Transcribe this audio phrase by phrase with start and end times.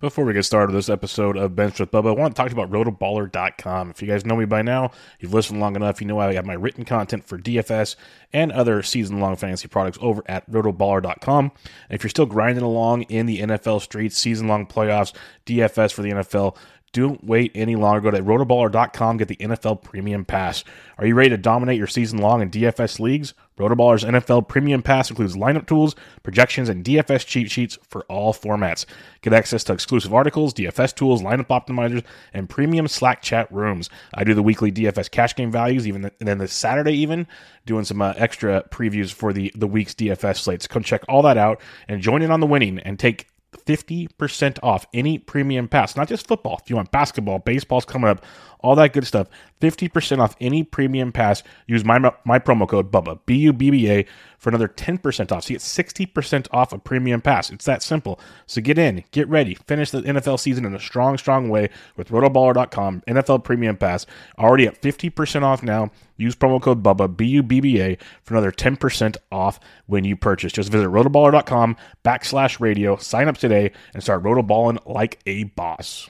[0.00, 2.52] Before we get started with this episode of Bench with Bubba, I want to talk
[2.52, 3.90] about rotoballer.com.
[3.90, 6.46] If you guys know me by now, you've listened long enough, you know I have
[6.46, 7.96] my written content for DFS
[8.32, 11.52] and other season long fantasy products over at rotoballer.com.
[11.54, 15.12] And if you're still grinding along in the NFL streets, season long playoffs,
[15.44, 16.56] DFS for the NFL,
[16.92, 18.00] don't wait any longer.
[18.00, 20.64] Go to rotoballer.com, get the NFL Premium Pass.
[20.98, 23.32] Are you ready to dominate your season long in DFS leagues?
[23.58, 28.86] Rotoballer's NFL Premium Pass includes lineup tools, projections, and DFS cheat sheets for all formats.
[29.20, 32.02] Get access to exclusive articles, DFS tools, lineup optimizers,
[32.32, 33.90] and premium Slack chat rooms.
[34.14, 37.26] I do the weekly DFS cash game values, even the, and then this Saturday, even
[37.66, 40.66] doing some uh, extra previews for the the week's DFS slates.
[40.66, 44.86] Come check all that out and join in on the winning and take 50% off
[44.94, 46.60] any premium pass, not just football.
[46.62, 48.24] If you want basketball, baseball's coming up,
[48.62, 49.28] all that good stuff.
[49.60, 51.42] 50% off any premium pass.
[51.66, 54.06] Use my my promo code BUBBA, B U B B A,
[54.38, 55.44] for another 10% off.
[55.44, 57.50] So you get 60% off a premium pass.
[57.50, 58.18] It's that simple.
[58.46, 62.08] So get in, get ready, finish the NFL season in a strong, strong way with
[62.08, 64.06] rotoballer.com, NFL Premium Pass.
[64.38, 65.90] Already at 50% off now.
[66.16, 70.16] Use promo code BUBBA, B U B B A, for another 10% off when you
[70.16, 70.52] purchase.
[70.52, 76.09] Just visit rotoballer.com backslash radio, sign up today, and start rotoballing like a boss.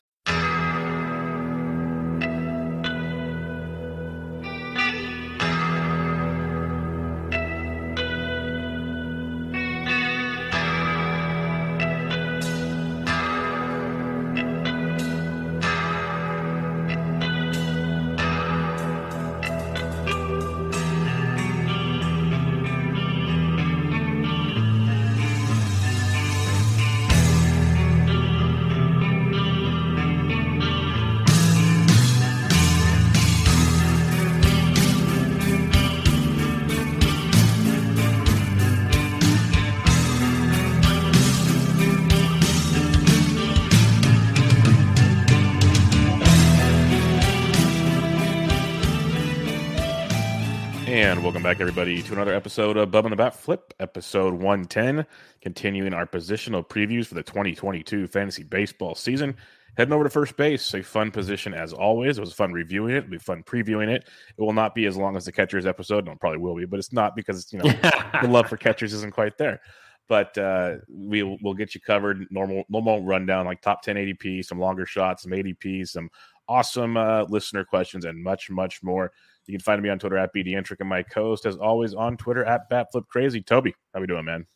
[51.60, 55.04] Back, everybody, to another episode of Bub on the Bat Flip, episode 110,
[55.42, 59.36] continuing our positional previews for the 2022 fantasy baseball season.
[59.76, 62.16] Heading over to first base, a fun position as always.
[62.16, 62.98] It was fun reviewing it.
[62.98, 64.08] It'll be fun previewing it.
[64.38, 66.06] It will not be as long as the catchers episode.
[66.06, 67.70] No, it probably will be, but it's not because, you know,
[68.22, 69.60] the love for catchers isn't quite there.
[70.08, 72.26] But uh, we will we'll get you covered.
[72.30, 76.08] Normal, normal rundown, like top 10 ADP, some longer shots, some ADP, some
[76.50, 79.12] awesome uh, listener questions, and much, much more.
[79.46, 82.44] You can find me on Twitter at BDentric and my co-host, as always, on Twitter
[82.44, 83.46] at BatFlipCrazy.
[83.46, 84.46] Toby, how we doing, man?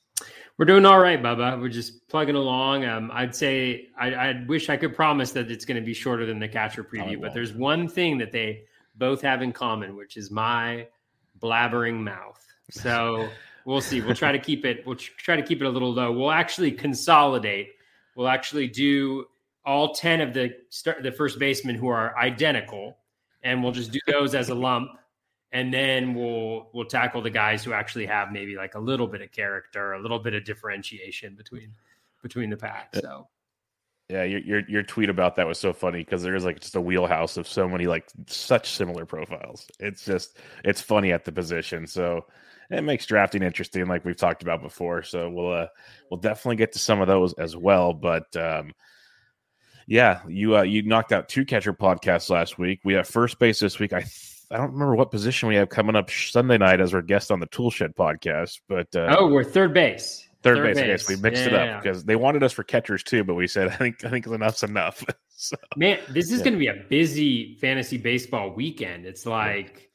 [0.56, 1.60] We're doing all right, Bubba.
[1.60, 2.84] We're just plugging along.
[2.84, 6.26] Um, I'd say I, I, wish I could promise that it's going to be shorter
[6.26, 10.16] than the catcher preview, but there's one thing that they both have in common, which
[10.16, 10.86] is my
[11.40, 12.40] blabbering mouth.
[12.70, 13.28] So
[13.64, 14.00] we'll see.
[14.00, 14.86] We'll try to keep it.
[14.86, 16.12] We'll try to keep it a little low.
[16.12, 17.72] We'll actually consolidate.
[18.14, 19.26] We'll actually do
[19.64, 22.98] all ten of the start, the first basemen who are identical
[23.42, 24.90] and we'll just do those as a lump
[25.52, 29.20] and then we'll we'll tackle the guys who actually have maybe like a little bit
[29.22, 31.72] of character a little bit of differentiation between
[32.22, 33.28] between the pack so
[34.10, 36.80] Yeah, your your, your tweet about that was so funny because there's like just a
[36.80, 39.66] wheelhouse of so many like such similar profiles.
[39.80, 42.26] It's just it's funny at the position, so
[42.70, 45.02] it makes drafting interesting, like we've talked about before.
[45.02, 45.66] So we'll uh,
[46.10, 47.94] we'll definitely get to some of those as well.
[47.94, 48.72] But um,
[49.86, 52.80] yeah, you uh, you knocked out two catcher podcasts last week.
[52.84, 53.92] We have first base this week.
[53.92, 57.02] I th- I don't remember what position we have coming up Sunday night as our
[57.02, 60.76] guest on the Toolshed podcast, but uh, oh we're third base third, base.
[60.78, 61.76] I guess we mixed Yeah, it yeah, yeah.
[61.78, 64.26] up because they wanted us for catchers too, but we said I think I think
[64.26, 65.02] enough's enough.
[65.28, 66.44] so, man this is Yeah.
[66.44, 69.90] going to be a busy fantasy baseball weekend it's like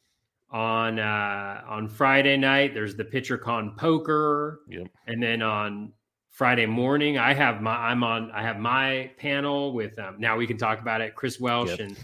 [0.52, 4.62] On uh, on Friday night, there's the pitcher con poker.
[4.68, 4.88] Yep.
[5.06, 5.94] And then on
[6.40, 10.48] Friday morning, I have my I'm on I have my panel with um, now we
[10.48, 11.14] can talk about it.
[11.14, 11.82] Chris Welsh yep.
[11.82, 11.98] and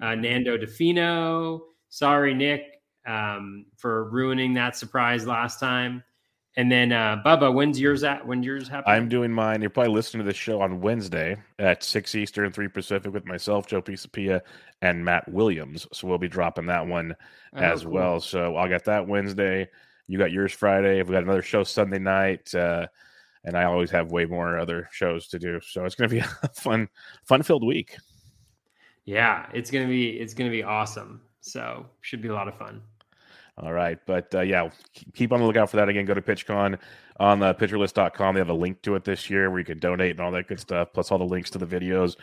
[0.00, 1.64] uh, Nando Di Fino.
[1.90, 6.02] Sorry, Nick, um, for ruining that surprise last time.
[6.56, 8.26] And then uh Bubba, when's yours at?
[8.26, 8.90] When yours happen?
[8.90, 9.60] I'm doing mine.
[9.60, 13.66] You're probably listening to the show on Wednesday at six Eastern, three Pacific with myself,
[13.66, 14.40] Joe Pisapia,
[14.80, 15.86] and Matt Williams.
[15.92, 17.14] So we'll be dropping that one
[17.54, 17.92] oh, as cool.
[17.92, 18.20] well.
[18.20, 19.68] So I'll get that Wednesday.
[20.06, 21.02] You got yours Friday.
[21.02, 22.54] We got another show Sunday night.
[22.54, 22.86] Uh,
[23.44, 25.60] and I always have way more other shows to do.
[25.62, 26.88] So it's gonna be a fun,
[27.24, 27.96] fun filled week.
[29.04, 31.22] Yeah, it's gonna be it's gonna be awesome.
[31.40, 32.82] So should be a lot of fun.
[33.58, 33.98] All right.
[34.06, 34.70] But uh, yeah,
[35.14, 35.88] keep on the lookout for that.
[35.88, 36.78] Again, go to PitchCon
[37.20, 38.34] on the pitcherlist.com.
[38.34, 40.48] They have a link to it this year where you can donate and all that
[40.48, 42.16] good stuff, plus all the links to the videos.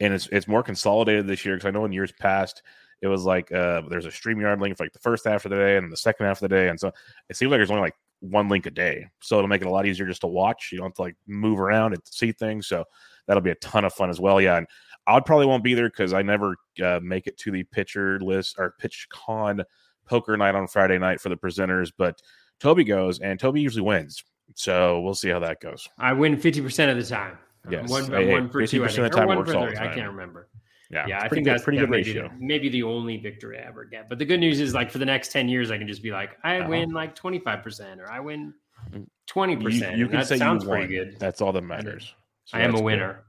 [0.00, 2.62] And it's it's more consolidated this year because I know in years past,
[3.02, 5.56] it was like uh, there's a StreamYard link for like the first half of the
[5.56, 6.68] day and the second half of the day.
[6.68, 6.92] And so
[7.28, 9.06] it seems like there's only like one link a day.
[9.20, 10.70] So it'll make it a lot easier just to watch.
[10.72, 12.66] You don't have to like move around and see things.
[12.66, 12.84] So
[13.26, 14.40] that'll be a ton of fun as well.
[14.40, 14.58] Yeah.
[14.58, 14.66] And
[15.06, 18.56] I probably won't be there because I never uh, make it to the pitcher list
[18.58, 19.62] or pitch con
[20.06, 22.20] poker night on Friday night for the presenters, but
[22.60, 24.22] Toby goes and Toby usually wins.
[24.54, 25.88] So we'll see how that goes.
[25.98, 27.38] I win 50% of the time.
[27.68, 27.90] Yes.
[27.90, 28.84] One, hey, one for two.
[28.84, 28.98] I think.
[28.98, 29.76] Of the time one for three.
[29.76, 30.48] I can't remember.
[30.90, 32.30] Yeah, yeah, I think good, that's pretty good maybe ratio.
[32.38, 34.08] Maybe the only victory I ever get.
[34.08, 36.12] But the good news is, like for the next ten years, I can just be
[36.12, 36.68] like, I uh-huh.
[36.68, 38.54] win like twenty five percent, or I win
[38.92, 39.06] mm.
[39.26, 39.96] twenty percent.
[39.96, 41.18] You, you can that say sounds you pretty good.
[41.18, 42.14] That's all that matters.
[42.44, 43.24] So I am a winner.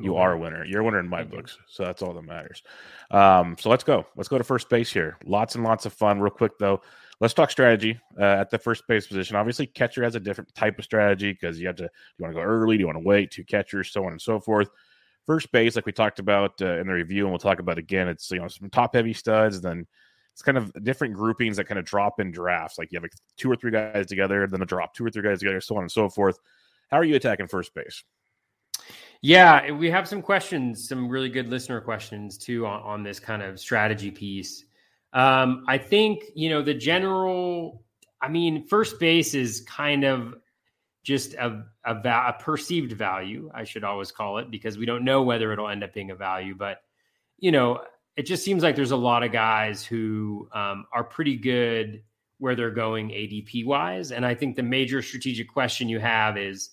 [0.00, 0.64] You are a winner.
[0.64, 1.58] You're a winner in my books.
[1.68, 2.62] So that's all that matters.
[3.10, 4.06] Um, so let's go.
[4.16, 5.18] Let's go to first base here.
[5.26, 6.18] Lots and lots of fun.
[6.18, 6.80] Real quick though,
[7.20, 9.36] let's talk strategy uh, at the first base position.
[9.36, 11.82] Obviously, catcher has a different type of strategy because you have to.
[11.82, 12.78] Do you want to go early?
[12.78, 13.32] Do you want to wait?
[13.32, 14.70] Two catchers, so on and so forth.
[15.26, 18.08] First base, like we talked about uh, in the review, and we'll talk about again.
[18.08, 19.86] It's you know some top heavy studs, then
[20.32, 22.78] it's kind of different groupings that kind of drop in drafts.
[22.78, 25.22] Like you have like two or three guys together, then a drop two or three
[25.22, 26.38] guys together, so on and so forth.
[26.90, 28.02] How are you attacking first base?
[29.20, 33.42] Yeah, we have some questions, some really good listener questions too on, on this kind
[33.42, 34.64] of strategy piece.
[35.12, 37.84] Um, I think, you know, the general,
[38.20, 40.34] I mean, first base is kind of
[41.02, 45.22] just a, a, a, perceived value, I should always call it, because we don't know
[45.22, 46.54] whether it'll end up being a value.
[46.54, 46.78] But,
[47.38, 47.80] you know,
[48.16, 52.02] it just seems like there's a lot of guys who um, are pretty good
[52.38, 54.12] where they're going ADP wise.
[54.12, 56.70] And I think the major strategic question you have is,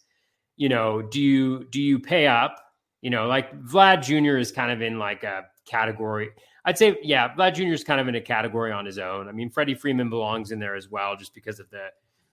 [0.58, 2.60] you know, do you do you pay up?
[3.02, 4.38] You know, like Vlad Jr.
[4.38, 6.32] is kind of in like a category.
[6.66, 7.74] I'd say, yeah, Vlad Jr.
[7.74, 9.30] is kind of in a category on his own.
[9.30, 11.88] I mean, Freddie Freeman belongs in there as well, just because of the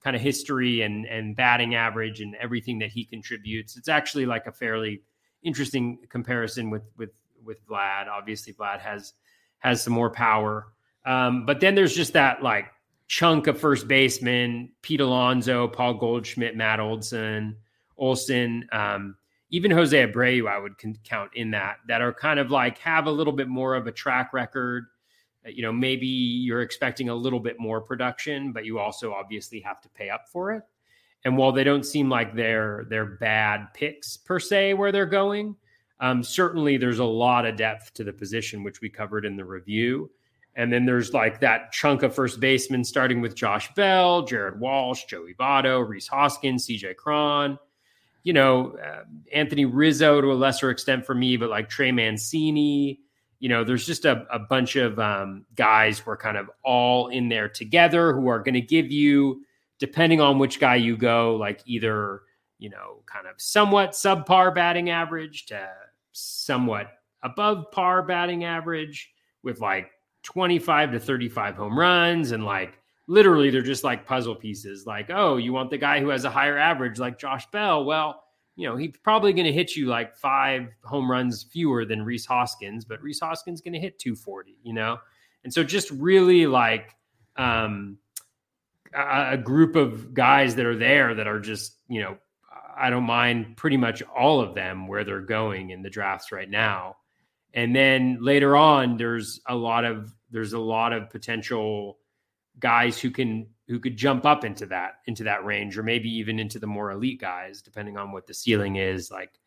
[0.07, 3.75] kind of history and and batting average and everything that he contributes.
[3.75, 5.01] It's actually like a fairly
[5.43, 7.09] interesting comparison with with
[7.43, 8.07] with Vlad.
[8.07, 9.15] Obviously, Vlad has
[9.59, 10.67] has some more power,
[11.05, 12.67] um, but then there's just that like
[13.07, 17.57] chunk of first baseman: Pete Alonso, Paul Goldschmidt, Matt Olson.
[17.97, 19.17] Olson, um,
[19.49, 23.11] even Jose Abreu, I would count in that, that are kind of like have a
[23.11, 24.85] little bit more of a track record.
[25.47, 29.59] Uh, you know, maybe you're expecting a little bit more production, but you also obviously
[29.61, 30.63] have to pay up for it.
[31.25, 35.55] And while they don't seem like they're they're bad picks per se where they're going,
[35.99, 39.45] um, certainly there's a lot of depth to the position, which we covered in the
[39.45, 40.11] review.
[40.55, 45.05] And then there's like that chunk of first baseman starting with Josh Bell, Jared Walsh,
[45.05, 47.59] Joey Votto, Rhys Hoskins, CJ Cron
[48.27, 52.99] you know, uh, Anthony Rizzo to a lesser extent for me, but like Trey Mancini,
[53.39, 57.09] you know, there's just a, a bunch of um, guys who are kind of all
[57.09, 59.43] in there together who are going to give you,
[59.79, 62.21] depending on which guy you go, like either,
[62.57, 65.69] you know, kind of somewhat subpar batting average to
[66.13, 66.87] somewhat
[67.23, 69.11] above par batting average
[69.43, 69.91] with like
[70.23, 74.85] 25 to 35 home runs and like literally they're just like puzzle pieces.
[74.85, 77.85] Like, oh, you want the guy who has a higher average like Josh Bell?
[77.85, 78.23] Well,
[78.57, 82.25] you know, he's probably going to hit you like five home runs fewer than Rhys
[82.25, 84.97] Hoskins, but Rhys Hoskins is going to hit 240, you know?
[85.43, 86.95] And so just really like
[87.35, 87.99] um,
[88.95, 92.17] a, a group of guys that are there that are just, you know,
[92.75, 96.49] I don't mind pretty much all of them where they're going in the drafts right
[96.49, 96.97] now.
[97.53, 101.99] And then later on, there's a lot of there's a lot of potential
[102.59, 106.39] guys who can who could jump up into that into that range or maybe even
[106.39, 109.39] into the more elite guys depending on what the ceiling is like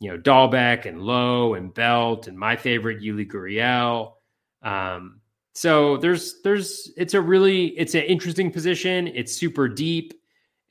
[0.00, 4.14] you know Dalbec and Lowe and Belt and my favorite Yuli Gurriel.
[4.62, 5.20] Um,
[5.54, 9.08] so there's there's it's a really it's an interesting position.
[9.08, 10.14] It's super deep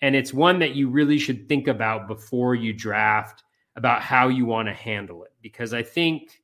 [0.01, 3.44] and it's one that you really should think about before you draft
[3.75, 5.32] about how you want to handle it.
[5.41, 6.41] Because I think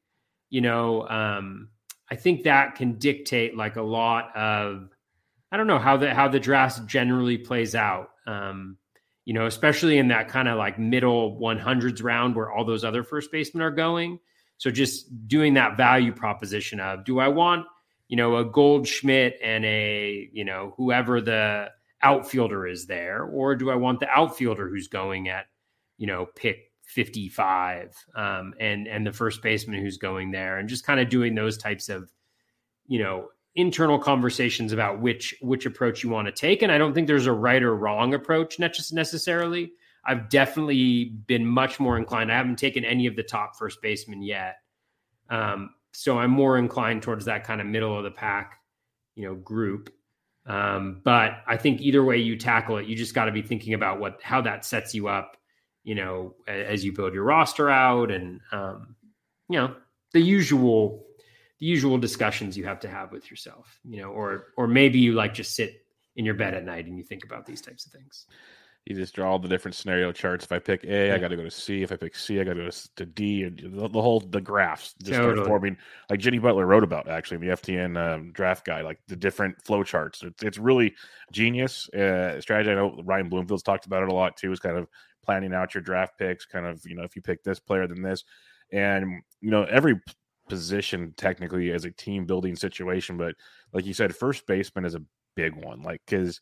[0.52, 1.70] you know um,
[2.12, 4.95] I think that can dictate like a lot of
[5.56, 8.10] I don't know how the how the draft generally plays out.
[8.28, 8.76] Um,
[9.24, 13.06] you know, especially in that kind of like middle 100s round where all those other
[13.06, 14.20] first basemen are going.
[14.58, 17.68] So just doing that value proposition of do I want,
[18.10, 21.70] you know, a Goldschmidt and a, you know, whoever the
[22.02, 25.46] outfielder is there, or do I want the outfielder who's going at,
[25.98, 30.86] you know, pick 55 um, and and the first baseman who's going there and just
[30.86, 32.12] kind of doing those types of,
[32.88, 36.94] you know, internal conversations about which which approach you want to take and i don't
[36.94, 39.72] think there's a right or wrong approach necessarily.
[40.08, 44.22] I've definitely been much more inclined i haven't taken any of the top first basemen
[44.22, 44.58] yet.
[45.30, 48.60] Um, so i'm more inclined towards that kind of middle of the pack
[49.16, 49.92] you know group.
[50.46, 53.74] Um, but i think either way you tackle it you just got to be thinking
[53.74, 55.38] about what how that sets you up
[55.84, 58.96] you know as you build your roster out and um,
[59.48, 59.76] you know
[60.12, 61.05] the usual
[61.66, 65.34] usual discussions you have to have with yourself, you know, or or maybe you like
[65.34, 68.28] just sit in your bed at night and you think about these types of things.
[68.86, 70.46] You just draw all the different scenario charts.
[70.46, 71.16] If I pick A, yeah.
[71.16, 71.82] I got to go to C.
[71.82, 73.42] If I pick C, I got to go to D.
[73.42, 75.38] And the, the, whole the graphs just totally.
[75.38, 75.78] start forming.
[76.08, 79.84] Like Jenny Butler wrote about actually the FTN um, draft guy, like the different flow
[79.84, 80.22] charts.
[80.22, 80.94] It's, it's really
[81.32, 82.70] genius uh, strategy.
[82.70, 84.52] I know Ryan Bloomfield's talked about it a lot too.
[84.52, 84.88] Is kind of
[85.24, 86.46] planning out your draft picks.
[86.46, 88.24] Kind of you know if you pick this player then this,
[88.72, 90.00] and you know every
[90.48, 93.36] position technically as a team building situation, but
[93.74, 95.04] like you said, first baseman is a
[95.36, 95.82] big one.
[95.82, 96.40] Like because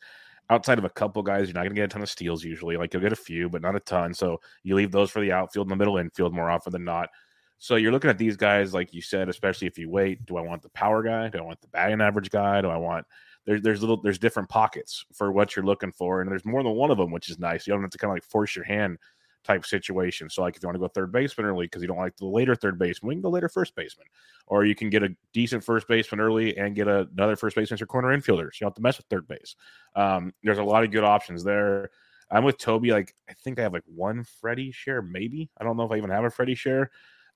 [0.50, 2.77] outside of a couple guys, you're not going to get a ton of steals usually.
[2.77, 4.13] Like you'll get a few, but not a ton.
[4.13, 7.10] So you leave those for the outfield and the middle infield more often than not.
[7.57, 10.25] So you're looking at these guys, like you said, especially if you wait.
[10.25, 11.29] Do I want the power guy?
[11.29, 12.62] Do I want the batting average guy?
[12.62, 13.05] Do I want
[13.45, 16.74] there's there's little there's different pockets for what you're looking for, and there's more than
[16.74, 17.67] one of them, which is nice.
[17.67, 18.98] You don't have to kind of like force your hand
[19.44, 20.30] type situation.
[20.30, 22.26] So, like if you want to go third baseman early because you don't like the
[22.26, 24.08] later third baseman, we can go later first baseman,
[24.48, 27.78] or you can get a decent first baseman early and get a, another first baseman
[27.78, 28.60] for corner infielders.
[28.60, 29.56] You don't have to mess with third base.
[29.96, 31.90] Um, there's a lot of good options there.
[32.32, 32.92] I'm with Toby.
[32.92, 35.50] Like I think I have like one Freddie share, maybe.
[35.60, 36.92] I don't know if I even have a Freddie share.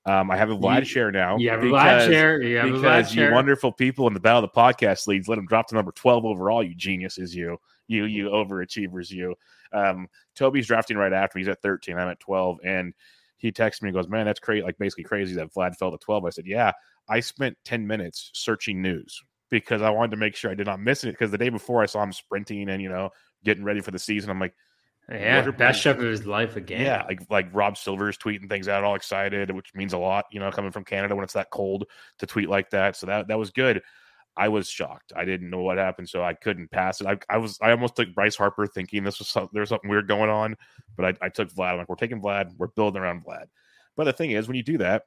[0.06, 1.36] Um, I have a Vlad you, share now.
[1.36, 2.42] You have because, a Vlad share.
[2.42, 5.46] You have because you wonderful people in the Battle of the Podcast leads let them
[5.46, 9.34] drop to number 12 overall, you geniuses, you you you overachievers you
[9.72, 12.94] um toby's drafting right after he's at 13 i'm at 12 and
[13.36, 15.98] he texts me and goes man that's crazy like basically crazy that vlad fell to
[15.98, 16.72] 12 i said yeah
[17.08, 19.20] i spent 10 minutes searching news
[19.50, 21.82] because i wanted to make sure i did not miss it because the day before
[21.82, 23.10] i saw him sprinting and you know
[23.44, 24.54] getting ready for the season i'm like
[25.10, 26.82] yeah, best shot of his life again.
[26.82, 30.38] Yeah, like like Rob Silver's tweeting things out, all excited, which means a lot, you
[30.38, 31.86] know, coming from Canada when it's that cold
[32.18, 32.94] to tweet like that.
[32.94, 33.80] So that that was good.
[34.38, 35.12] I was shocked.
[35.16, 37.08] I didn't know what happened, so I couldn't pass it.
[37.08, 39.90] I, I was I almost took Bryce Harper, thinking this was something, there was something
[39.90, 40.56] weird going on,
[40.96, 41.72] but I, I took Vlad.
[41.72, 42.52] I'm like, we're taking Vlad.
[42.56, 43.46] We're building around Vlad.
[43.96, 45.06] But the thing is, when you do that,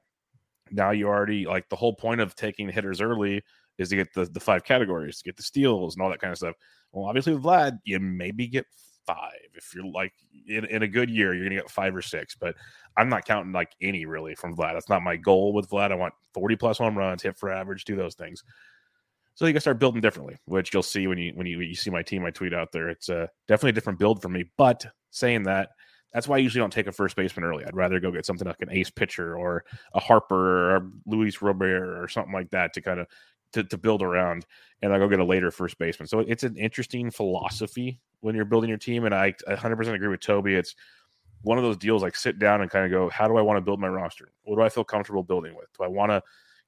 [0.69, 3.41] now you already like the whole point of taking hitters early
[3.77, 6.31] is to get the the five categories, to get the steals and all that kind
[6.31, 6.55] of stuff.
[6.91, 8.65] Well, obviously with Vlad, you maybe get
[9.07, 9.47] five.
[9.53, 10.13] If you're like
[10.45, 12.35] in, in a good year, you're gonna get five or six.
[12.35, 12.55] But
[12.97, 14.73] I'm not counting like any really from Vlad.
[14.73, 15.93] That's not my goal with Vlad.
[15.93, 18.43] I want 40 plus home runs, hit for average, do those things.
[19.35, 21.89] So you can start building differently, which you'll see when you when you, you see
[21.89, 22.25] my team.
[22.25, 22.89] I tweet out there.
[22.89, 24.45] It's a definitely a different build for me.
[24.57, 25.69] But saying that,
[26.13, 27.65] that's why I usually don't take a first baseman early.
[27.65, 32.01] I'd rather go get something like an ace pitcher or a Harper or Luis Robert
[32.01, 33.07] or something like that to kind of
[33.53, 34.45] to, to build around,
[34.81, 36.07] and I go get a later first baseman.
[36.07, 40.21] So it's an interesting philosophy when you're building your team, and I 100% agree with
[40.21, 40.55] Toby.
[40.55, 40.75] It's
[41.41, 43.57] one of those deals like sit down and kind of go, how do I want
[43.57, 44.31] to build my roster?
[44.43, 45.67] What do I feel comfortable building with?
[45.77, 46.21] Do I want to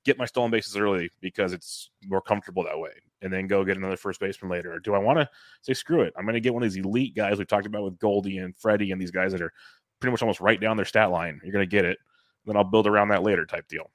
[0.04, 2.92] get my stolen bases early because it's more comfortable that way,
[3.22, 4.74] and then go get another first baseman later?
[4.74, 5.30] Or do I want to
[5.62, 6.14] say screw it?
[6.18, 8.56] I'm going to get one of these elite guys we talked about with Goldie and
[8.56, 9.54] Freddie and these guys that are
[10.00, 11.40] pretty much almost right down their stat line.
[11.44, 11.98] You're going to get it,
[12.46, 13.90] then I'll build around that later type deal.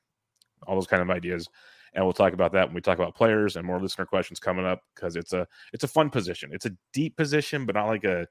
[0.67, 1.49] All those kind of ideas,
[1.95, 4.67] and we'll talk about that when we talk about players and more listener questions coming
[4.67, 6.51] up because it's a it's a fun position.
[6.53, 8.27] It's a deep position, but not like a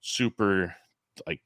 [0.00, 0.74] super
[1.26, 1.40] like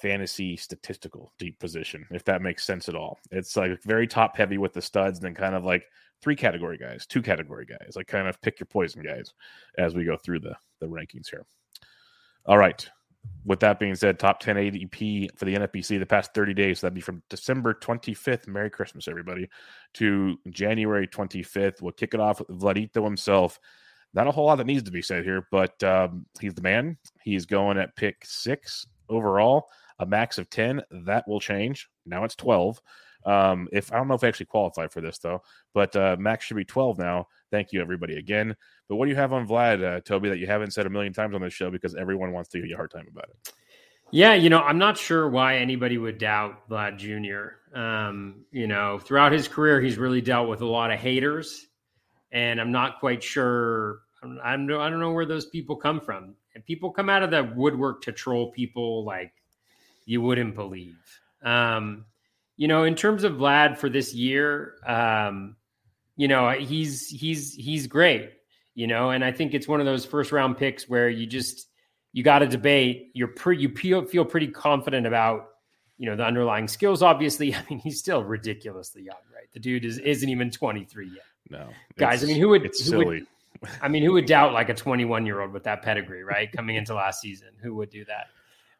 [0.00, 3.18] fantasy statistical deep position, if that makes sense at all.
[3.30, 5.84] It's like very top heavy with the studs, and then kind of like
[6.22, 9.32] three category guys, two category guys, like kind of pick your poison guys
[9.76, 11.44] as we go through the the rankings here.
[12.46, 12.88] All right.
[13.44, 16.80] With that being said, top 10 ADP for the NFBC the past 30 days.
[16.80, 18.46] That'd be from December 25th.
[18.46, 19.48] Merry Christmas, everybody,
[19.94, 21.82] to January 25th.
[21.82, 23.58] We'll kick it off with Vladito himself.
[24.14, 26.96] Not a whole lot that needs to be said here, but um, he's the man.
[27.20, 30.82] He's going at pick six overall a max of 10.
[30.90, 31.88] That will change.
[32.06, 32.80] Now it's 12.
[33.26, 35.42] Um, if I don't know if I actually qualify for this though,
[35.74, 37.26] but uh, max should be 12 now.
[37.50, 38.54] Thank you, everybody, again.
[38.88, 41.12] But what do you have on Vlad, uh, Toby, that you haven't said a million
[41.12, 43.52] times on this show because everyone wants to give you a hard time about it?
[44.10, 47.78] Yeah, you know, I'm not sure why anybody would doubt Vlad Jr.
[47.78, 51.66] Um, you know, throughout his career, he's really dealt with a lot of haters,
[52.32, 54.80] and I'm not quite sure I don't know.
[54.80, 56.34] I don't know where those people come from.
[56.54, 59.32] And people come out of the woodwork to troll people like
[60.08, 60.96] you wouldn't believe.
[61.42, 62.06] Um,
[62.56, 65.54] you know, in terms of Vlad for this year, um,
[66.16, 68.32] you know, he's he's he's great.
[68.74, 71.68] You know, and I think it's one of those first round picks where you just
[72.12, 73.10] you got to debate.
[73.12, 75.50] You're pretty you feel, feel pretty confident about
[75.98, 77.02] you know the underlying skills.
[77.02, 79.52] Obviously, I mean he's still ridiculously young, right?
[79.52, 81.16] The dude is isn't even 23 yet.
[81.50, 82.24] No, guys.
[82.24, 83.04] I mean, who would it's who silly.
[83.04, 83.26] Would,
[83.82, 86.50] I mean, who would doubt like a 21 year old with that pedigree, right?
[86.50, 88.28] Coming into last season, who would do that?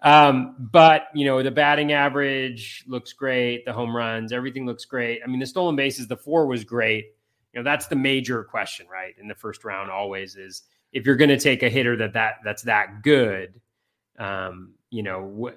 [0.00, 5.21] Um, but you know, the batting average looks great, the home runs, everything looks great.
[5.25, 7.07] I mean, the stolen bases, the four was great.
[7.52, 9.14] You know, that's the major question, right?
[9.19, 10.62] In the first round, always is
[10.93, 13.61] if you're going to take a hitter that that that's that good,
[14.19, 15.52] um, you know,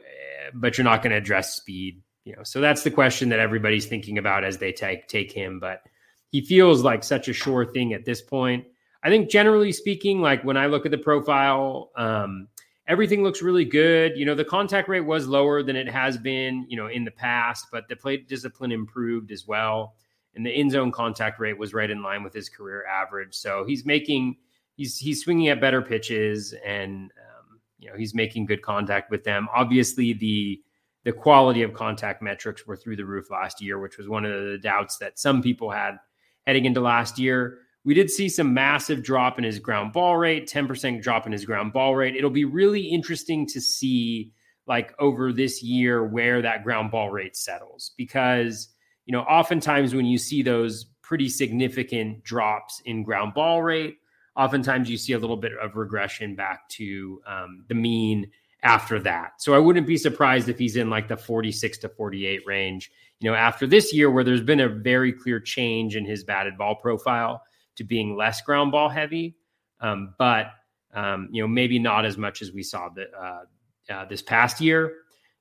[0.53, 2.43] but you're not going to address speed, you know.
[2.43, 5.59] So that's the question that everybody's thinking about as they take take him.
[5.59, 5.83] But
[6.29, 8.65] he feels like such a sure thing at this point.
[9.03, 12.47] I think generally speaking, like when I look at the profile, um,
[12.87, 14.17] everything looks really good.
[14.17, 17.11] You know, the contact rate was lower than it has been, you know, in the
[17.11, 19.95] past, but the plate discipline improved as well.
[20.35, 23.35] And the in zone contact rate was right in line with his career average.
[23.35, 24.37] So he's making,
[24.75, 29.23] he's, he's swinging at better pitches and, um, you know, he's making good contact with
[29.23, 29.47] them.
[29.53, 30.61] Obviously, the,
[31.03, 34.31] the quality of contact metrics were through the roof last year, which was one of
[34.31, 35.97] the doubts that some people had
[36.45, 37.59] heading into last year.
[37.83, 41.45] We did see some massive drop in his ground ball rate, 10% drop in his
[41.45, 42.15] ground ball rate.
[42.15, 44.31] It'll be really interesting to see
[44.67, 48.69] like over this year where that ground ball rate settles because
[49.05, 53.97] you know oftentimes when you see those pretty significant drops in ground ball rate
[54.37, 58.29] oftentimes you see a little bit of regression back to um, the mean
[58.63, 62.41] after that so i wouldn't be surprised if he's in like the 46 to 48
[62.45, 66.23] range you know after this year where there's been a very clear change in his
[66.23, 67.41] batted ball profile
[67.81, 69.35] to being less ground ball heavy,
[69.79, 70.51] um, but
[70.93, 73.43] um, you know maybe not as much as we saw the, uh,
[73.91, 74.93] uh, this past year.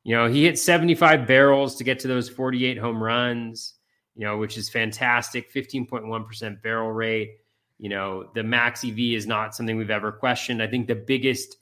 [0.03, 3.75] You know he hit 75 barrels to get to those 48 home runs.
[4.17, 5.53] You know which is fantastic.
[5.53, 7.37] 15.1 percent barrel rate.
[7.79, 10.63] You know the max EV is not something we've ever questioned.
[10.63, 11.57] I think the biggest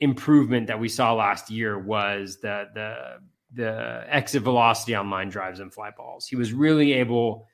[0.00, 3.18] improvement that we saw last year was the the
[3.52, 6.26] the exit velocity on line drives and fly balls.
[6.26, 7.46] He was really able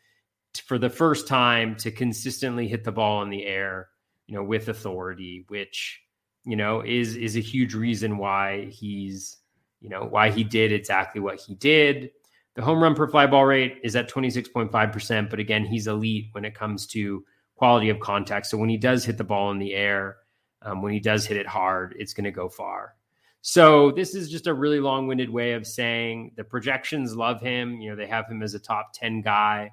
[0.58, 3.88] for the first time to consistently hit the ball in the air,
[4.26, 6.00] you know, with authority, which
[6.44, 9.36] you know is is a huge reason why he's
[9.80, 12.10] you know why he did exactly what he did.
[12.54, 16.44] The home run per fly ball rate is at 26.5%, but again, he's elite when
[16.44, 18.46] it comes to quality of contact.
[18.46, 20.16] So when he does hit the ball in the air,
[20.62, 22.96] um, when he does hit it hard, it's going to go far.
[23.40, 27.80] So this is just a really long-winded way of saying the projections love him.
[27.80, 29.70] You know, they have him as a top 10 guy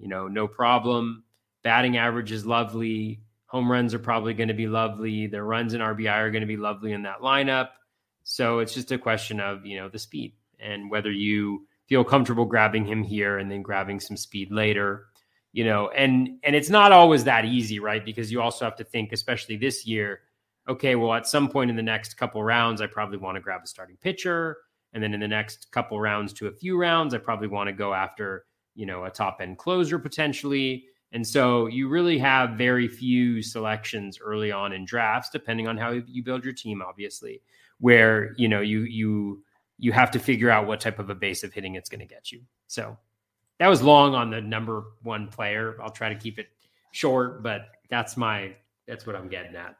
[0.00, 1.22] you know, no problem.
[1.62, 3.20] Batting average is lovely.
[3.46, 5.26] Home runs are probably going to be lovely.
[5.26, 7.68] Their runs and RBI are going to be lovely in that lineup.
[8.22, 12.46] So it's just a question of, you know, the speed and whether you feel comfortable
[12.46, 15.06] grabbing him here and then grabbing some speed later.
[15.52, 18.04] You know, and and it's not always that easy, right?
[18.04, 20.20] Because you also have to think, especially this year,
[20.68, 23.62] okay, well, at some point in the next couple rounds, I probably want to grab
[23.64, 24.58] a starting pitcher.
[24.92, 27.72] And then in the next couple rounds to a few rounds, I probably want to
[27.72, 30.84] go after you know, a top end closer potentially.
[31.12, 35.90] And so you really have very few selections early on in drafts, depending on how
[35.90, 37.42] you build your team, obviously,
[37.78, 39.42] where, you know, you, you,
[39.78, 42.06] you have to figure out what type of a base of hitting it's going to
[42.06, 42.40] get you.
[42.68, 42.96] So
[43.58, 45.76] that was long on the number one player.
[45.82, 46.46] I'll try to keep it
[46.92, 48.54] short, but that's my,
[48.86, 49.76] that's what I'm getting at.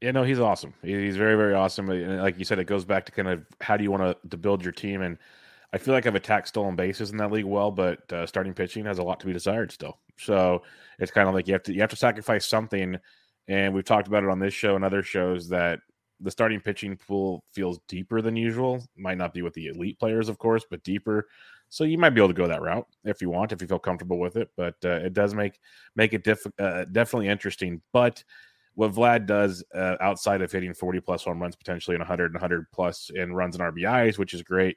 [0.00, 0.72] Yeah, no, he's awesome.
[0.82, 1.90] He's very, very awesome.
[1.90, 4.28] And like you said, it goes back to kind of how do you want to,
[4.28, 5.18] to build your team and,
[5.74, 8.84] I feel like I've attacked stolen bases in that league well, but uh, starting pitching
[8.84, 9.98] has a lot to be desired still.
[10.16, 10.62] So
[11.00, 12.96] it's kind of like you have to you have to sacrifice something,
[13.48, 15.80] and we've talked about it on this show and other shows that
[16.20, 18.86] the starting pitching pool feels deeper than usual.
[18.96, 21.26] Might not be with the elite players, of course, but deeper.
[21.70, 23.80] So you might be able to go that route if you want, if you feel
[23.80, 24.50] comfortable with it.
[24.56, 25.58] But uh, it does make
[25.96, 27.82] make it uh, definitely interesting.
[27.92, 28.22] But
[28.76, 32.34] what Vlad does uh, outside of hitting 40 plus home runs potentially and 100 and
[32.34, 34.76] 100 plus in runs and RBIs, which is great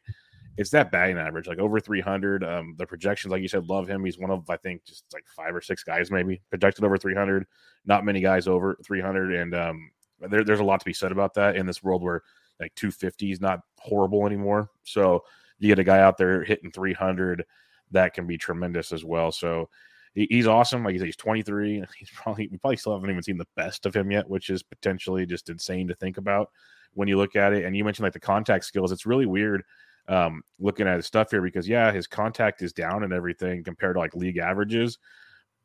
[0.58, 2.44] it's that batting average, like over 300.
[2.44, 4.04] Um, the projections, like you said, love him.
[4.04, 7.46] He's one of, I think, just like five or six guys maybe projected over 300.
[7.86, 11.36] Not many guys over 300, and um, there, there's a lot to be said about
[11.36, 12.24] that in this world where
[12.60, 14.70] like 250 is not horrible anymore.
[14.84, 15.24] So
[15.60, 17.46] you get a guy out there hitting 300,
[17.92, 19.32] that can be tremendous as well.
[19.32, 19.70] So
[20.14, 20.84] he's awesome.
[20.84, 21.84] Like you said, he's 23.
[21.98, 24.64] He's probably we probably still haven't even seen the best of him yet, which is
[24.64, 26.50] potentially just insane to think about
[26.94, 27.66] when you look at it.
[27.66, 28.92] And you mentioned like the contact skills.
[28.92, 29.64] It's really weird
[30.08, 33.96] um, looking at his stuff here because yeah, his contact is down and everything compared
[33.96, 34.98] to like league averages,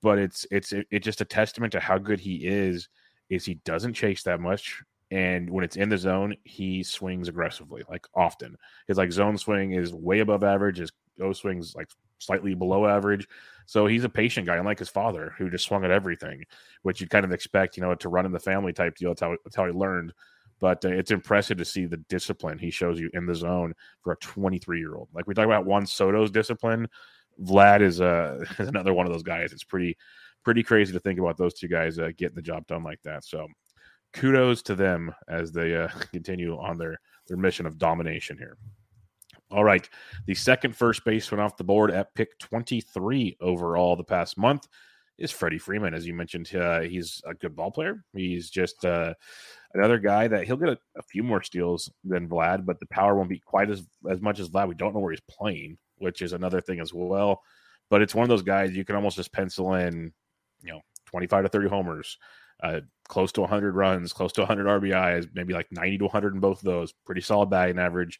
[0.02, 2.88] but it's it's it, it's just a testament to how good he is
[3.30, 4.82] is he doesn't chase that much.
[5.10, 8.56] And when it's in the zone, he swings aggressively, like often.
[8.88, 10.78] His like zone swing is way above average.
[10.78, 13.28] His O swings like slightly below average.
[13.66, 16.44] So he's a patient guy, unlike his father, who just swung at everything,
[16.82, 19.10] which you'd kind of expect, you know, to run in the family type deal.
[19.10, 20.12] That's how, that's how he learned.
[20.62, 24.12] But uh, it's impressive to see the discipline he shows you in the zone for
[24.12, 25.08] a 23 year old.
[25.12, 26.86] Like we talk about Juan Soto's discipline,
[27.42, 29.52] Vlad is, uh, is another one of those guys.
[29.52, 29.98] It's pretty
[30.44, 33.24] pretty crazy to think about those two guys uh, getting the job done like that.
[33.24, 33.48] So
[34.12, 38.56] kudos to them as they uh, continue on their their mission of domination here.
[39.50, 39.88] All right,
[40.26, 44.68] the second first baseman off the board at pick 23 overall the past month
[45.18, 45.94] is Freddie Freeman.
[45.94, 48.04] As you mentioned, uh, he's a good ball player.
[48.14, 49.14] He's just uh,
[49.74, 53.14] another guy that he'll get a, a, few more steals than Vlad, but the power
[53.14, 54.68] won't be quite as as much as Vlad.
[54.68, 57.40] We don't know where he's playing, which is another thing as well.
[57.90, 60.12] But it's one of those guys you can almost just pencil in,
[60.62, 62.18] you know, 25 to 30 homers,
[62.62, 66.40] uh, close to 100 runs, close to 100 RBIs, maybe like 90 to 100 in
[66.40, 66.92] both of those.
[67.04, 68.18] Pretty solid batting average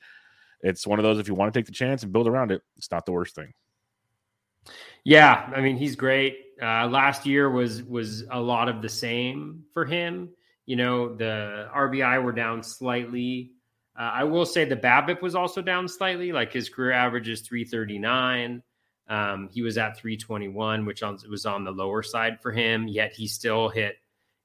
[0.62, 2.62] it's one of those if you want to take the chance and build around it,
[2.76, 3.52] it's not the worst thing.
[5.04, 6.36] Yeah, I mean he's great.
[6.60, 10.30] Uh, last year was was a lot of the same for him.
[10.66, 13.52] You know, the RBI were down slightly.
[13.98, 16.32] Uh, I will say the BABIP was also down slightly.
[16.32, 18.62] Like his career average is 339.
[19.08, 22.88] Um, he was at 321, which on, was on the lower side for him.
[22.88, 23.96] Yet he still hit,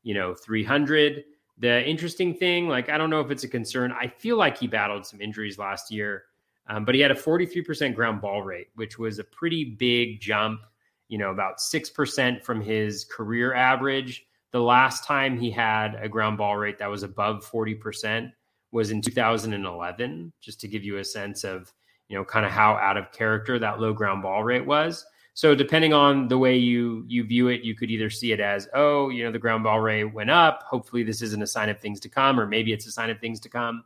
[0.04, 1.24] you know, 300.
[1.60, 3.92] The interesting thing, like, I don't know if it's a concern.
[3.92, 6.26] I feel like he battled some injuries last year,
[6.68, 10.62] um, but he had a 43% ground ball rate, which was a pretty big jump,
[11.08, 14.27] you know, about 6% from his career average.
[14.52, 18.32] The last time he had a ground ball rate that was above 40%
[18.72, 21.74] was in 2011, just to give you a sense of,
[22.08, 25.06] you know, kind of how out of character that low ground ball rate was.
[25.38, 28.68] So depending on the way you you view it, you could either see it as,
[28.74, 30.64] oh, you know, the ground ball rate went up.
[30.64, 33.20] Hopefully, this isn't a sign of things to come, or maybe it's a sign of
[33.20, 33.84] things to come.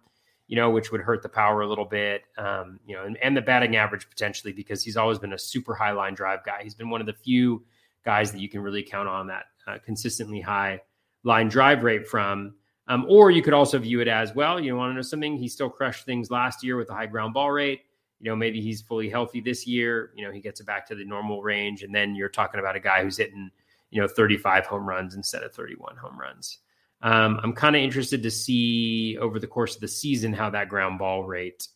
[0.47, 2.23] You know, which would hurt the power a little bit.
[2.37, 5.75] Um, you know, and, and the batting average potentially because he's always been a super
[5.75, 6.61] high line drive guy.
[6.63, 7.65] He's been one of the few
[8.03, 10.81] guys that you can really count on that uh, consistently high
[11.23, 12.55] line drive rate from.
[12.87, 14.59] Um, or you could also view it as well.
[14.59, 15.37] You want to know something?
[15.37, 17.81] He still crushed things last year with a high ground ball rate
[18.21, 20.11] you know, maybe he's fully healthy this year.
[20.15, 21.81] You know, he gets it back to the normal range.
[21.81, 23.49] And then you're talking about a guy who's hitting,
[23.89, 26.59] you know, 35 home runs instead of 31 home runs.
[27.01, 30.69] Um, I'm kind of interested to see over the course of the season how that
[30.69, 31.67] ground ball rate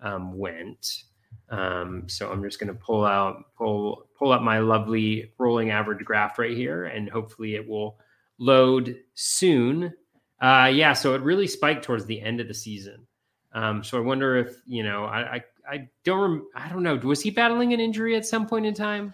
[0.00, 1.04] um, went.
[1.50, 6.04] Um, so I'm just going to pull out, pull, pull up my lovely rolling average
[6.04, 7.98] graph right here, and hopefully it will
[8.38, 9.92] load soon.
[10.40, 13.04] Uh, yeah, so it really spiked towards the end of the season.
[13.52, 16.94] Um, so I wonder if you know I, I I don't rem- I don't know.
[16.96, 19.12] Was he battling an injury at some point in time?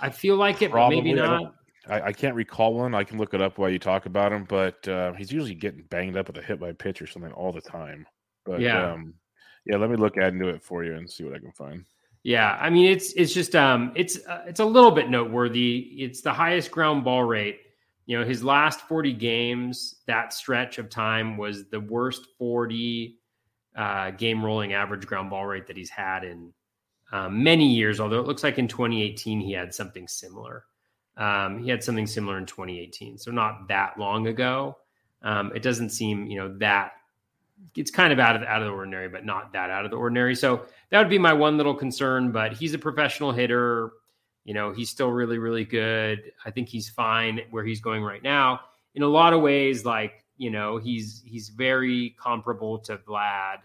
[0.00, 1.54] I feel like it, Probably, but maybe not.
[1.88, 2.94] I, I, can't recall one.
[2.94, 5.82] I can look it up while you talk about him, but uh, he's usually getting
[5.90, 8.06] banged up with a hit by pitch or something all the time.
[8.44, 9.14] But yeah, um,
[9.64, 9.76] yeah.
[9.76, 11.84] Let me look into it for you and see what I can find.
[12.22, 15.78] Yeah, I mean it's it's just um it's uh, it's a little bit noteworthy.
[15.98, 17.60] It's the highest ground ball rate.
[18.06, 23.18] You know, his last 40 games, that stretch of time was the worst 40
[23.76, 26.52] uh, game rolling average ground ball rate that he's had in
[27.12, 28.00] um, many years.
[28.00, 30.64] Although it looks like in 2018 he had something similar.
[31.16, 34.78] Um, he had something similar in 2018, so not that long ago.
[35.22, 36.92] Um, it doesn't seem, you know, that
[37.76, 39.96] it's kind of out of out of the ordinary, but not that out of the
[39.96, 40.34] ordinary.
[40.34, 42.32] So that would be my one little concern.
[42.32, 43.92] But he's a professional hitter.
[44.44, 46.32] You know, he's still really, really good.
[46.44, 48.60] I think he's fine where he's going right now.
[48.94, 53.58] In a lot of ways, like you know, he's he's very comparable to Vlad,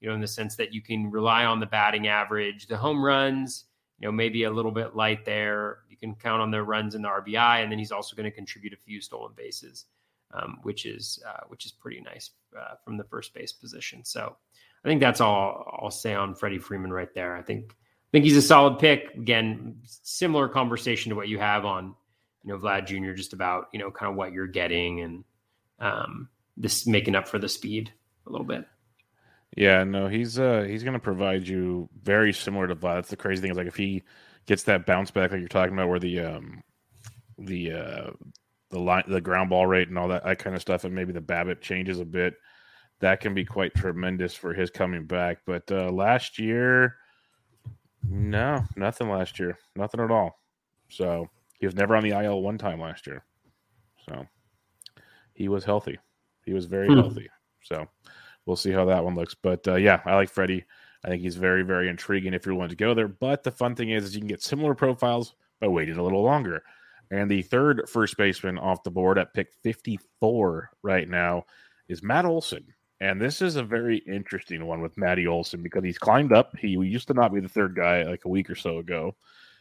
[0.00, 3.02] you know, in the sense that you can rely on the batting average, the home
[3.04, 3.66] runs,
[3.98, 5.78] you know, maybe a little bit light there.
[5.88, 8.34] You can count on the runs and the RBI, and then he's also going to
[8.34, 9.84] contribute a few stolen bases,
[10.32, 14.04] um, which is uh, which is pretty nice uh, from the first base position.
[14.04, 14.36] So
[14.84, 17.36] I think that's all I'll say on Freddie Freeman right there.
[17.36, 19.14] I think I think he's a solid pick.
[19.14, 21.94] Again, similar conversation to what you have on
[22.44, 23.12] you know Vlad Jr.
[23.12, 25.24] Just about you know kind of what you're getting and
[25.80, 27.92] um, this making up for the speed
[28.26, 28.64] a little bit.
[29.56, 32.96] Yeah, no, he's uh he's gonna provide you very similar to Vlad.
[32.96, 34.02] That's the crazy thing is like if he
[34.46, 36.62] gets that bounce back like you're talking about where the um
[37.38, 38.10] the uh
[38.70, 41.12] the line the ground ball rate and all that, that kind of stuff and maybe
[41.12, 42.34] the BABIP changes a bit,
[43.00, 45.38] that can be quite tremendous for his coming back.
[45.46, 46.96] But uh last year
[48.10, 49.58] no, nothing last year.
[49.76, 50.40] Nothing at all.
[50.88, 51.28] So
[51.58, 53.24] he was never on the IL one time last year.
[54.06, 54.26] So
[55.34, 55.98] he was healthy.
[56.44, 56.94] He was very hmm.
[56.94, 57.28] healthy.
[57.62, 57.86] So
[58.46, 59.34] we'll see how that one looks.
[59.34, 60.64] But uh, yeah, I like Freddie.
[61.04, 63.08] I think he's very, very intriguing if you're willing to go there.
[63.08, 66.22] But the fun thing is, is you can get similar profiles by waiting a little
[66.22, 66.62] longer.
[67.10, 71.44] And the third first baseman off the board at pick 54 right now
[71.88, 72.66] is Matt Olson.
[73.00, 76.56] And this is a very interesting one with Matty Olson because he's climbed up.
[76.56, 79.14] He used to not be the third guy like a week or so ago.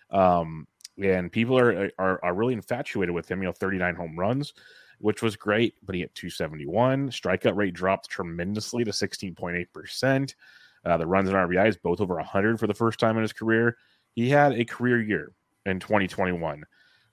[0.09, 0.67] Um,
[1.01, 3.41] and people are, are, are really infatuated with him.
[3.41, 4.53] You know, 39 home runs,
[4.97, 7.11] which was great, but he hit 271.
[7.11, 10.33] Strikeout rate dropped tremendously to 16.8%.
[10.85, 13.77] Uh, the runs and RBIs both over 100 for the first time in his career.
[14.15, 15.31] He had a career year
[15.65, 16.63] in 2021.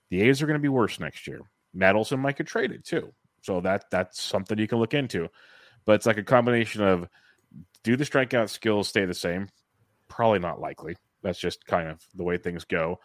[0.09, 1.41] The A's are going to be worse next year.
[1.73, 5.29] Matt Olson might get traded too, so that that's something you can look into.
[5.85, 7.07] But it's like a combination of
[7.83, 9.49] do the strikeout skills stay the same?
[10.07, 10.95] Probably not likely.
[11.21, 12.99] That's just kind of the way things go.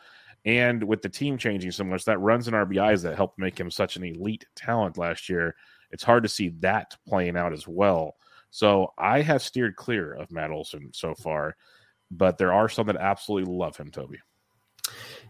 [0.44, 3.70] And with the team changing so much, that runs and RBIs that helped make him
[3.70, 5.54] such an elite talent last year,
[5.90, 8.16] it's hard to see that playing out as well.
[8.50, 11.56] So I have steered clear of Matt Olson so far,
[12.10, 14.18] but there are some that absolutely love him, Toby.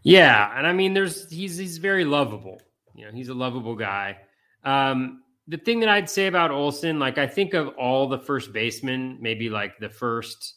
[0.03, 2.61] Yeah, and I mean, there's he's he's very lovable.
[2.95, 4.19] You know, he's a lovable guy.
[4.65, 8.53] Um, the thing that I'd say about Olson, like I think of all the first
[8.53, 10.55] basemen, maybe like the first,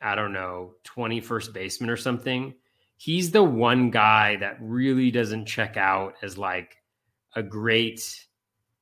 [0.00, 2.54] I don't know, 20 first baseman or something.
[2.96, 6.76] He's the one guy that really doesn't check out as like
[7.34, 8.26] a great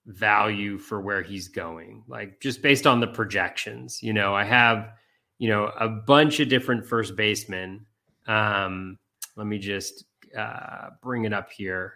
[0.07, 2.03] value for where he's going.
[2.07, 4.91] Like just based on the projections, you know, I have,
[5.39, 7.87] you know, a bunch of different first basemen.
[8.27, 8.99] Um,
[9.37, 10.05] let me just
[10.37, 11.95] uh, bring it up here.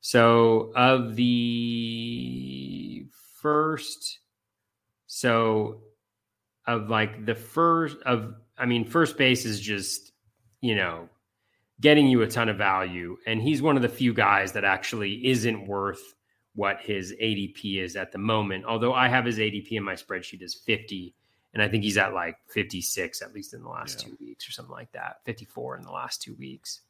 [0.00, 3.06] So of the
[3.40, 4.18] first,
[5.06, 5.80] so
[6.66, 10.12] of like the first of, I mean, first base is just,
[10.60, 11.08] you know,
[11.80, 13.16] getting you a ton of value.
[13.26, 16.14] And he's one of the few guys that actually isn't worth
[16.54, 18.64] what his ADP is at the moment.
[18.64, 21.14] Although I have his ADP in my spreadsheet as 50,
[21.54, 24.08] and I think he's at like 56 at least in the last yeah.
[24.10, 26.80] two weeks or something like that, 54 in the last two weeks.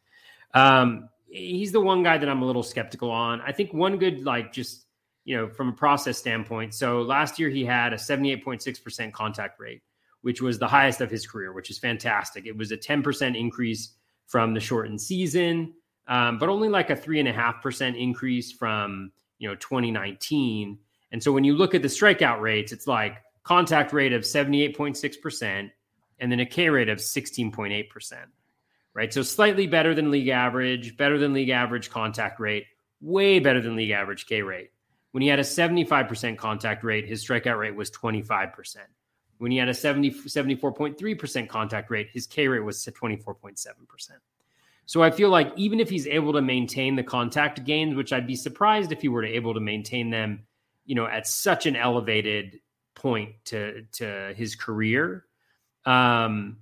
[0.55, 3.41] Um, he's the one guy that I'm a little skeptical on.
[3.41, 4.87] I think one good, like, just,
[5.25, 6.75] you know, from a process standpoint.
[6.75, 9.83] So last year he had a 78.6% contact rate,
[10.23, 12.47] which was the highest of his career, which is fantastic.
[12.47, 13.95] It was a 10% increase
[14.27, 15.75] from the shortened season,
[16.07, 20.79] um, but only like a three and a half percent increase from, you know, 2019.
[21.13, 25.71] And so when you look at the strikeout rates, it's like contact rate of 78.6%
[26.21, 28.15] and then a K rate of 16.8%
[28.99, 29.15] right?
[29.15, 32.67] So slightly better than league average, better than league average contact rate,
[33.01, 34.73] way better than league average K rate.
[35.13, 38.79] When he had a 75% contact rate, his strikeout rate was 25%.
[39.39, 44.11] When he had a 70, 74.3% contact rate, his K rate was 24.7%.
[44.85, 48.27] So I feel like even if he's able to maintain the contact gains, which I'd
[48.27, 50.43] be surprised if he were to able to maintain them,
[50.87, 52.59] you know, at such an elevated
[52.99, 55.25] point to to his career,
[55.87, 56.59] um,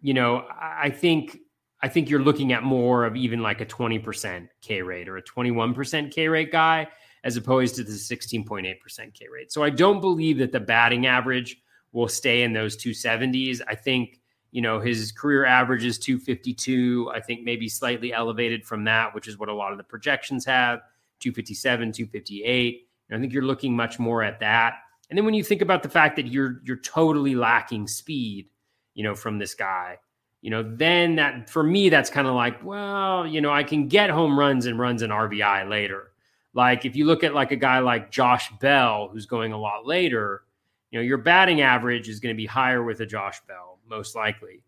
[0.00, 1.38] you know, I think
[1.82, 5.22] I think you're looking at more of even like a 20% K rate or a
[5.22, 6.88] 21% K rate guy
[7.22, 9.52] as opposed to the 16.8% K rate.
[9.52, 11.60] So I don't believe that the batting average
[11.92, 13.60] will stay in those 270s.
[13.66, 14.20] I think,
[14.52, 17.10] you know, his career average is 252.
[17.14, 20.44] I think maybe slightly elevated from that, which is what a lot of the projections
[20.44, 20.80] have
[21.20, 22.88] 257, 258.
[23.08, 24.74] And I think you're looking much more at that.
[25.08, 28.48] And then when you think about the fact that you're you're totally lacking speed,
[28.94, 29.98] you know, from this guy,
[30.42, 33.88] you know, then that for me, that's kind of like, well, you know, I can
[33.88, 36.12] get home runs and runs and RBI later.
[36.54, 39.86] Like if you look at like a guy like Josh Bell, who's going a lot
[39.86, 40.42] later,
[40.90, 44.16] you know, your batting average is going to be higher with a Josh Bell, most
[44.16, 44.62] likely.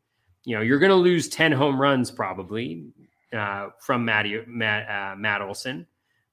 [0.44, 2.86] You know, you're going to lose 10 home runs probably
[3.32, 5.86] uh, from Matty, Matt, uh, Matt Olson.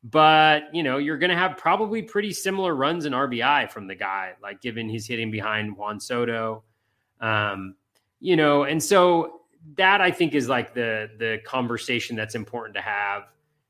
[0.08, 3.96] But, you know, you're going to have probably pretty similar runs and RBI from the
[3.96, 6.64] guy, like given he's hitting behind Juan Soto.
[7.20, 7.74] Um,
[8.20, 9.42] you know, and so
[9.78, 13.24] that I think is like the the conversation that's important to have,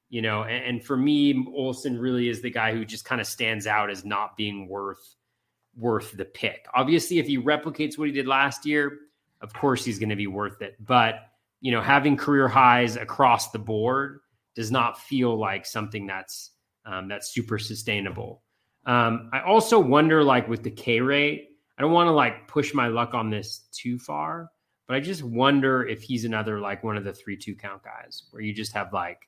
[0.10, 3.28] you know, and, and for me, Olson really is the guy who just kind of
[3.28, 5.16] stands out as not being worth
[5.78, 6.66] worth the pick.
[6.74, 9.00] Obviously, if he replicates what he did last year,
[9.40, 10.76] of course he's going to be worth it.
[10.86, 11.30] But
[11.62, 14.20] you know, having career highs across the board
[14.56, 16.52] does not feel like something that's
[16.86, 18.42] um, that's super sustainable.
[18.86, 22.74] Um, I also wonder, like with the K rate, I don't want to like push
[22.74, 24.52] my luck on this too far,
[24.88, 28.24] but I just wonder if he's another like one of the three two count guys
[28.32, 29.20] where you just have like,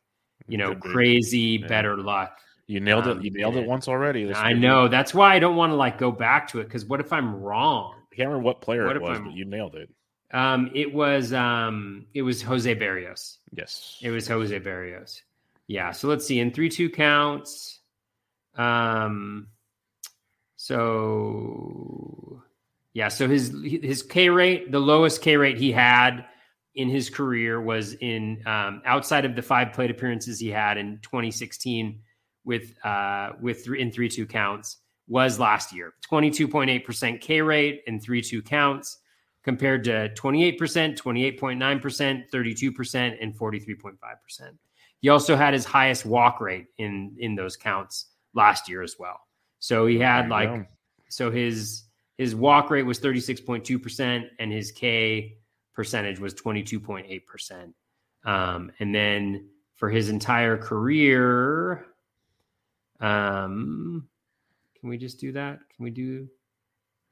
[0.47, 1.67] you know, crazy yeah.
[1.67, 2.37] better luck.
[2.67, 3.23] You nailed um, it.
[3.23, 4.31] You nailed it once already.
[4.33, 4.87] I know.
[4.87, 7.35] That's why I don't want to like go back to it because what if I'm
[7.35, 7.95] wrong?
[8.11, 9.89] I can't remember what player what it was, I'm, but you nailed it.
[10.31, 13.37] Um, it was um, it was Jose Berrios.
[13.53, 15.21] Yes, it was Jose Berrios.
[15.67, 15.91] Yeah.
[15.91, 17.79] So let's see in three two counts.
[18.55, 19.47] Um,
[20.55, 22.43] so
[22.93, 26.25] yeah, so his his K rate, the lowest K rate he had
[26.75, 30.99] in his career was in um, outside of the five plate appearances he had in
[31.01, 31.99] 2016
[32.43, 37.99] with uh, with three, in three two counts was last year 22.8% K rate in
[37.99, 38.97] three two counts
[39.47, 40.57] compared to 28%,
[40.97, 43.93] 28.9%, 32%, and 43.5%.
[44.99, 49.21] He also had his highest walk rate in in those counts last year as well.
[49.59, 50.67] So he had like
[51.07, 51.85] so his
[52.17, 55.37] his walk rate was 36.2% and his K
[55.73, 57.73] percentage was 22.8%.
[58.25, 61.85] Um, and then for his entire career,
[62.99, 64.09] um,
[64.77, 65.59] can we just do that?
[65.73, 66.27] Can we do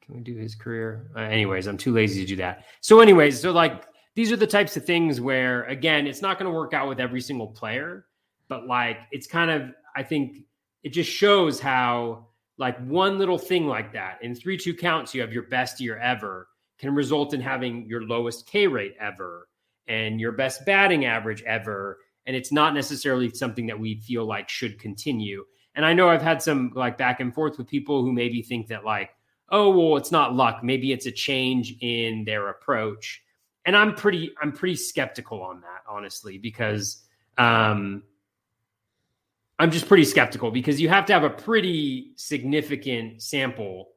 [0.03, 1.11] can we do his career?
[1.15, 2.65] Uh, anyways, I'm too lazy to do that.
[2.81, 6.51] So, anyways, so like these are the types of things where, again, it's not going
[6.51, 8.05] to work out with every single player,
[8.47, 10.37] but like it's kind of, I think
[10.83, 12.27] it just shows how
[12.57, 15.97] like one little thing like that in three two counts, you have your best year
[15.97, 19.47] ever can result in having your lowest K rate ever
[19.87, 21.99] and your best batting average ever.
[22.25, 25.43] And it's not necessarily something that we feel like should continue.
[25.75, 28.67] And I know I've had some like back and forth with people who maybe think
[28.67, 29.11] that like,
[29.49, 30.63] oh well, it's not luck.
[30.63, 33.21] Maybe it's a change in their approach.
[33.65, 37.03] And I'm pretty I'm pretty skeptical on that, honestly, because
[37.37, 38.03] um,
[39.57, 43.89] I'm just pretty skeptical because you have to have a pretty significant sample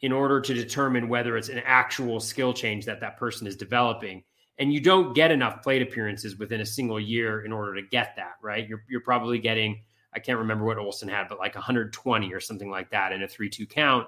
[0.00, 4.22] in order to determine whether it's an actual skill change that that person is developing.
[4.58, 8.14] And you don't get enough plate appearances within a single year in order to get
[8.16, 8.66] that, right?
[8.66, 9.82] You're, you're probably getting,
[10.14, 13.28] I can't remember what Olson had, but like 120 or something like that in a
[13.28, 14.06] 3 2 count.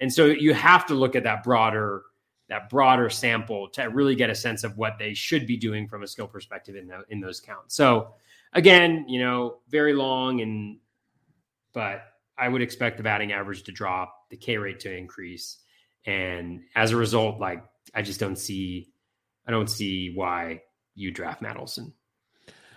[0.00, 2.02] And so you have to look at that broader
[2.48, 6.04] that broader sample to really get a sense of what they should be doing from
[6.04, 7.74] a skill perspective in the, in those counts.
[7.74, 8.14] So
[8.52, 10.78] again, you know, very long and
[11.72, 12.02] but
[12.38, 15.58] I would expect the batting average to drop, the K rate to increase,
[16.06, 18.92] and as a result, like I just don't see,
[19.46, 20.62] I don't see why
[20.94, 21.92] you draft Matt Olson.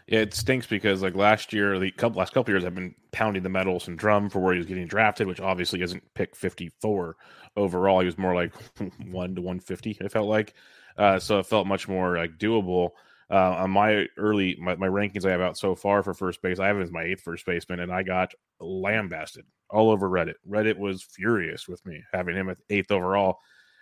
[0.10, 3.50] It stinks because like last year, the couple last couple years, I've been pounding the
[3.50, 7.16] Matt and drum for where he was getting drafted, which obviously isn't pick fifty four
[7.56, 8.00] overall.
[8.00, 8.52] He was more like
[9.12, 9.96] one to one fifty.
[10.02, 10.56] It felt like,
[10.98, 12.90] uh, so it felt much more like doable.
[13.30, 16.58] Uh, on my early my, my, rankings I have out so far for first base,
[16.58, 20.34] I have as my eighth first baseman, and I got lambasted all over Reddit.
[20.50, 23.38] Reddit was furious with me having him at eighth overall,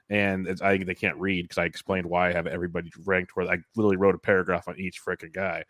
[0.10, 3.60] and I they can't read because I explained why I have everybody ranked where I
[3.78, 5.64] literally wrote a paragraph on each freaking guy.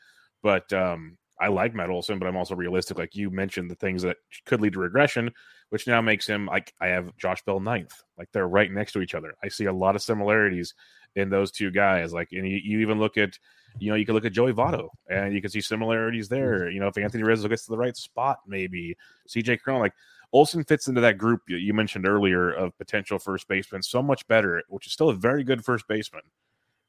[0.47, 2.97] But um, I like Matt Olson, but I'm also realistic.
[2.97, 5.29] Like you mentioned, the things that could lead to regression,
[5.71, 7.91] which now makes him like I have Josh Bell ninth.
[8.17, 9.35] Like they're right next to each other.
[9.43, 10.73] I see a lot of similarities
[11.17, 12.13] in those two guys.
[12.13, 13.37] Like, and you, you even look at
[13.77, 16.69] you know, you can look at Joey Votto and you can see similarities there.
[16.69, 18.95] You know, if Anthony Rizzo gets to the right spot, maybe
[19.27, 19.95] CJ Cron, like
[20.31, 24.63] Olson fits into that group you mentioned earlier of potential first baseman so much better,
[24.69, 26.23] which is still a very good first baseman.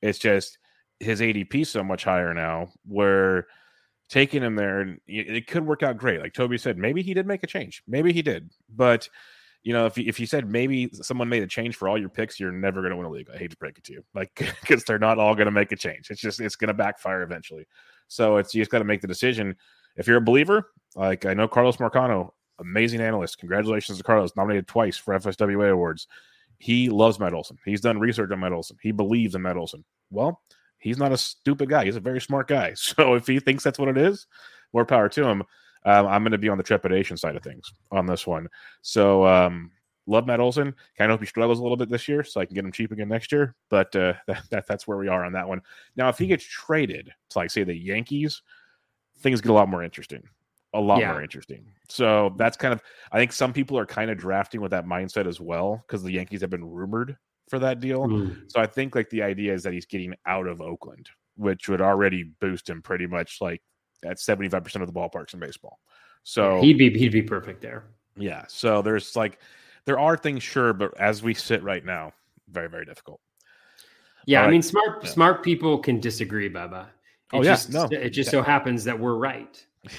[0.00, 0.58] It's just
[1.00, 3.46] his ADP so much higher now, where
[4.08, 6.20] taking him there, it could work out great.
[6.20, 7.82] Like Toby said, maybe he did make a change.
[7.86, 9.08] Maybe he did, but
[9.62, 12.08] you know, if you, if you said maybe someone made a change for all your
[12.08, 13.28] picks, you're never going to win a league.
[13.32, 14.30] I hate to break it to you, like
[14.60, 16.10] because they're not all going to make a change.
[16.10, 17.66] It's just it's going to backfire eventually.
[18.06, 19.56] So it's you just got to make the decision.
[19.96, 22.30] If you're a believer, like I know Carlos Marcano,
[22.60, 23.38] amazing analyst.
[23.38, 26.06] Congratulations to Carlos, nominated twice for FSWA awards.
[26.58, 27.58] He loves Matt Olson.
[27.64, 28.76] He's done research on Matt Olson.
[28.82, 29.84] He believes in Matt Olson.
[30.10, 30.40] Well,
[30.78, 31.84] he's not a stupid guy.
[31.84, 32.74] He's a very smart guy.
[32.76, 34.26] So if he thinks that's what it is,
[34.72, 35.42] more power to him.
[35.84, 38.48] Um, I'm going to be on the trepidation side of things on this one.
[38.82, 39.70] So, um,
[40.06, 40.74] love Matt Olson.
[40.96, 42.72] Kind of hope he struggles a little bit this year so I can get him
[42.72, 43.54] cheap again next year.
[43.68, 45.60] But uh, that, that, that's where we are on that one.
[45.96, 48.42] Now, if he gets traded to, like, say, the Yankees,
[49.20, 50.22] things get a lot more interesting.
[50.74, 51.12] A lot yeah.
[51.12, 51.64] more interesting.
[51.88, 55.26] So that's kind of, I think some people are kind of drafting with that mindset
[55.26, 57.16] as well because the Yankees have been rumored
[57.48, 58.06] for that deal.
[58.06, 58.50] Mm.
[58.50, 61.80] So I think like the idea is that he's getting out of Oakland, which would
[61.80, 63.62] already boost him pretty much like
[64.04, 65.78] at 75% of the ballparks in baseball.
[66.22, 67.84] So he'd be he'd be perfect there.
[68.16, 68.44] Yeah.
[68.48, 69.38] So there's like
[69.84, 72.12] there are things sure, but as we sit right now,
[72.50, 73.20] very, very difficult.
[74.26, 75.10] Yeah, I mean smart yeah.
[75.10, 76.88] smart people can disagree, Bubba.
[77.32, 77.86] It oh, just, yeah.
[77.90, 77.98] No.
[77.98, 79.64] It just so happens that we're right.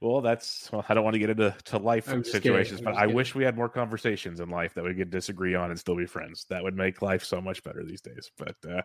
[0.00, 3.16] well, that's well, I don't want to get into to life situations, but I kidding.
[3.16, 6.06] wish we had more conversations in life that we could disagree on and still be
[6.06, 6.46] friends.
[6.48, 8.30] That would make life so much better these days.
[8.36, 8.82] But uh,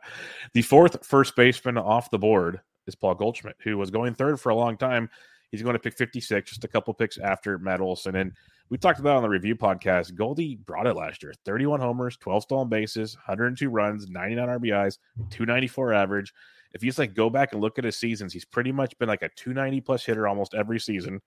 [0.53, 4.49] the fourth first baseman off the board is Paul Goldschmidt, who was going third for
[4.49, 5.09] a long time.
[5.51, 8.15] He's going to pick 56, just a couple picks after Matt Olson.
[8.15, 8.31] And
[8.69, 10.15] we talked about on the review podcast.
[10.15, 14.97] Goldie brought it last year 31 homers, 12 stolen bases, 102 runs, 99 RBIs,
[15.29, 16.33] 294 average.
[16.73, 19.09] If you just like go back and look at his seasons, he's pretty much been
[19.09, 21.21] like a 290 plus hitter almost every season.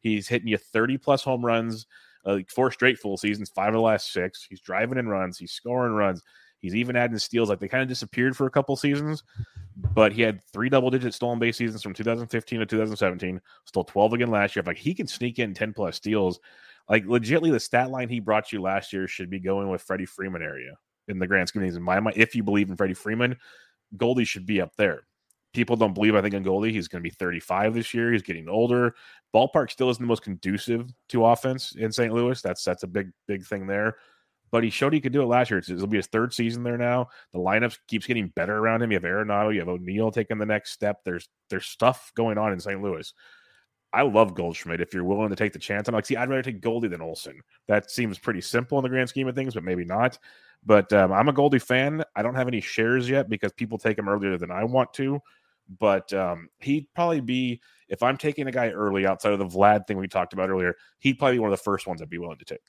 [0.00, 1.86] He's hitting you 30 plus home runs,
[2.26, 4.46] uh, like four straight full seasons, five of the last six.
[4.48, 6.22] He's driving in runs, he's scoring runs.
[6.60, 7.48] He's even adding steals.
[7.48, 9.24] Like they kind of disappeared for a couple seasons,
[9.94, 14.12] but he had three double digit stolen base seasons from 2015 to 2017, stole 12
[14.12, 14.62] again last year.
[14.64, 16.38] Like he can sneak in 10 plus steals.
[16.88, 20.04] Like legitly, the stat line he brought you last year should be going with Freddie
[20.04, 20.74] Freeman area
[21.08, 21.76] in the grand scheme of things.
[21.76, 23.36] In my mind, if you believe in Freddie Freeman,
[23.96, 25.02] Goldie should be up there.
[25.52, 26.72] People don't believe, I think, in Goldie.
[26.72, 28.12] He's going to be 35 this year.
[28.12, 28.94] He's getting older.
[29.34, 32.12] Ballpark still isn't the most conducive to offense in St.
[32.12, 32.40] Louis.
[32.40, 33.96] That's that's a big, big thing there
[34.50, 35.58] but he showed he could do it last year.
[35.58, 37.08] It'll be his third season there now.
[37.32, 38.90] The lineup keeps getting better around him.
[38.90, 40.98] You have Arenado, you have O'Neill taking the next step.
[41.04, 42.82] There's there's stuff going on in St.
[42.82, 43.12] Louis.
[43.92, 44.80] I love Goldschmidt.
[44.80, 47.00] If you're willing to take the chance, I'm like, see, I'd rather take Goldie than
[47.00, 47.40] Olson.
[47.66, 50.16] That seems pretty simple in the grand scheme of things, but maybe not.
[50.64, 52.04] But um, I'm a Goldie fan.
[52.14, 55.20] I don't have any shares yet because people take him earlier than I want to.
[55.78, 59.86] But um, he'd probably be if I'm taking a guy early outside of the Vlad
[59.86, 60.76] thing we talked about earlier.
[60.98, 62.60] He'd probably be one of the first ones I'd be willing to take.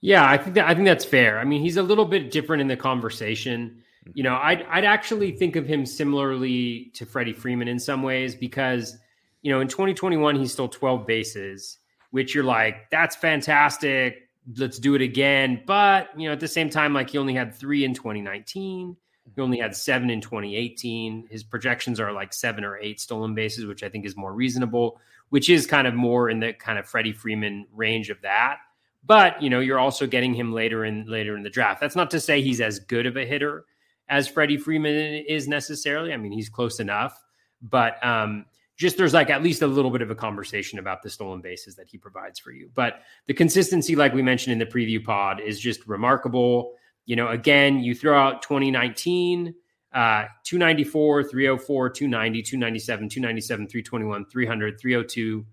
[0.00, 1.38] Yeah, I think that I think that's fair.
[1.38, 3.82] I mean, he's a little bit different in the conversation.
[4.04, 4.12] Mm-hmm.
[4.14, 8.34] You know, I'd I'd actually think of him similarly to Freddie Freeman in some ways
[8.34, 8.96] because,
[9.42, 11.78] you know, in 2021 he stole 12 bases,
[12.10, 14.29] which you're like, that's fantastic.
[14.56, 15.62] Let's do it again.
[15.66, 18.96] But, you know, at the same time, like he only had three in 2019.
[19.34, 21.28] He only had seven in 2018.
[21.30, 25.00] His projections are like seven or eight stolen bases, which I think is more reasonable,
[25.28, 28.58] which is kind of more in the kind of Freddie Freeman range of that.
[29.04, 31.80] But you know, you're also getting him later in later in the draft.
[31.80, 33.64] That's not to say he's as good of a hitter
[34.08, 36.12] as Freddie Freeman is necessarily.
[36.12, 37.24] I mean, he's close enough,
[37.62, 38.44] but um,
[38.80, 41.76] just there's like at least a little bit of a conversation about the stolen bases
[41.76, 42.70] that he provides for you.
[42.72, 46.72] But the consistency, like we mentioned in the preview pod, is just remarkable.
[47.04, 49.54] You know, again, you throw out 2019,
[49.92, 55.46] uh, 294, 304, 290, 297, 297, 321, 300, 302,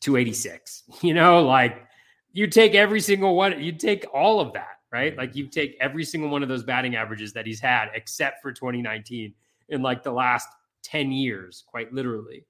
[0.00, 0.82] 286.
[1.02, 1.82] You know, like
[2.32, 5.16] you take every single one, you take all of that, right?
[5.16, 8.52] Like you take every single one of those batting averages that he's had, except for
[8.52, 9.34] 2019
[9.70, 10.46] in like the last
[10.84, 12.46] 10 years, quite literally.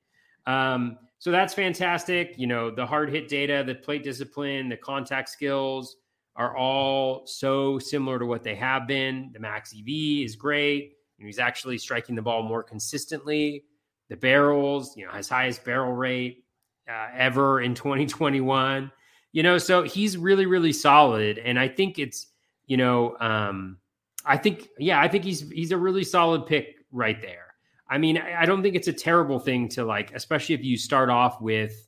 [0.47, 2.35] Um, so that's fantastic.
[2.37, 5.97] You know, the hard hit data, the plate discipline, the contact skills
[6.35, 9.31] are all so similar to what they have been.
[9.33, 10.95] The max EV is great.
[11.19, 13.65] He's actually striking the ball more consistently.
[14.09, 16.45] The barrels, you know, his highest barrel rate
[16.91, 18.91] uh, ever in 2021.
[19.33, 21.39] You know, so he's really, really solid.
[21.39, 22.27] And I think it's,
[22.67, 23.79] you know, um,
[24.25, 27.52] I think, yeah, I think he's he's a really solid pick right there.
[27.93, 31.11] I mean, I, don't think it's a terrible thing to like, especially if you start
[31.11, 31.87] off with,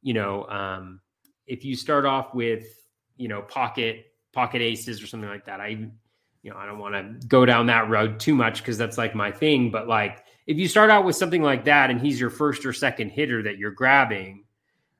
[0.00, 1.00] you know, um,
[1.44, 2.66] if you start off with,
[3.16, 5.60] you know, pocket pocket aces or something like that.
[5.60, 5.90] I,
[6.42, 9.16] you know, I don't want to go down that road too much because that's like
[9.16, 9.72] my thing.
[9.72, 12.72] But like, if you start out with something like that and he's your first or
[12.72, 14.44] second hitter that you're grabbing,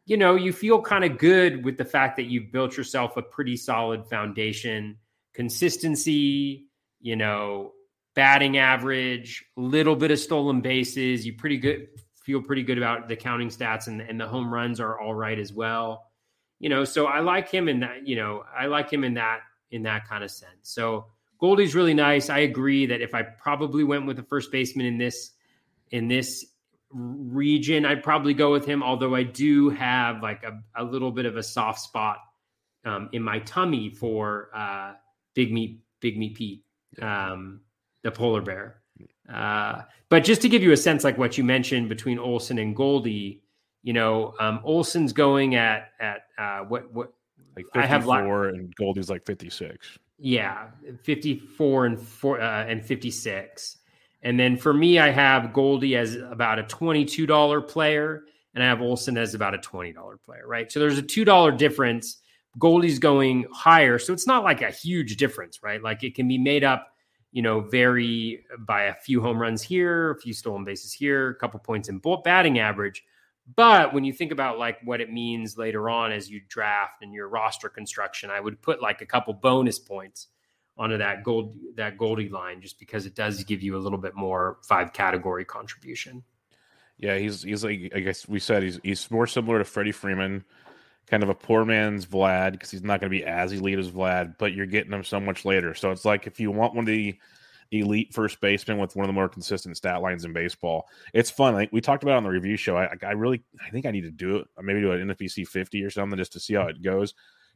[0.04, 3.22] you know, you feel kind of good with the fact that you've built yourself a
[3.22, 4.96] pretty solid foundation,
[5.32, 6.66] consistency,
[7.00, 7.70] you know,
[8.14, 11.24] batting average, little bit of stolen bases.
[11.24, 11.88] You pretty good
[12.22, 15.38] feel pretty good about the counting stats and, and the home runs are all right
[15.38, 16.06] as well.
[16.58, 19.40] You know, so I like him in that, you know, I like him in that
[19.70, 20.52] in that kind of sense.
[20.62, 21.06] So
[21.38, 22.28] Goldie's really nice.
[22.28, 25.32] I agree that if I probably went with the first baseman in this
[25.90, 26.44] in this
[26.92, 28.82] region, I'd probably go with him.
[28.82, 32.18] Although I do have like a, a little bit of a soft spot
[32.84, 34.92] um, in my tummy for uh,
[35.34, 36.64] Big Meat, Big Meat Pete,
[37.00, 37.60] um,
[38.02, 38.80] the polar bear.
[39.32, 42.74] Uh, but just to give you a sense, like what you mentioned between Olson and
[42.74, 43.42] Goldie,
[43.82, 47.12] you know, um, Olson's going at at uh, what what
[47.56, 49.98] like I have four and Goldie's like fifty six.
[50.18, 50.68] Yeah,
[51.02, 53.78] fifty four and four uh, and fifty six.
[54.22, 58.24] And then for me, I have Goldie as about a $22 player,
[58.54, 59.94] and I have Olson as about a $20
[60.24, 60.70] player, right?
[60.70, 62.18] So there's a $2 difference.
[62.58, 63.98] Goldie's going higher.
[63.98, 65.82] So it's not like a huge difference, right?
[65.82, 66.88] Like it can be made up,
[67.32, 71.34] you know, vary by a few home runs here, a few stolen bases here, a
[71.34, 73.04] couple points in batting average.
[73.56, 77.12] But when you think about like what it means later on as you draft and
[77.12, 80.28] your roster construction, I would put like a couple bonus points
[80.76, 84.14] onto that gold that Goldie line just because it does give you a little bit
[84.14, 86.22] more five category contribution.
[86.98, 90.44] Yeah, he's he's like I guess we said he's he's more similar to Freddie Freeman,
[91.10, 93.90] kind of a poor man's Vlad because he's not going to be as elite as
[93.90, 95.74] Vlad, but you're getting him so much later.
[95.74, 97.18] So it's like if you want one of the
[97.72, 101.54] elite first baseman with one of the more consistent stat lines in baseball, it's fun.
[101.54, 102.76] Like we talked about on the review show.
[102.76, 104.48] I, I really I think I need to do it.
[104.60, 107.14] Maybe do an NFBC 50 or something just to see how it goes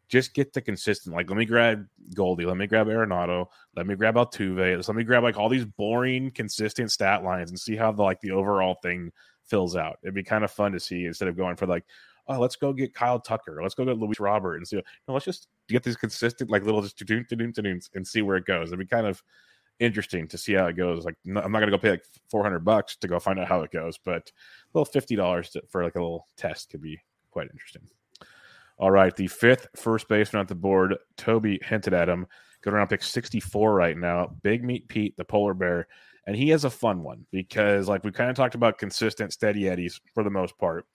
[0.09, 1.15] just get the consistent.
[1.15, 5.05] Like, let me grab Goldie, let me grab Arenado, let me grab Altuve, let me
[5.05, 8.77] grab like all these boring, consistent stat lines and see how the like the overall
[8.83, 9.13] thing
[9.45, 9.99] fills out.
[10.03, 11.85] It'd be kind of fun to see instead of going for like,
[12.27, 14.77] oh, let's go get Kyle Tucker, let's go get Luis Robert, and see.
[14.77, 16.97] No, let's just get these consistent like little just
[17.95, 18.69] and see where it goes.
[18.69, 19.23] It'd be kind of
[19.81, 21.05] interesting to see how it goes.
[21.05, 23.71] Like, I'm not to go pay like 400 bucks to go find out how it
[23.71, 24.31] goes, but
[24.75, 26.99] a little $50 for like a little test could be
[27.31, 27.83] quite interesting.
[28.79, 32.27] All right, the fifth first baseman at the board, Toby hinted at him.
[32.63, 34.35] Going around pick 64 right now.
[34.43, 35.87] Big Meat Pete, the polar bear.
[36.27, 39.69] And he has a fun one because, like we kind of talked about consistent, steady
[39.69, 40.87] Eddies for the most part.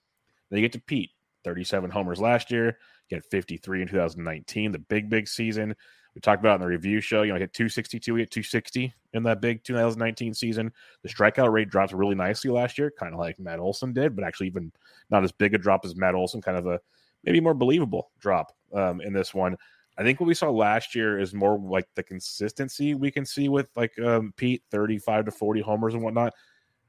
[0.50, 1.10] They get to Pete,
[1.44, 2.78] 37 homers last year.
[3.08, 5.74] He had 53 in 2019, the big, big season.
[6.14, 8.92] We talked about in the review show, you know, he hit 262, we hit 260
[9.12, 10.72] in that big 2019 season.
[11.02, 14.24] The strikeout rate dropped really nicely last year, kind of like Matt Olson did, but
[14.24, 14.72] actually even
[15.10, 16.80] not as big a drop as Matt Olson, kind of a
[17.24, 19.56] maybe more believable drop um, in this one.
[19.98, 23.48] I think what we saw last year is more like the consistency we can see
[23.48, 26.32] with like um, Pete, 35 to 40 homers and whatnot,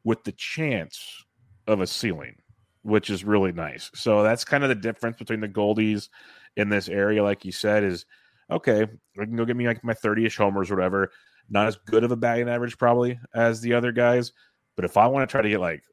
[0.04, 1.26] with the chance
[1.68, 2.36] of a ceiling,
[2.84, 3.92] which is really nice.
[3.94, 6.10] So that's kind of the difference between the Goldies
[6.56, 8.06] in this area, like you said, is
[8.50, 8.84] okay,
[9.20, 11.12] I can go get me like my 30 ish homers or whatever.
[11.50, 14.32] Not as good of a batting average probably as the other guys.
[14.76, 15.84] But if I want to try to get like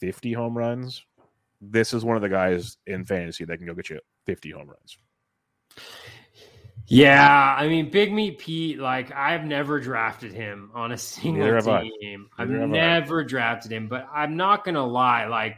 [0.00, 1.04] 50 home runs,
[1.60, 4.68] this is one of the guys in fantasy that can go get you 50 home
[4.68, 4.98] runs.
[6.86, 11.60] Yeah, I mean, Big Meat Pete, like I've never drafted him on a single
[12.00, 12.28] team.
[12.38, 15.56] I've never drafted him, but I'm not gonna lie, like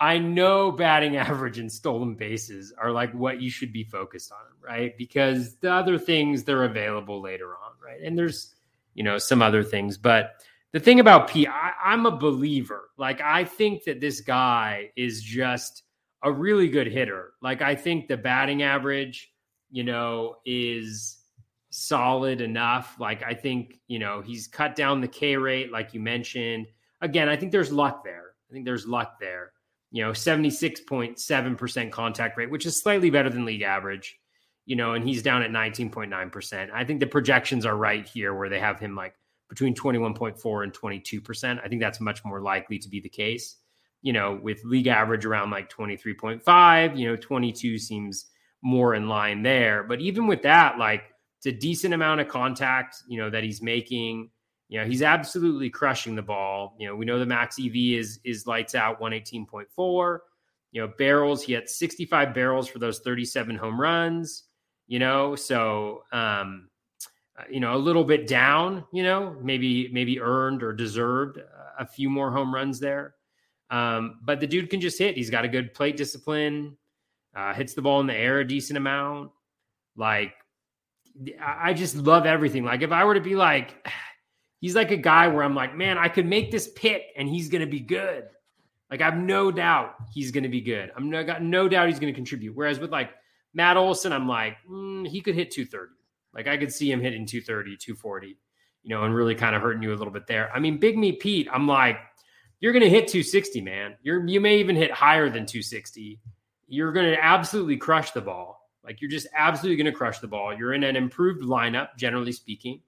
[0.00, 4.38] I know batting average and stolen bases are like what you should be focused on,
[4.60, 4.96] right?
[4.96, 8.00] Because the other things they're available later on, right?
[8.02, 8.54] And there's
[8.94, 10.42] you know some other things, but
[10.72, 12.90] the thing about P, I, I'm a believer.
[12.96, 15.82] Like I think that this guy is just
[16.22, 17.32] a really good hitter.
[17.42, 19.32] Like I think the batting average,
[19.70, 21.18] you know, is
[21.70, 22.96] solid enough.
[23.00, 26.66] Like I think, you know, he's cut down the K rate, like you mentioned.
[27.00, 28.34] Again, I think there's luck there.
[28.48, 29.52] I think there's luck there.
[29.92, 34.16] You know, 76.7% contact rate, which is slightly better than league average,
[34.64, 36.70] you know, and he's down at 19.9%.
[36.72, 39.14] I think the projections are right here where they have him like
[39.48, 41.60] between 21.4 and 22%.
[41.62, 43.56] I think that's much more likely to be the case.
[44.02, 48.26] You know, with league average around like 23.5, you know, 22 seems
[48.62, 49.82] more in line there.
[49.82, 51.02] But even with that, like
[51.38, 54.30] it's a decent amount of contact, you know, that he's making.
[54.70, 56.76] You know, he's absolutely crushing the ball.
[56.78, 60.18] You know, we know the max EV is is lights out 118.4.
[60.70, 64.44] You know, barrels, he had 65 barrels for those 37 home runs,
[64.86, 66.68] you know, so um
[67.36, 71.40] uh, you know, a little bit down, you know, maybe maybe earned or deserved
[71.76, 73.16] a few more home runs there.
[73.70, 75.16] Um, but the dude can just hit.
[75.16, 76.76] He's got a good plate discipline,
[77.34, 79.32] uh, hits the ball in the air a decent amount.
[79.96, 80.34] Like,
[81.42, 82.64] I just love everything.
[82.64, 83.88] Like, if I were to be like,
[84.60, 87.48] he's like a guy where I'm like, man, I could make this pick and he's
[87.48, 88.24] going to be good.
[88.90, 90.90] Like, I have no doubt he's going to be good.
[90.96, 92.54] I'm no, got no doubt he's going to contribute.
[92.54, 93.10] Whereas with like
[93.54, 95.92] Matt Olson, I'm like, mm, he could hit 230.
[96.34, 98.36] Like I could see him hitting 230, 240,
[98.82, 100.50] you know, and really kind of hurting you a little bit there.
[100.54, 101.98] I mean, Big Meat Pete, I'm like,
[102.60, 103.96] you're going to hit 260, man.
[104.02, 106.20] You're you may even hit higher than 260.
[106.68, 108.68] You're going to absolutely crush the ball.
[108.84, 110.56] Like you're just absolutely going to crush the ball.
[110.56, 112.80] You're in an improved lineup, generally speaking.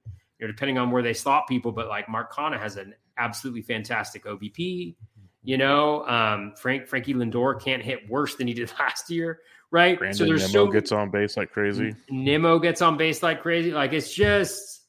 [0.43, 3.63] You know, depending on where they slot people, but like Mark Canha has an absolutely
[3.63, 4.97] fantastic OBP.
[5.45, 9.39] You know, um, Frank Frankie Lindor can't hit worse than he did last year,
[9.71, 9.97] right?
[9.97, 11.95] Brandon so there's Nimmo so gets on base like crazy.
[12.11, 13.71] Nimmo gets on base like crazy.
[13.71, 14.83] Like it's just,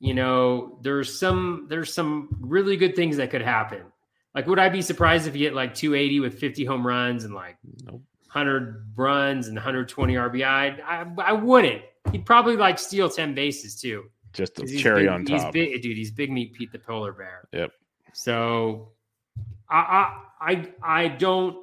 [0.00, 3.82] you know, there's some there's some really good things that could happen.
[4.34, 7.34] Like, would I be surprised if he hit like 280 with 50 home runs and
[7.34, 8.00] like nope.
[8.32, 10.82] 100 runs and 120 RBI?
[10.82, 11.82] I, I wouldn't.
[12.10, 14.04] He'd probably like steal 10 bases too.
[14.34, 15.54] Just a cherry big, on top.
[15.54, 15.96] He's big, dude.
[15.96, 17.48] He's big meat Pete the polar bear.
[17.52, 17.72] Yep.
[18.12, 18.92] So,
[19.70, 21.56] I I I, don't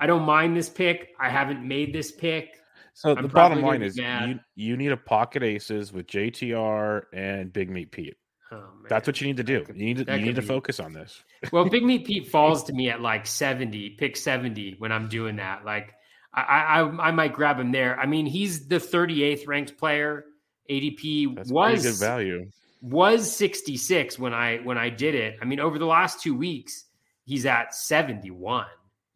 [0.00, 1.14] I don't mind this pick.
[1.20, 2.60] I haven't made this pick.
[2.94, 7.52] So I'm the bottom line is you, you need a pocket aces with JTR and
[7.52, 8.16] Big Meat Pete.
[8.50, 9.64] Oh, That's what you need to do.
[9.68, 10.46] You need to you need to be.
[10.46, 11.22] focus on this.
[11.52, 15.36] well, Big Meat Pete falls to me at like 70, pick 70 when I'm doing
[15.36, 15.64] that.
[15.64, 15.92] Like
[16.32, 17.98] I, I I might grab him there.
[17.98, 20.24] I mean, he's the 38th ranked player.
[20.70, 22.50] ADP That's was good value.
[22.82, 25.38] Was 66 when I when I did it.
[25.40, 26.84] I mean, over the last two weeks,
[27.24, 28.66] he's at 71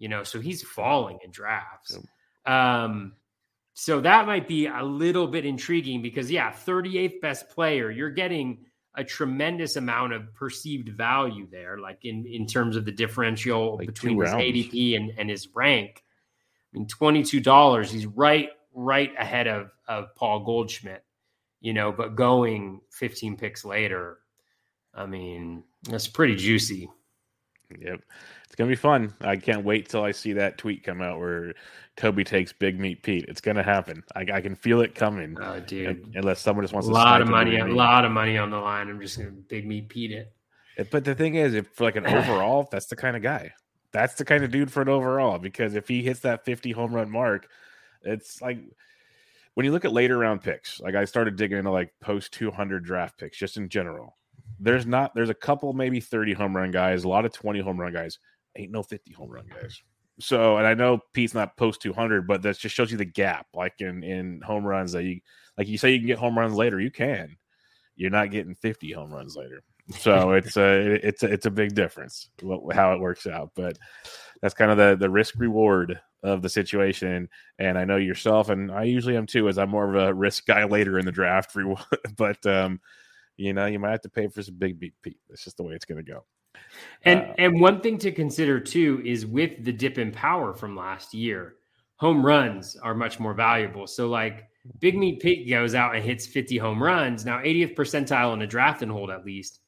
[0.00, 1.96] you know, so he's falling in drafts.
[2.46, 2.52] Yep.
[2.52, 3.12] Um,
[3.74, 8.64] so that might be a little bit intriguing because, yeah, 38th best player, you're getting
[8.96, 13.86] a tremendous amount of perceived value there, like in, in terms of the differential like
[13.86, 16.02] between his ADP and, and his rank.
[16.74, 21.04] I mean, $22, he's right, right ahead of, of Paul Goldschmidt,
[21.60, 24.18] you know, but going 15 picks later,
[24.94, 26.90] I mean, that's pretty juicy.
[27.78, 28.00] Yep.
[28.44, 29.14] It's gonna be fun.
[29.20, 31.54] I can't wait till I see that tweet come out where
[31.96, 33.26] Toby takes Big Meat Pete.
[33.28, 34.02] It's gonna happen.
[34.16, 35.36] I, I can feel it coming.
[35.40, 36.10] Oh, dude!
[36.16, 38.88] Unless someone just wants a lot of money, a lot of money on the line.
[38.88, 40.32] I'm just gonna Big Meat Pete it.
[40.90, 43.52] But the thing is, if for like an overall, that's the kind of guy.
[43.92, 45.38] That's the kind of dude for an overall.
[45.38, 47.48] Because if he hits that 50 home run mark,
[48.02, 48.58] it's like
[49.60, 50.80] when you look at later round picks.
[50.80, 54.16] Like I started digging into like post 200 draft picks, just in general.
[54.58, 55.14] There's not.
[55.14, 58.18] There's a couple, maybe 30 home run guys, a lot of 20 home run guys.
[58.56, 59.82] Ain't no 50 home run guys.
[60.18, 63.48] So, and I know Pete's not post 200, but that just shows you the gap.
[63.52, 65.20] Like in in home runs that you
[65.58, 67.36] like, you say you can get home runs later, you can.
[67.96, 69.62] You're not getting 50 home runs later.
[69.98, 72.30] So it's a it's a, it's a big difference
[72.72, 73.50] how it works out.
[73.54, 73.76] But
[74.40, 77.28] that's kind of the the risk reward of the situation.
[77.58, 80.46] And I know yourself, and I usually am too, as I'm more of a risk
[80.46, 81.56] guy later in the draft.
[82.16, 82.80] but um,
[83.36, 85.18] you know, you might have to pay for some big meat Pete.
[85.28, 86.24] That's just the way it's going to go.
[87.04, 90.76] And uh, and one thing to consider too is with the dip in power from
[90.76, 91.54] last year,
[91.96, 93.86] home runs are much more valuable.
[93.86, 94.48] So like
[94.78, 97.24] Big Meat Pete goes out and hits 50 home runs.
[97.24, 99.60] Now 80th percentile in a draft and hold at least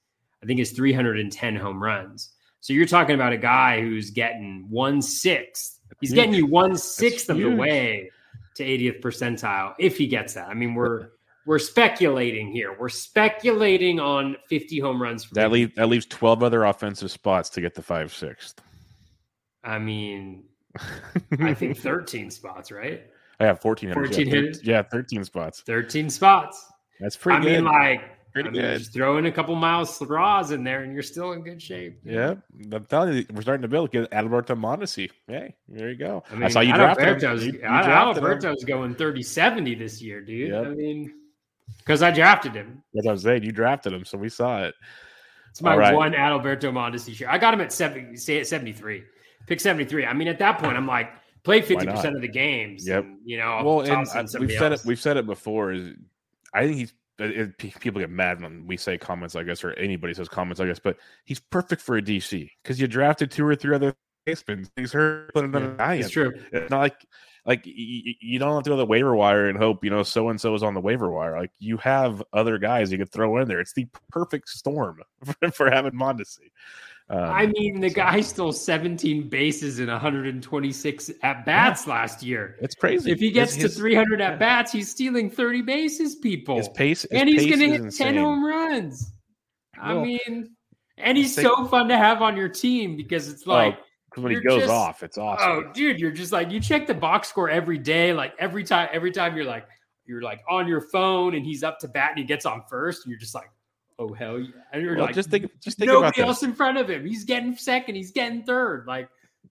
[0.42, 2.30] I think is 310 home runs.
[2.61, 5.78] So you're talking about a guy who's getting one sixth.
[6.03, 8.11] He's getting you one sixth of the way
[8.57, 10.48] to 80th percentile if he gets that.
[10.48, 11.09] I mean, we're
[11.46, 12.76] we're speculating here.
[12.78, 15.28] We're speculating on 50 home runs.
[15.30, 18.61] that leaves that leaves 12 other offensive spots to get the five sixth.
[19.64, 20.44] I mean,
[21.40, 23.05] I think 13 spots, right?
[23.40, 24.62] I have 14 14 hitters.
[24.62, 25.62] Yeah, 13 spots.
[25.62, 26.66] 13 spots.
[27.00, 27.64] That's pretty I good.
[27.64, 28.78] mean, like Pretty I mean, good.
[28.78, 32.00] Just throw in a couple Myles Straws in there, and you're still in good shape.
[32.02, 32.34] Yeah,
[32.72, 33.90] I'm telling you, we're starting to build.
[33.90, 35.10] Get Adalberto Mondesi.
[35.26, 36.22] Hey, there you go.
[36.30, 37.38] I, mean, I saw you drafted him.
[37.38, 40.50] You, you Adalberto's going 30-70 this year, dude.
[40.50, 40.66] Yep.
[40.66, 41.14] I mean,
[41.78, 42.82] because I drafted him.
[42.94, 43.42] That's what I was saying.
[43.42, 44.74] You drafted him, so we saw it.
[45.50, 45.94] It's my right.
[45.94, 47.30] one Adalberto Mondesi share.
[47.30, 49.02] I got him at 70, say at 73.
[49.46, 50.06] Pick 73.
[50.06, 51.10] I mean, at that point, I'm like,
[51.42, 52.88] play 50% of the games.
[52.88, 53.04] Yep.
[53.04, 54.08] And, you know, well, and
[54.40, 54.80] we've said it.
[54.86, 55.72] We've said it before.
[55.72, 55.94] Is
[56.54, 60.14] I think he's it, people get mad when we say comments like this or anybody
[60.14, 63.54] says comments like this, but he's perfect for a DC because you drafted two or
[63.54, 63.94] three other
[64.24, 64.68] basemen.
[64.76, 66.32] He's hurt, put another yeah, It's true.
[66.52, 67.06] It's not like
[67.44, 70.02] like you, you don't have to go to the waiver wire and hope you know
[70.02, 71.38] so and so is on the waiver wire.
[71.38, 73.60] Like you have other guys you could throw in there.
[73.60, 76.50] It's the perfect storm for, for having Mondesi.
[77.12, 77.94] Um, I mean, the so.
[77.94, 81.92] guy stole 17 bases in 126 at bats yeah.
[81.92, 82.56] last year.
[82.62, 83.10] It's crazy.
[83.10, 86.56] If he gets his, to 300 at bats, he's stealing 30 bases, people.
[86.56, 88.14] His pace, his and he's going to hit insane.
[88.14, 89.12] 10 home runs.
[89.78, 90.56] I well, mean,
[90.96, 93.76] and he's so fun to have on your team because it's like.
[94.14, 95.66] when he goes just, off, it's awesome.
[95.68, 98.14] Oh, dude, you're just like you check the box score every day.
[98.14, 99.66] Like every time, every time you're like
[100.06, 103.04] you're like on your phone and he's up to bat and he gets on first,
[103.04, 103.50] and you're just like,
[104.03, 104.48] oh hell yeah!
[104.72, 106.48] And you're well, like, just think, just think nobody else this.
[106.48, 107.07] in front of him.
[107.07, 107.94] He's getting second.
[107.94, 108.86] He's getting third.
[108.86, 109.09] Like,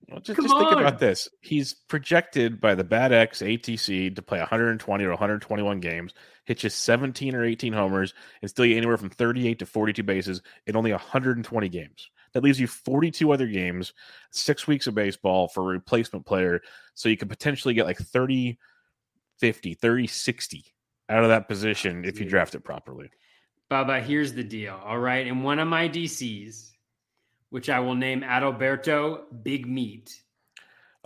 [0.10, 1.30] well, just, just think about this.
[1.42, 6.14] He's projected by the Bat X ATC to play 120 or 121 games,
[6.46, 10.42] hit you 17 or 18 homers, and steal you anywhere from 38 to 42 bases
[10.68, 12.10] in only 120 games.
[12.34, 13.94] That leaves you 42 other games,
[14.32, 16.62] six weeks of baseball for a replacement player.
[16.94, 18.58] So you could potentially get like 30,
[19.40, 20.66] 50, 30, 60
[21.10, 23.10] out of that position if you draft it properly.
[23.72, 24.78] Baba, here's the deal.
[24.84, 25.26] All right.
[25.26, 26.72] In one of my DCs,
[27.52, 30.14] which I will name Adalberto Big Meat.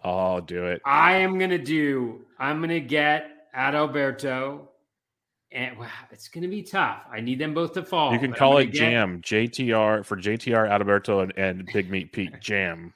[0.03, 0.81] Oh, do it.
[0.83, 4.61] I am going to do, I'm going to get Adalberto.
[5.51, 7.03] And wow, it's going to be tough.
[7.13, 8.11] I need them both to fall.
[8.11, 8.79] You can call it get...
[8.79, 12.33] Jam, JTR for JTR Adalberto and, and Big Meat Pete.
[12.41, 12.95] Jam.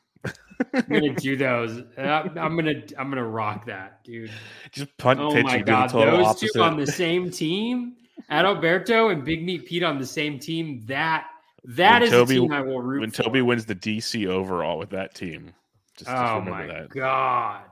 [0.73, 1.83] I'm gonna do those.
[1.95, 4.29] Uh, I'm gonna I'm gonna rock that, dude.
[4.71, 5.45] Just punt oh pitch.
[5.45, 6.51] my god, those opposite.
[6.53, 7.95] two on the same team.
[8.31, 10.83] Adalberto and Big Meat Pete on the same team.
[10.85, 11.27] That
[11.63, 13.23] that when is Toby, a team I will root when for.
[13.23, 15.53] Toby wins the DC overall with that team.
[15.97, 16.89] Just, oh my that.
[16.89, 17.63] god!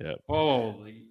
[0.00, 0.20] Yep.
[0.28, 1.04] Holy.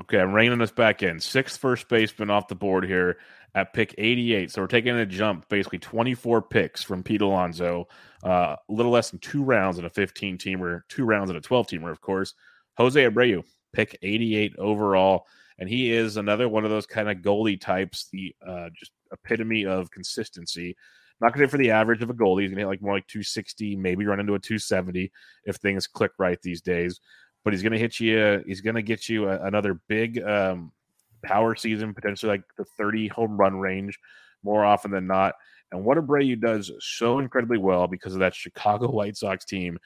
[0.00, 1.18] Okay, I'm reining us back in.
[1.18, 3.18] Sixth first baseman off the board here
[3.54, 4.52] at pick 88.
[4.52, 7.88] So we're taking a jump, basically 24 picks from Pete Alonso.
[8.22, 11.40] Uh, a little less than two rounds in a 15 teamer, two rounds in a
[11.40, 12.34] 12 teamer, of course.
[12.76, 15.26] Jose Abreu, pick 88 overall
[15.60, 19.66] and he is another one of those kind of Goldie types, the uh, just epitome
[19.66, 20.74] of consistency.
[21.20, 22.44] Not going to hit for the average of a Goldie.
[22.44, 25.12] He's going to hit like more like 260, maybe run into a 270
[25.44, 26.98] if things click right these days.
[27.44, 28.42] But he's going to hit you.
[28.46, 30.72] He's going to get you a, another big um,
[31.22, 33.98] power season, potentially like the 30 home run range
[34.42, 35.34] more often than not.
[35.72, 39.78] And what Abreu does so incredibly well because of that Chicago White Sox team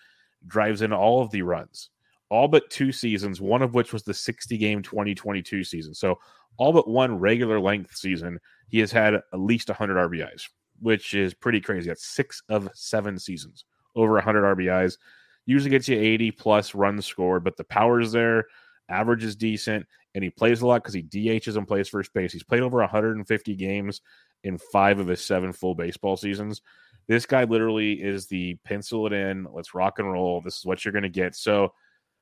[0.47, 1.91] drives in all of the runs
[2.35, 5.95] all but two seasons, one of which was the 60 game 2022 season.
[5.95, 6.19] So,
[6.57, 10.49] all but one regular length season, he has had at least 100 RBIs,
[10.81, 11.89] which is pretty crazy.
[11.89, 13.65] That's six of seven seasons
[13.95, 14.99] over 100 RBIs.
[15.47, 18.47] Usually gets you 80 plus runs scored, but the power is there.
[18.89, 22.33] Average is decent, and he plays a lot because he DHs and plays first base.
[22.33, 24.01] He's played over 150 games
[24.43, 26.63] in five of his seven full baseball seasons.
[27.07, 29.47] This guy literally is the pencil it in.
[29.53, 30.41] Let's rock and roll.
[30.41, 31.37] This is what you're going to get.
[31.37, 31.73] So,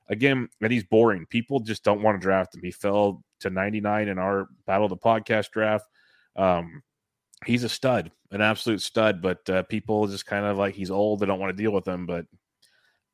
[0.08, 1.26] again, and he's boring.
[1.26, 2.62] People just don't want to draft him.
[2.62, 5.86] He fell to 99 in our Battle of the Podcast draft.
[6.36, 6.82] Um,
[7.44, 11.20] he's a stud, an absolute stud, but uh, people just kind of like he's old.
[11.20, 12.06] They don't want to deal with him.
[12.06, 12.26] But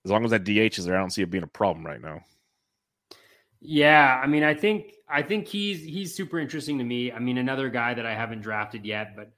[0.04, 2.00] as long as that DH is there, I don't see it being a problem right
[2.00, 2.20] now.
[3.60, 7.10] Yeah, I mean, I think I think he's he's super interesting to me.
[7.10, 9.32] I mean, another guy that I haven't drafted yet, but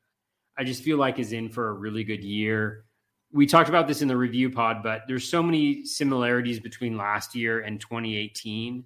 [0.58, 2.84] I just feel like is in for a really good year.
[3.32, 7.34] We talked about this in the review pod, but there's so many similarities between last
[7.34, 8.84] year and 2018.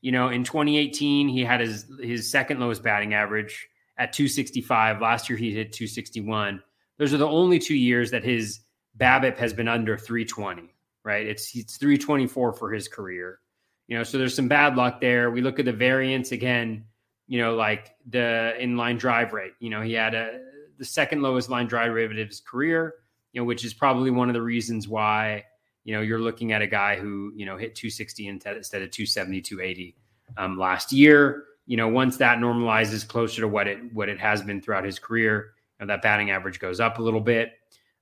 [0.00, 5.00] You know, in 2018, he had his his second lowest batting average at 265.
[5.00, 6.62] Last year, he hit 261.
[6.98, 8.60] Those are the only two years that his
[8.98, 10.74] BABIP has been under 320.
[11.04, 11.26] Right?
[11.26, 13.38] It's it's 324 for his career.
[13.86, 15.30] You know, so there's some bad luck there.
[15.30, 16.84] We look at the variance again.
[17.26, 19.52] You know, like the inline drive rate.
[19.60, 20.40] You know, he had a
[20.78, 22.94] the second lowest line drive rate of his career.
[23.34, 25.44] You know, which is probably one of the reasons why
[25.82, 29.42] you know you're looking at a guy who you know hit 260 instead of 270,
[29.42, 29.96] 280
[30.38, 31.44] um, last year.
[31.66, 34.98] You know, once that normalizes closer to what it what it has been throughout his
[34.98, 37.52] career, you know, that batting average goes up a little bit.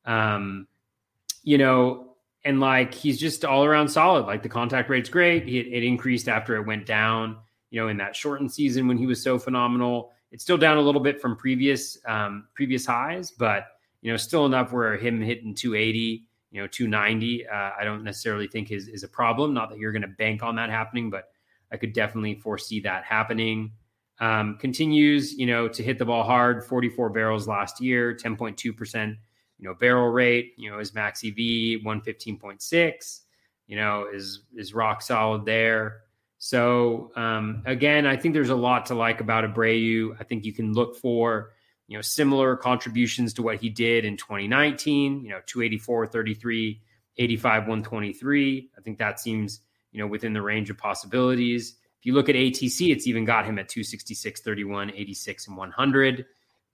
[0.05, 0.68] Um,
[1.45, 2.14] you know,
[2.45, 4.26] and like he's just all around solid.
[4.26, 5.49] Like the contact rate's great.
[5.49, 7.39] It, it, increased after it went down.
[7.70, 10.12] You know, in that shortened season when he was so phenomenal.
[10.30, 13.66] It's still down a little bit from previous um, previous highs, but
[14.03, 17.47] you know, still enough where him hitting 280, you know, 290.
[17.49, 19.55] Uh, I don't necessarily think is is a problem.
[19.55, 21.31] Not that you're going to bank on that happening, but
[21.73, 23.73] I could definitely foresee that happening.
[24.21, 26.65] Um, continues, you know, to hit the ball hard.
[26.65, 29.17] 44 barrels last year, 10.2 percent
[29.63, 31.37] you know, barrel rate, you know, his max EV
[31.85, 33.21] 115.6,
[33.69, 36.01] you know, is is rock solid there.
[36.39, 40.17] So um, again, I think there's a lot to like about Abreu.
[40.19, 41.53] I think you can look for,
[41.93, 46.80] you know, similar contributions to what he did in 2019, you know, 284, 33,
[47.18, 48.70] 85, 123.
[48.74, 49.61] I think that seems,
[49.93, 51.76] you know, within the range of possibilities.
[52.01, 56.24] If you look at ATC, it's even got him at 266, 31, 86, and 100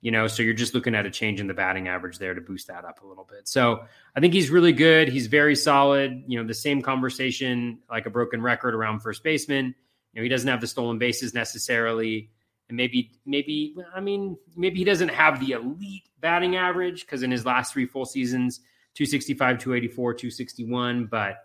[0.00, 2.40] you know, so you're just looking at a change in the batting average there to
[2.40, 3.48] boost that up a little bit.
[3.48, 5.08] So I think he's really good.
[5.08, 6.22] He's very solid.
[6.28, 9.74] You know, the same conversation like a broken record around first baseman.
[10.12, 12.30] You know, he doesn't have the stolen bases necessarily.
[12.68, 17.30] And maybe, maybe, I mean, maybe he doesn't have the elite batting average because in
[17.30, 18.60] his last three full seasons,
[18.94, 21.06] 265, 284, 261.
[21.06, 21.36] But,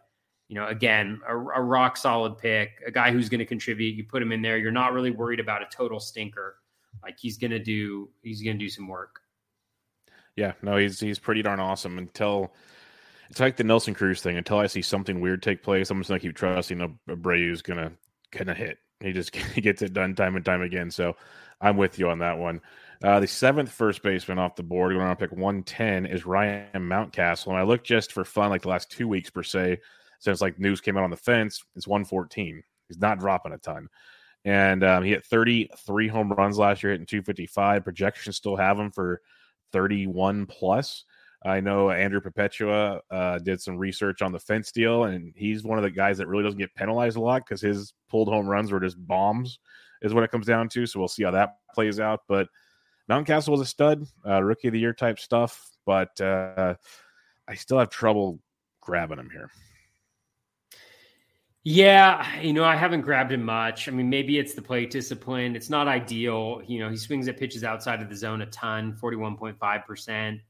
[0.50, 3.96] you know, again, a, a rock solid pick, a guy who's going to contribute.
[3.96, 4.58] You put him in there.
[4.58, 6.58] You're not really worried about a total stinker
[7.02, 9.22] like he's gonna do he's gonna do some work.
[10.36, 12.54] Yeah, no, he's he's pretty darn awesome until
[13.30, 14.38] it's like the Nelson Cruz thing.
[14.38, 17.94] Until I see something weird take place, I'm just gonna keep trusting Abreu's gonna
[18.32, 18.78] gonna hit.
[19.04, 20.92] He just gets it done time and time again.
[20.92, 21.16] So
[21.62, 22.62] I'm with you on that one.
[23.04, 27.48] Uh, the seventh first baseman off the board, going to pick 110, is Ryan Mountcastle.
[27.48, 29.80] And I look just for fun, like the last two weeks per se,
[30.20, 32.64] since like news came out on the fence, it's 114.
[32.88, 33.90] He's not dropping a ton
[34.46, 37.84] and um, he hit 33 home runs last year, hitting 255.
[37.84, 39.22] Projections still have him for
[39.72, 41.06] 31 plus.
[41.46, 45.78] I know Andrew Perpetua uh, did some research on the fence deal, and he's one
[45.78, 48.72] of the guys that really doesn't get penalized a lot because his pulled home runs
[48.72, 49.60] were just bombs,
[50.02, 50.86] is what it comes down to.
[50.86, 52.22] So we'll see how that plays out.
[52.28, 52.48] But
[53.10, 56.76] Mountcastle was a stud, uh, rookie of the year type stuff, but uh,
[57.48, 58.40] I still have trouble
[58.80, 59.50] grabbing him here.
[61.66, 63.88] Yeah, you know, I haven't grabbed him much.
[63.88, 65.56] I mean, maybe it's the plate discipline.
[65.56, 66.62] It's not ideal.
[66.68, 70.42] You know, he swings at pitches outside of the zone a ton, 41.5%.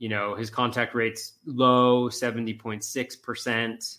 [0.00, 3.98] You know, his contact rate's low, 70.6%.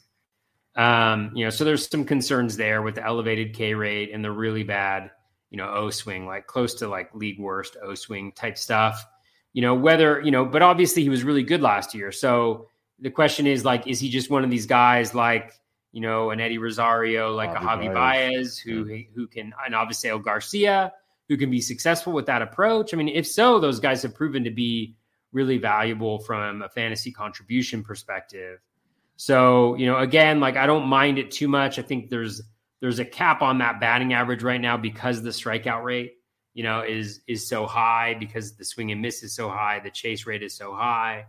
[0.76, 4.32] Um, you know, so there's some concerns there with the elevated K rate and the
[4.32, 5.12] really bad,
[5.52, 9.06] you know, O swing, like close to like league worst O swing type stuff.
[9.54, 12.12] You know, whether, you know, but obviously he was really good last year.
[12.12, 12.68] So
[13.00, 15.54] the question is like, is he just one of these guys like,
[15.92, 19.04] you know, an Eddie Rosario, like Javi a Javi Baez, Baez who yeah.
[19.14, 20.94] who can, and obviously Garcia,
[21.28, 22.94] who can be successful with that approach.
[22.94, 24.96] I mean, if so, those guys have proven to be
[25.32, 28.60] really valuable from a fantasy contribution perspective.
[29.16, 31.80] So, you know, again, like I don't mind it too much.
[31.80, 32.42] I think there's
[32.80, 36.14] there's a cap on that batting average right now because the strikeout rate,
[36.54, 39.92] you know, is is so high because the swing and miss is so high, the
[39.92, 41.26] chase rate is so high.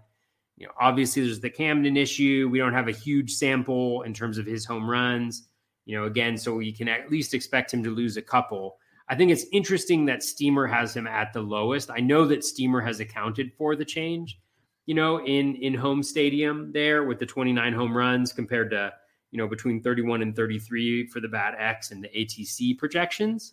[0.57, 2.49] You know, obviously there's the Camden issue.
[2.51, 5.49] We don't have a huge sample in terms of his home runs.
[5.85, 8.79] You know, again, so we can at least expect him to lose a couple.
[9.13, 11.91] I think it's interesting that Steamer has him at the lowest.
[11.91, 14.41] I know that Steamer has accounted for the change,
[14.87, 18.91] you know, in in home stadium there with the 29 home runs compared to
[19.31, 23.53] you know between 31 and 33 for the Bat X and the ATC projections.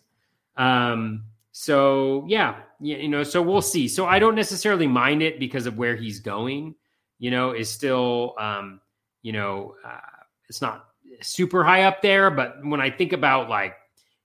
[0.56, 3.86] Um, so yeah, you know, so we'll see.
[3.86, 6.74] So I don't necessarily mind it because of where he's going.
[7.18, 8.80] You know, is still um,
[9.20, 10.86] you know, uh, it's not
[11.20, 13.74] super high up there, but when I think about like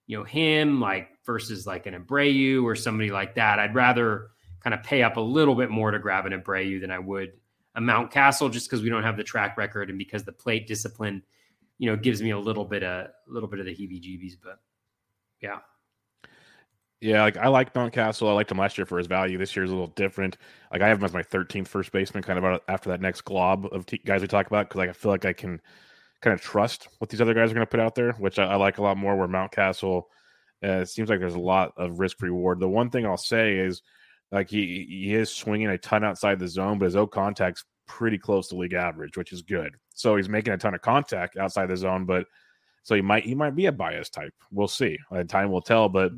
[0.08, 4.74] you know him like versus like an Abreu or somebody like that, I'd rather kind
[4.74, 7.34] of pay up a little bit more to grab an Abreu than I would
[7.76, 11.22] a Mountcastle just because we don't have the track record and because the plate discipline,
[11.78, 14.36] you know, gives me a little bit of a little bit of the heebie-jeebies.
[14.42, 14.60] But
[15.42, 15.60] yeah.
[17.02, 18.30] Yeah, like I like Mountcastle.
[18.30, 19.38] I liked him last year for his value.
[19.38, 20.38] This year's a little different.
[20.72, 23.68] Like I have him as my 13th first baseman, kind of after that next glob
[23.72, 25.62] of t- guys we talk about, because like, I feel like I can
[26.22, 28.46] kind of trust what these other guys are going to put out there, which I,
[28.46, 29.18] I, like a lot more.
[29.18, 30.04] Where Mountcastle,
[30.66, 32.60] uh, it seems like there's a lot of risk reward.
[32.60, 33.82] The one thing I'll say is
[34.32, 38.18] like he he is swinging a ton outside the zone, but his O contact's pretty
[38.18, 39.76] close to league average, which is good.
[39.94, 42.26] So he's making a ton of contact outside the zone, but
[42.84, 44.34] so he might he might be a Baez type.
[44.52, 44.98] We'll see.
[45.12, 45.90] And time will tell.
[45.90, 46.12] But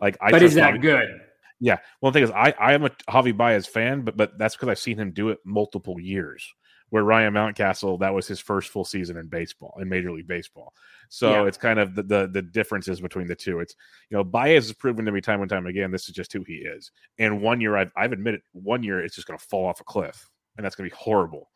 [0.00, 1.20] like, I but is that Javi, good?
[1.60, 1.78] Yeah.
[2.00, 4.78] Well, thing is, I I am a Javi Baez fan, but but that's because I've
[4.78, 6.52] seen him do it multiple years
[6.90, 10.72] where Ryan Mountcastle that was his first full season in baseball in Major League Baseball.
[11.08, 11.48] So yeah.
[11.48, 13.60] it's kind of the, the, the differences between the two.
[13.60, 13.74] It's
[14.10, 16.42] you know Baez has proven to me time and time again this is just who
[16.42, 16.90] he is.
[17.18, 19.84] And one year I've I've admitted one year it's just going to fall off a
[19.84, 21.50] cliff and that's going to be horrible.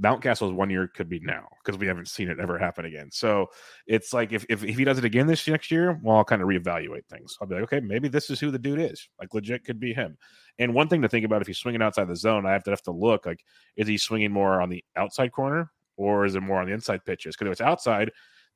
[0.00, 3.10] Mountcastle's one year could be now because we haven't seen it ever happen again.
[3.10, 3.46] So
[3.86, 6.42] it's like if, if, if he does it again this next year, well, I'll kind
[6.42, 7.36] of reevaluate things.
[7.40, 9.08] I'll be like, okay, maybe this is who the dude is.
[9.20, 10.16] Like legit could be him.
[10.58, 12.70] And one thing to think about if he's swinging outside the zone, I have to
[12.70, 13.44] have to look like
[13.76, 17.04] is he swinging more on the outside corner or is it more on the inside
[17.04, 17.36] pitches?
[17.36, 18.10] Because if it's outside,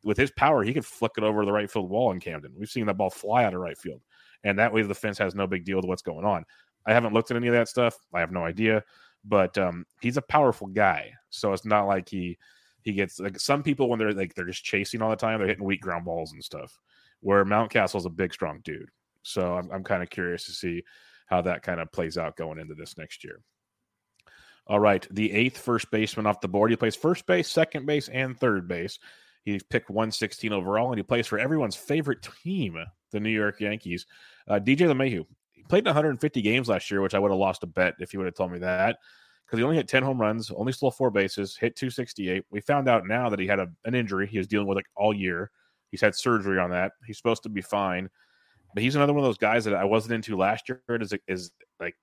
[0.05, 2.53] with his power, he could flick it over the right field wall in Camden.
[2.57, 4.03] We've seen that ball fly out of right field,
[4.45, 6.45] and that way the fence has no big deal with what's going on.
[6.87, 7.97] I haven't looked at any of that stuff.
[8.15, 8.85] I have no idea
[9.27, 11.13] but um, he's a powerful guy.
[11.31, 12.39] So it's not like he
[12.83, 15.49] he gets like some people when they're like they're just chasing all the time, they're
[15.49, 16.79] hitting weak ground balls and stuff.
[17.21, 18.91] Where Mountcastle's a big, strong dude.
[19.23, 20.85] So I'm I'm kind of curious to see
[21.27, 23.41] how that kind of plays out going into this next year.
[24.69, 26.71] All right, the eighth first baseman off the board.
[26.71, 28.99] He plays first base, second base, and third base.
[29.45, 32.77] He's picked 116 overall, and he plays for everyone's favorite team,
[33.13, 34.07] the New York Yankees.
[34.49, 35.25] Uh, DJ LeMahieu
[35.69, 38.27] played 150 games last year, which I would have lost a bet if you would
[38.27, 38.99] have told me that
[39.47, 42.45] because he only hit 10 home runs, only stole four bases, hit 268.
[42.51, 44.89] We found out now that he had a, an injury he was dealing with like
[44.97, 45.51] all year.
[45.91, 46.93] He's had surgery on that.
[47.07, 48.11] He's supposed to be fine.
[48.75, 50.83] But he's another one of those guys that I wasn't into last year.
[50.89, 51.95] Is, is like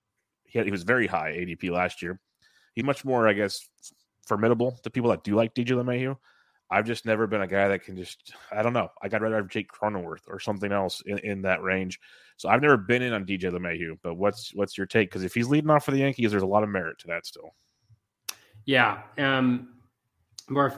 [0.46, 2.20] he, had, he was very high ADP last year.
[2.76, 3.68] He's much more, I guess,
[4.26, 6.18] formidable to people that do like DJ LeMahieu.
[6.74, 8.90] I've just never been a guy that can just I don't know.
[9.02, 12.00] I got rather have Jake Cronenworth or something else in, in that range.
[12.38, 15.10] So I've never been in on DJ LeMahieu, but what's what's your take?
[15.10, 17.28] Because if he's leading off for the Yankees, there's a lot of merit to that
[17.28, 17.54] still.
[18.66, 19.02] Yeah.
[19.20, 19.70] Um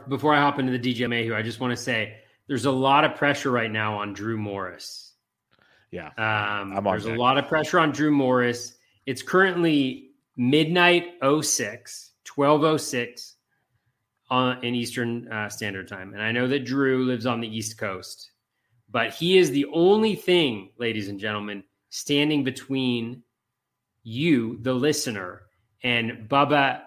[0.09, 2.17] before I hop into the DJ LeMahieu, I just want to say
[2.47, 5.13] there's a lot of pressure right now on Drew Morris.
[5.91, 6.09] Yeah.
[6.17, 7.17] Um, there's deck.
[7.17, 8.73] a lot of pressure on Drew Morris.
[9.05, 13.34] It's currently midnight 06, 1206
[14.29, 16.13] on in Eastern uh, Standard Time.
[16.13, 18.31] And I know that Drew lives on the East Coast,
[18.89, 23.23] but he is the only thing, ladies and gentlemen, standing between
[24.03, 25.43] you, the listener,
[25.83, 26.81] and Bubba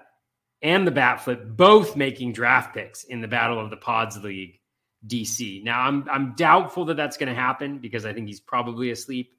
[0.63, 4.61] and the Batflip, both making draft picks in the Battle of the Pods League
[5.07, 5.63] DC.
[5.63, 9.33] Now, I'm I'm doubtful that that's going to happen because I think he's probably asleep.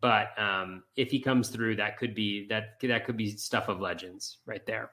[0.00, 3.80] But um, if he comes through, that could be that that could be stuff of
[3.80, 4.90] legends right there.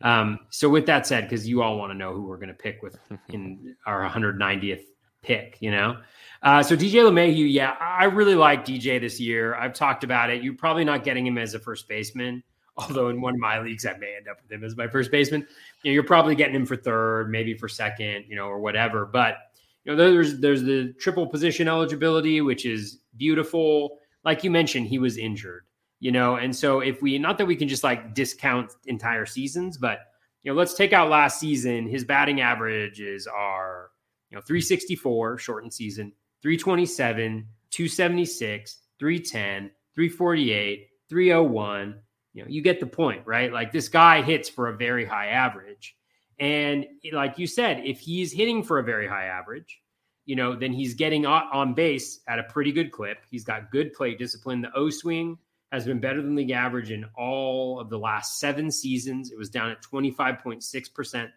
[0.00, 2.54] Um, so with that said, because you all want to know who we're going to
[2.54, 2.96] pick with
[3.28, 4.84] in our 190th
[5.22, 5.98] pick, you know.
[6.42, 9.54] Uh, so DJ LeMahieu, yeah, I really like DJ this year.
[9.56, 10.42] I've talked about it.
[10.42, 12.42] You're probably not getting him as a first baseman,
[12.76, 15.10] although in one of my leagues I may end up with him as my first
[15.10, 15.46] baseman.
[15.82, 19.04] You know, you're probably getting him for third, maybe for second, you know, or whatever.
[19.04, 19.38] But
[19.84, 23.98] you know, there's there's the triple position eligibility, which is beautiful.
[24.24, 25.64] Like you mentioned, he was injured
[26.00, 26.36] you know?
[26.36, 30.00] And so if we not that we can just like discount entire seasons but
[30.42, 31.88] you know let's take out last season.
[31.88, 33.90] His batting averages are
[34.30, 41.94] you know 364 shortened season 327 276 310 348 301
[42.34, 43.52] you know you get the point right?
[43.52, 45.96] Like this guy hits for a very high average.
[46.38, 49.80] And like you said if he's hitting for a very high average
[50.24, 53.18] you know then he's getting on base at a pretty good clip.
[53.28, 54.60] He's got good plate discipline.
[54.60, 55.36] The o swing
[55.72, 59.30] has been better than league average in all of the last seven seasons.
[59.30, 61.28] It was down at 25.6%,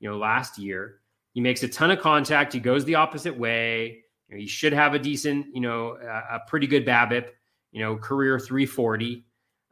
[0.00, 1.00] you know, last year.
[1.32, 2.52] He makes a ton of contact.
[2.52, 4.02] He goes the opposite way.
[4.28, 7.28] You know, he should have a decent, you know, a, a pretty good BABIP,
[7.70, 9.24] you know, career 340.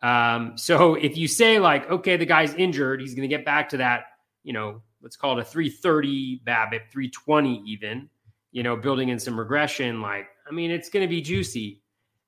[0.03, 3.71] Um, so if you say like, okay, the guy's injured, he's going to get back
[3.71, 4.05] to that,
[4.43, 8.09] you know, let's call it a 330 BABIP, 320 even,
[8.53, 10.01] you know, building in some regression.
[10.01, 11.81] Like, I mean, it's going to be juicy.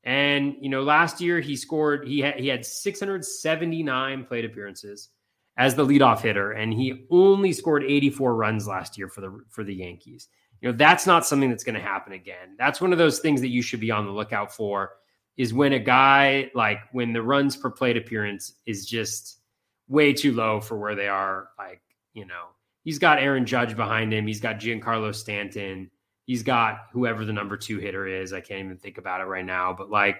[0.06, 2.06] And you know, last year he scored.
[2.06, 5.10] He had he had 679 plate appearances
[5.58, 9.64] as the leadoff hitter, and he only scored 84 runs last year for the for
[9.64, 10.28] the Yankees.
[10.60, 12.54] You know, that's not something that's going to happen again.
[12.56, 14.92] That's one of those things that you should be on the lookout for.
[15.36, 19.40] Is when a guy like when the runs per plate appearance is just
[19.88, 21.48] way too low for where they are.
[21.58, 21.82] Like
[22.14, 22.44] you know,
[22.84, 24.24] he's got Aaron Judge behind him.
[24.24, 25.90] He's got Giancarlo Stanton
[26.26, 28.32] he's got whoever the number two hitter is.
[28.32, 30.18] I can't even think about it right now, but like,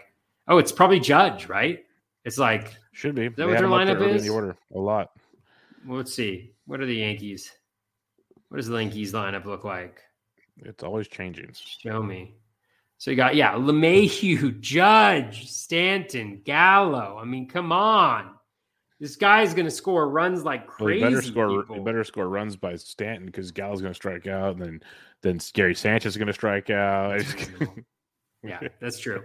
[0.48, 1.84] oh, it's probably Judge, right?
[2.24, 3.26] It's like should be.
[3.26, 4.22] Is that they what their lineup is?
[4.22, 5.10] In the order a lot.
[5.86, 6.52] Well, let's see.
[6.66, 7.52] What are the Yankees?
[8.48, 10.00] What does the Yankees lineup look like?
[10.64, 11.50] It's always changing.
[11.54, 12.34] Show me.
[12.98, 17.18] So you got yeah, LeMahieu, Judge, Stanton, Gallo.
[17.20, 18.30] I mean, come on.
[18.98, 21.02] This guy's going to score runs like crazy.
[21.02, 21.80] Well, better score.
[21.84, 24.80] Better sscore runs by Stanton because Gallo's going to strike out, and then
[25.22, 27.22] then Gary Sanchez is going to strike out.
[28.42, 29.22] yeah, that's true.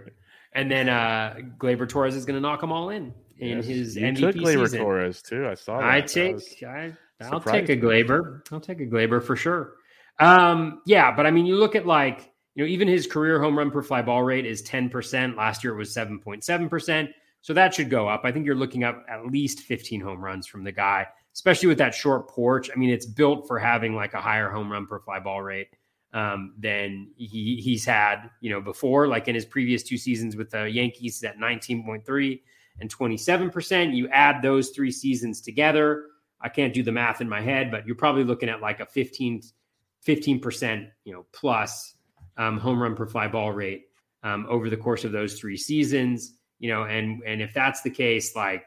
[0.54, 3.96] And then uh Gleyber Torres is going to knock them all in in yes, his
[3.96, 4.80] you MVP took Gleyber season.
[4.80, 5.48] Torres too.
[5.48, 5.78] I saw.
[5.78, 5.90] That.
[5.90, 6.62] I take.
[6.62, 6.92] I,
[7.22, 8.42] I'll take a Gleyber.
[8.52, 9.74] I'll take a Gleyber for sure.
[10.18, 13.56] Um, yeah, but I mean, you look at like you know, even his career home
[13.56, 15.36] run per fly ball rate is ten percent.
[15.36, 17.10] Last year it was seven point seven percent.
[17.42, 18.22] So that should go up.
[18.24, 21.78] I think you're looking up at least 15 home runs from the guy, especially with
[21.78, 22.70] that short porch.
[22.72, 25.68] I mean, it's built for having like a higher home run per fly ball rate
[26.14, 29.08] um, than he, he's had, you know, before.
[29.08, 32.40] Like in his previous two seasons with the Yankees at 19.3
[32.80, 33.94] and 27%.
[33.94, 36.06] You add those three seasons together.
[36.40, 38.86] I can't do the math in my head, but you're probably looking at like a
[38.86, 39.42] 15,
[40.06, 41.94] 15%, you know, plus
[42.36, 43.86] um, home run per fly ball rate
[44.22, 46.34] um, over the course of those three seasons.
[46.62, 48.64] You know, and and if that's the case, like,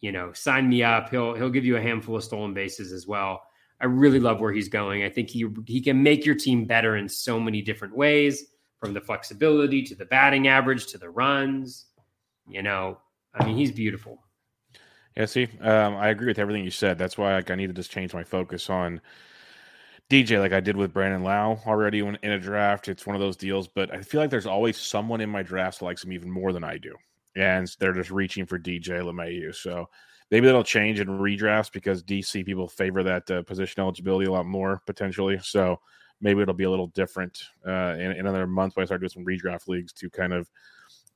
[0.00, 1.08] you know, sign me up.
[1.10, 3.42] He'll he'll give you a handful of stolen bases as well.
[3.80, 5.04] I really love where he's going.
[5.04, 8.44] I think he he can make your team better in so many different ways,
[8.80, 11.86] from the flexibility to the batting average to the runs.
[12.48, 12.98] You know,
[13.32, 14.18] I mean, he's beautiful.
[15.16, 16.98] Yeah, see, um, I agree with everything you said.
[16.98, 19.00] That's why like, I need to just change my focus on
[20.10, 22.88] DJ, like I did with Brandon Lowe already when in a draft.
[22.88, 25.82] It's one of those deals, but I feel like there's always someone in my drafts
[25.82, 26.96] likes him even more than I do,
[27.38, 29.54] and they're just reaching for DJ LeMahieu.
[29.54, 29.88] So
[30.30, 34.46] Maybe that'll change in redrafts because DC people favor that uh, position eligibility a lot
[34.46, 35.38] more potentially.
[35.42, 35.80] So
[36.20, 39.10] maybe it'll be a little different uh, in, in another month when I start doing
[39.10, 40.50] some redraft leagues to kind of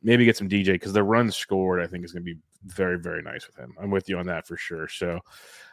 [0.02, 2.98] maybe get some DJ because the run scored I think is going to be very
[2.98, 3.74] very nice with him.
[3.80, 4.88] I'm with you on that for sure.
[4.88, 5.20] So I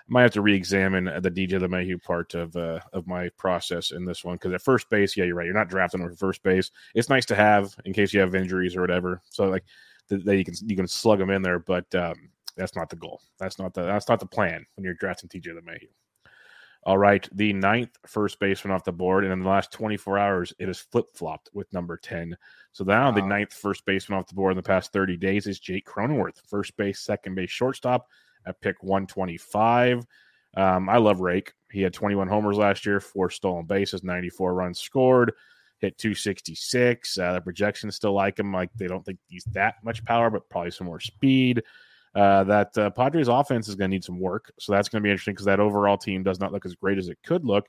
[0.09, 4.25] might have to re-examine the DJ LeMahieu part of uh, of my process in this
[4.25, 5.45] one because at first base, yeah, you're right.
[5.45, 6.71] You're not drafting him for first base.
[6.93, 9.21] It's nice to have in case you have injuries or whatever.
[9.29, 9.63] So like
[10.09, 13.21] that you can you can slug them in there, but um, that's not the goal.
[13.39, 15.89] That's not the that's not the plan when you're drafting DJ LeMahieu.
[16.83, 20.53] All right, the ninth first baseman off the board, and in the last 24 hours,
[20.59, 22.37] it has flip flopped with number 10.
[22.71, 23.11] So now wow.
[23.11, 26.39] the ninth first baseman off the board in the past 30 days is Jake Cronenworth,
[26.47, 28.07] first base, second base, shortstop
[28.45, 30.05] at pick 125.
[30.55, 31.53] Um, I love Rake.
[31.71, 35.33] He had 21 homers last year, four stolen bases, 94 runs scored,
[35.79, 37.17] hit 266.
[37.17, 38.53] Uh, the projections still like him.
[38.53, 41.63] Like they don't think he's that much power, but probably some more speed
[42.15, 44.51] uh, that uh, Padres offense is going to need some work.
[44.59, 46.97] So that's going to be interesting because that overall team does not look as great
[46.97, 47.67] as it could look.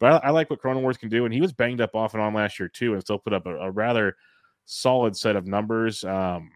[0.00, 2.22] But I, I, like what Cronenworth can do, and he was banged up off and
[2.22, 4.16] on last year too, and still put up a, a rather
[4.64, 6.02] solid set of numbers.
[6.02, 6.50] Um,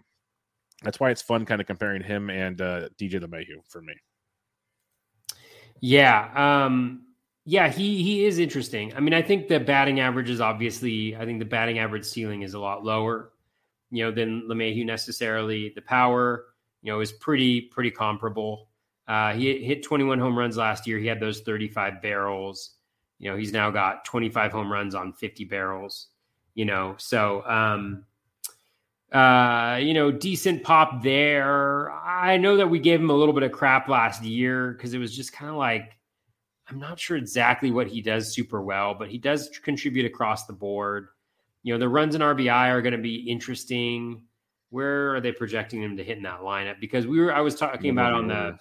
[0.83, 3.95] that's why it's fun kind of comparing him and uh, DJ LeMahieu for me.
[5.81, 7.03] Yeah, um,
[7.49, 8.93] yeah, he he is interesting.
[8.95, 11.17] I mean, I think the batting average is obviously.
[11.17, 13.33] I think the batting average ceiling is a lot lower,
[13.91, 15.73] you know, than LeMahieu necessarily.
[15.75, 16.45] The power
[16.83, 18.69] you know, is pretty pretty comparable.
[19.07, 20.99] Uh, he hit 21 home runs last year.
[20.99, 22.75] He had those 35 barrels.
[23.19, 26.09] You know, he's now got 25 home runs on 50 barrels.
[26.55, 28.05] You know, so um,
[29.11, 31.91] uh, you know, decent pop there.
[31.93, 34.99] I know that we gave him a little bit of crap last year because it
[34.99, 35.98] was just kind of like
[36.69, 40.53] I'm not sure exactly what he does super well, but he does contribute across the
[40.53, 41.09] board.
[41.63, 44.23] You know, the runs in RBI are going to be interesting
[44.71, 46.81] where are they projecting him to hit in that lineup?
[46.81, 48.59] Because we were, I was talking about on the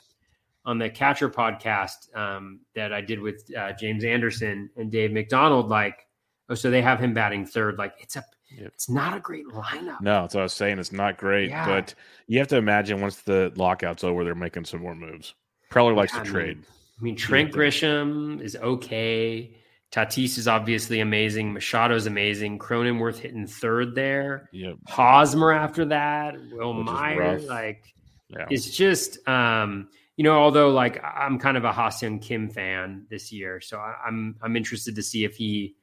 [0.65, 5.69] on the catcher podcast um, that I did with uh, James Anderson and Dave McDonald.
[5.69, 6.05] Like,
[6.49, 7.77] oh, so they have him batting third.
[7.77, 8.67] Like, it's a yep.
[8.67, 10.01] it's not a great lineup.
[10.01, 10.79] No, that's what I was saying.
[10.79, 11.65] It's not great, yeah.
[11.65, 11.93] but
[12.27, 15.33] you have to imagine once the lockout's over, they're making some more moves.
[15.71, 16.63] Preller likes yeah, to I trade.
[16.99, 19.55] I mean, Trent Grisham is okay.
[19.91, 21.53] Tatis is obviously amazing.
[21.53, 22.59] Machado's amazing.
[22.59, 24.49] Cronenworth hitting third there.
[24.51, 24.77] Yep.
[24.87, 26.35] Hosmer after that.
[26.51, 27.93] Will Which Meyer, like
[28.29, 28.47] yeah.
[28.49, 33.31] is just um, you know, although like I'm kind of a Ha-Seong Kim fan this
[33.31, 35.75] year, so I'm I'm interested to see if he,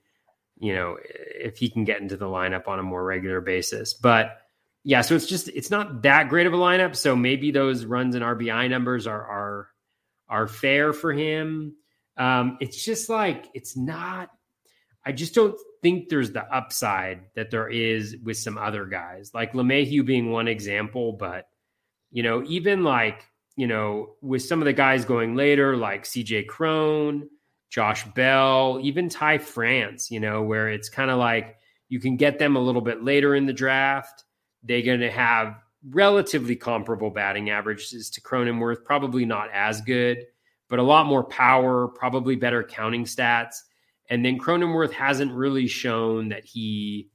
[0.58, 3.94] you know, if he can get into the lineup on a more regular basis.
[3.94, 4.38] But
[4.82, 6.96] yeah, so it's just it's not that great of a lineup.
[6.96, 9.68] So maybe those runs and RBI numbers are are
[10.34, 11.76] are fair for him.
[12.16, 14.30] Um, it's just like it's not.
[15.06, 19.52] I just don't think there's the upside that there is with some other guys, like
[19.52, 21.12] LeMahieu being one example.
[21.12, 21.46] But
[22.10, 23.24] you know, even like
[23.56, 27.28] you know, with some of the guys going later, like CJ Cron,
[27.70, 31.56] Josh Bell, even Ty France, you know, where it's kind of like
[31.88, 34.24] you can get them a little bit later in the draft.
[34.64, 35.54] They're going to have
[35.90, 40.24] relatively comparable batting averages to Cronenworth, probably not as good,
[40.68, 43.56] but a lot more power, probably better counting stats.
[44.08, 47.10] And then Cronenworth hasn't really shown that he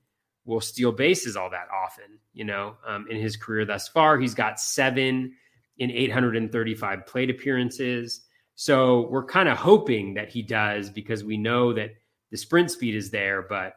[0.45, 4.19] will steal bases all that often, you know, um, in his career thus far.
[4.19, 5.33] He's got seven
[5.77, 8.21] in 835 plate appearances.
[8.55, 11.91] So we're kind of hoping that he does because we know that
[12.31, 13.73] the sprint speed is there, but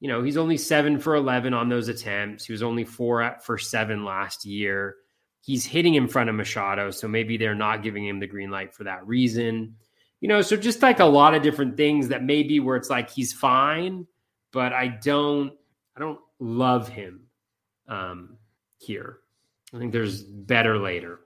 [0.00, 2.44] you know, he's only 7 for 11 on those attempts.
[2.44, 4.96] He was only 4 for 7 last year.
[5.42, 8.74] He's hitting in front of Machado, so maybe they're not giving him the green light
[8.74, 9.76] for that reason.
[10.20, 13.10] You know, so just like a lot of different things that maybe where it's like
[13.10, 14.06] he's fine,
[14.52, 15.52] but I don't
[15.96, 17.26] I don't love him
[17.88, 18.36] um
[18.76, 19.18] here.
[19.74, 21.20] I think there's better later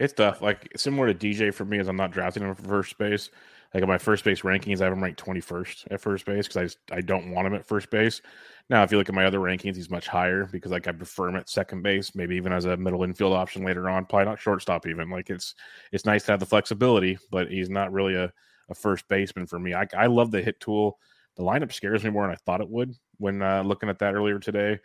[0.00, 0.40] it's tough.
[0.40, 3.30] Like similar to DJ for me, as I'm not drafting him for first base.
[3.74, 6.76] Like at my first base rankings, I have him ranked 21st at first base because
[6.90, 8.22] I I don't want him at first base.
[8.70, 11.28] Now, if you look at my other rankings, he's much higher because like I prefer
[11.28, 14.06] him at second base, maybe even as a middle infield option later on.
[14.06, 15.10] Probably not shortstop even.
[15.10, 15.54] Like it's
[15.92, 18.32] it's nice to have the flexibility, but he's not really a,
[18.70, 19.74] a first baseman for me.
[19.74, 20.98] I I love the hit tool.
[21.36, 24.14] The lineup scares me more than I thought it would when uh, looking at that
[24.14, 24.80] earlier today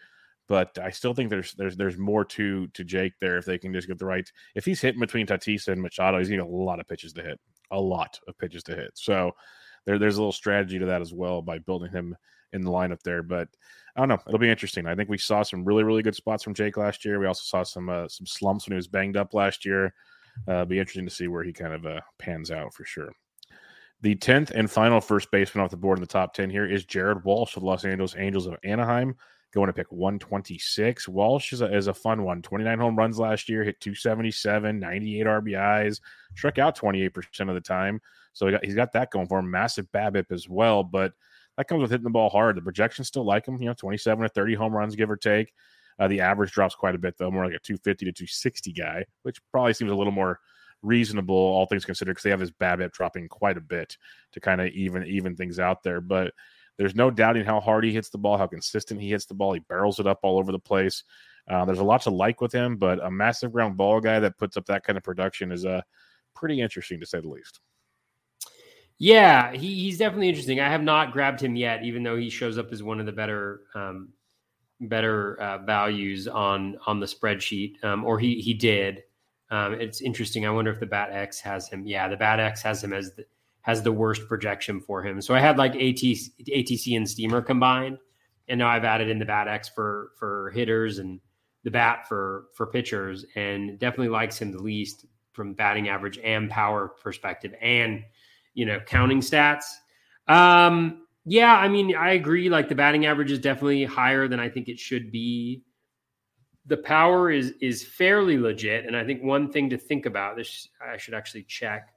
[0.47, 3.73] but I still think there's there's there's more to to Jake there if they can
[3.73, 4.29] just get the right.
[4.55, 7.39] If he's hitting between Tatis and Machado, he's getting a lot of pitches to hit,
[7.71, 8.91] a lot of pitches to hit.
[8.95, 9.31] So
[9.85, 12.15] there there's a little strategy to that as well by building him
[12.51, 13.23] in the lineup there.
[13.23, 13.47] But
[13.95, 14.85] I don't know, it'll be interesting.
[14.85, 17.19] I think we saw some really really good spots from Jake last year.
[17.19, 19.93] We also saw some uh, some slumps when he was banged up last year.
[20.47, 23.11] Uh, be interesting to see where he kind of uh, pans out for sure.
[24.01, 26.83] The 10th and final first baseman off the board in the top 10 here is
[26.83, 29.15] Jared Walsh of Los Angeles Angels of Anaheim
[29.53, 31.07] going to pick 126.
[31.07, 32.41] Walsh is a, is a fun one.
[32.41, 36.01] 29 home runs last year, hit 277, 98 RBIs,
[36.35, 38.01] struck out 28% of the time.
[38.33, 39.51] So he got, he's got that going for him.
[39.51, 41.13] Massive BABIP as well, but
[41.57, 42.57] that comes with hitting the ball hard.
[42.57, 45.53] The projections still like him, you know, 27 to 30 home runs, give or take.
[45.99, 49.05] Uh, the average drops quite a bit, though, more like a 250 to 260 guy,
[49.21, 50.39] which probably seems a little more
[50.81, 53.97] reasonable, all things considered, because they have his BABIP dropping quite a bit
[54.31, 56.01] to kind of even even things out there.
[56.01, 56.33] But
[56.77, 59.53] there's no doubting how hard he hits the ball, how consistent he hits the ball.
[59.53, 61.03] He barrels it up all over the place.
[61.49, 64.37] Uh, there's a lot to like with him, but a massive ground ball guy that
[64.37, 65.81] puts up that kind of production is uh,
[66.35, 67.59] pretty interesting to say the least.
[68.97, 70.59] Yeah, he, he's definitely interesting.
[70.59, 73.11] I have not grabbed him yet, even though he shows up as one of the
[73.11, 74.09] better um,
[74.79, 79.03] better uh, values on on the spreadsheet, um, or he he did.
[79.49, 80.45] Um, it's interesting.
[80.45, 81.85] I wonder if the Bat X has him.
[81.85, 83.25] Yeah, the Bat X has him as the,
[83.63, 85.21] has the worst projection for him.
[85.21, 87.97] So I had like ATC, ATC and Steamer combined,
[88.47, 91.19] and now I've added in the Bat X for for hitters and
[91.63, 96.49] the bat for for pitchers, and definitely likes him the least from batting average and
[96.49, 98.03] power perspective, and
[98.53, 99.63] you know counting stats.
[100.27, 102.49] Um, yeah, I mean I agree.
[102.49, 105.63] Like the batting average is definitely higher than I think it should be.
[106.65, 110.67] The power is is fairly legit, and I think one thing to think about this
[110.85, 111.92] I should actually check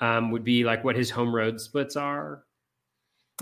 [0.00, 2.44] um, would be like what his home road splits are.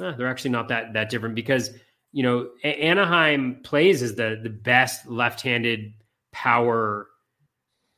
[0.01, 1.71] Eh, they're actually not that that different because
[2.13, 5.93] you know Anaheim plays as the the best left-handed
[6.33, 7.09] power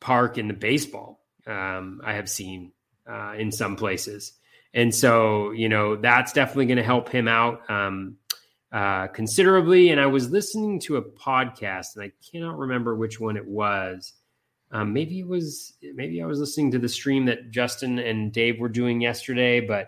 [0.01, 1.21] park in the baseball.
[1.47, 2.73] Um, I have seen
[3.09, 4.33] uh, in some places,
[4.75, 8.17] and so you know that's definitely going to help him out um,
[8.73, 9.91] uh, considerably.
[9.91, 14.13] And I was listening to a podcast, and I cannot remember which one it was
[14.73, 18.59] um, maybe it was maybe I was listening to the stream that Justin and Dave
[18.59, 19.87] were doing yesterday, but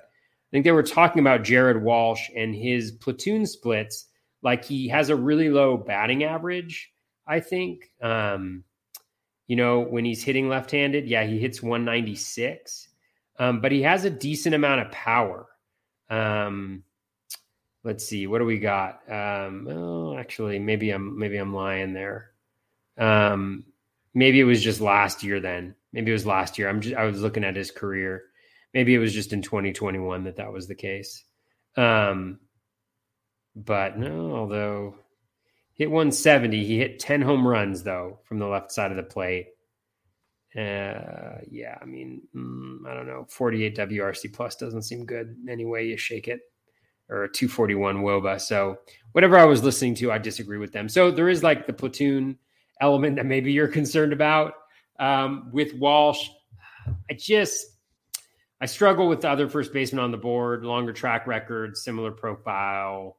[0.48, 4.06] I think they were talking about Jared Walsh and his platoon splits.
[4.42, 6.92] Like he has a really low batting average,
[7.26, 7.90] I think.
[8.00, 8.64] Um,
[9.48, 12.88] you know, when he's hitting left-handed, yeah, he hits 196,
[13.38, 15.46] um, but he has a decent amount of power.
[16.10, 16.84] Um,
[17.82, 19.00] let's see, what do we got?
[19.10, 22.30] Um, oh, actually, maybe I'm maybe I'm lying there.
[22.96, 23.64] Um,
[24.14, 25.74] maybe it was just last year then.
[25.92, 26.68] Maybe it was last year.
[26.68, 28.24] I'm just I was looking at his career.
[28.74, 31.24] Maybe it was just in 2021 that that was the case.
[31.76, 32.40] Um,
[33.56, 34.96] but no, although
[35.74, 39.48] hit 170, he hit 10 home runs though from the left side of the plate.
[40.56, 43.26] Uh, yeah, I mean, mm, I don't know.
[43.28, 46.40] 48 WRC plus doesn't seem good any way you shake it,
[47.08, 48.40] or a 241 WOBA.
[48.40, 48.78] So
[49.12, 50.88] whatever I was listening to, I disagree with them.
[50.88, 52.38] So there is like the platoon
[52.80, 54.54] element that maybe you're concerned about
[54.98, 56.28] um, with Walsh.
[57.10, 57.66] I just
[58.60, 63.16] I struggle with the other first baseman on the board, longer track record, similar profile.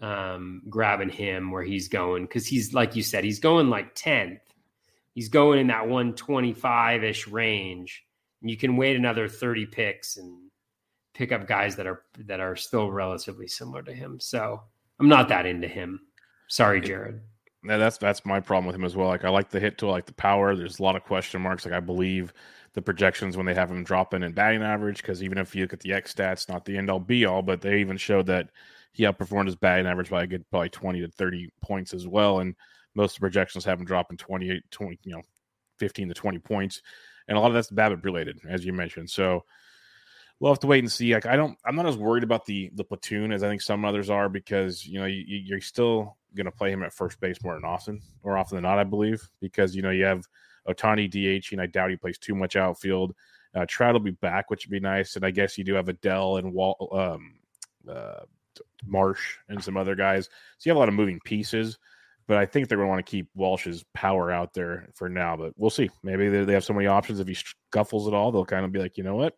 [0.00, 4.40] Um, grabbing him where he's going because he's like you said, he's going like 10th.
[5.12, 8.06] He's going in that 125 ish range.
[8.40, 10.50] And you can wait another 30 picks and
[11.12, 14.18] pick up guys that are that are still relatively similar to him.
[14.20, 14.62] So
[14.98, 16.00] I'm not that into him.
[16.48, 17.20] Sorry, Jared.
[17.62, 19.08] Yeah, that's that's my problem with him as well.
[19.08, 20.56] Like I like the hit tool, I like the power.
[20.56, 21.64] There's a lot of question marks.
[21.64, 22.32] Like I believe
[22.72, 25.72] the projections when they have him dropping in batting average, because even if you look
[25.74, 28.48] at the X stats, not the end all be all, but they even showed that
[28.92, 32.40] he outperformed his batting average by a good probably 20 to 30 points as well.
[32.40, 32.54] And
[32.94, 35.22] most of the projections have him dropping 28, 20, you know,
[35.78, 36.80] 15 to 20 points.
[37.28, 39.10] And a lot of that's BABIP related, as you mentioned.
[39.10, 39.44] So
[40.40, 41.14] we'll have to wait and see.
[41.14, 43.84] Like I don't, I'm not as worried about the the platoon as I think some
[43.84, 47.42] others are because you know you, you're still going to play him at first base
[47.42, 50.24] more than often, more often than not, I believe, because you know you have
[50.68, 53.14] Ohtani DH, and I doubt he plays too much outfield.
[53.54, 55.86] Uh, Trout will be back, which would be nice, and I guess you do have
[55.86, 57.34] Adell and Wall, um,
[57.88, 58.24] uh,
[58.86, 61.78] Marsh and some other guys, so you have a lot of moving pieces.
[62.28, 65.36] But I think they're going to want to keep Walsh's power out there for now.
[65.36, 65.90] But we'll see.
[66.04, 67.18] Maybe they have so many options.
[67.18, 69.34] If he scuffles at all, they'll kind of be like, you know what,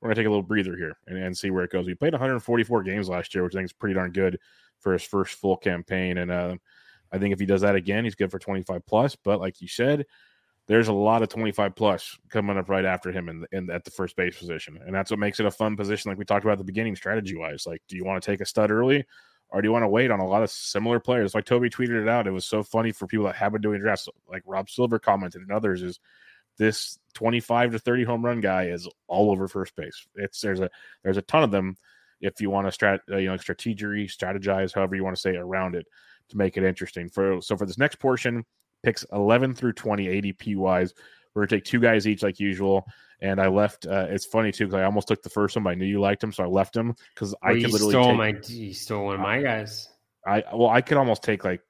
[0.00, 1.86] we're going to take a little breather here and, and see where it goes.
[1.86, 4.38] We played 144 games last year, which I think is pretty darn good
[4.78, 6.18] for his first full campaign.
[6.18, 6.56] And uh,
[7.12, 9.16] I think if he does that again, he's good for 25 plus.
[9.16, 10.06] But like you said,
[10.66, 13.90] there's a lot of 25 plus coming up right after him in, in at the
[13.90, 14.78] first base position.
[14.86, 16.96] And that's what makes it a fun position, like we talked about at the beginning,
[16.96, 17.66] strategy wise.
[17.66, 19.04] Like, do you want to take a stud early?
[19.48, 21.34] Or do you want to wait on a lot of similar players?
[21.34, 22.28] Like Toby tweeted it out.
[22.28, 24.08] It was so funny for people that have been doing drafts.
[24.28, 25.98] Like Rob Silver commented and others is
[26.58, 30.06] this 25 to 30 home run guy is all over first base.
[30.14, 30.70] It's there's a
[31.02, 31.76] there's a ton of them
[32.20, 35.36] if you want to strat, uh, you know, strategy, strategize, however you want to say
[35.36, 35.86] around it
[36.28, 37.08] to make it interesting.
[37.08, 38.44] For so for this next portion,
[38.82, 40.94] picks 11 through 20 ADP wise,
[41.34, 42.86] we're gonna take two guys each like usual.
[43.22, 43.86] And I left.
[43.86, 46.00] Uh, it's funny too because I almost took the first one, but I knew you
[46.00, 48.34] liked him, so I left him because I could literally stole take, my.
[48.46, 49.88] You stole one of my guys.
[50.26, 51.60] I well, I could almost take like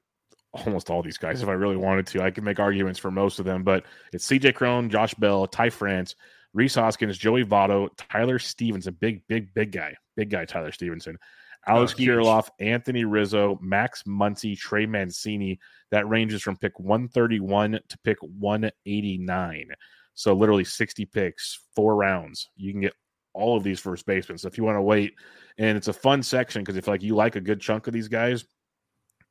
[0.52, 2.22] almost all these guys if I really wanted to.
[2.22, 5.70] I could make arguments for most of them, but it's CJ Cron, Josh Bell, Ty
[5.70, 6.14] France,
[6.52, 11.16] Rhys Hoskins, Joey Votto, Tyler Stephenson, big, big, big guy, big guy, Tyler Stephenson,
[11.68, 15.60] oh, Alex oh, Kirilloff, Anthony Rizzo, Max Muncy, Trey Mancini.
[15.90, 19.68] That ranges from pick 131 to pick 189.
[20.14, 22.48] So literally 60 picks, four rounds.
[22.56, 22.94] You can get
[23.32, 24.39] all of these first basemen.
[24.39, 25.14] So if you want to wait,
[25.59, 28.09] and it's a fun section because if like you like a good chunk of these
[28.09, 28.44] guys,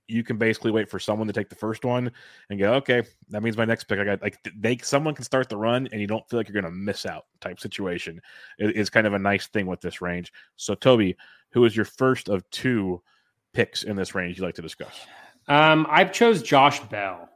[0.10, 2.12] you can basically wait for someone to take the first one
[2.50, 4.00] and go, okay, that means my next pick.
[4.00, 6.60] I got like they someone can start the run and you don't feel like you're
[6.62, 8.22] going to miss out type situation.
[8.58, 10.34] It is kind of a nice thing with this range.
[10.56, 11.16] So Toby,
[11.52, 13.02] who is your first of two
[13.54, 15.08] picks in this range you'd like to discuss?
[15.48, 17.30] Um, I've chose Josh Bell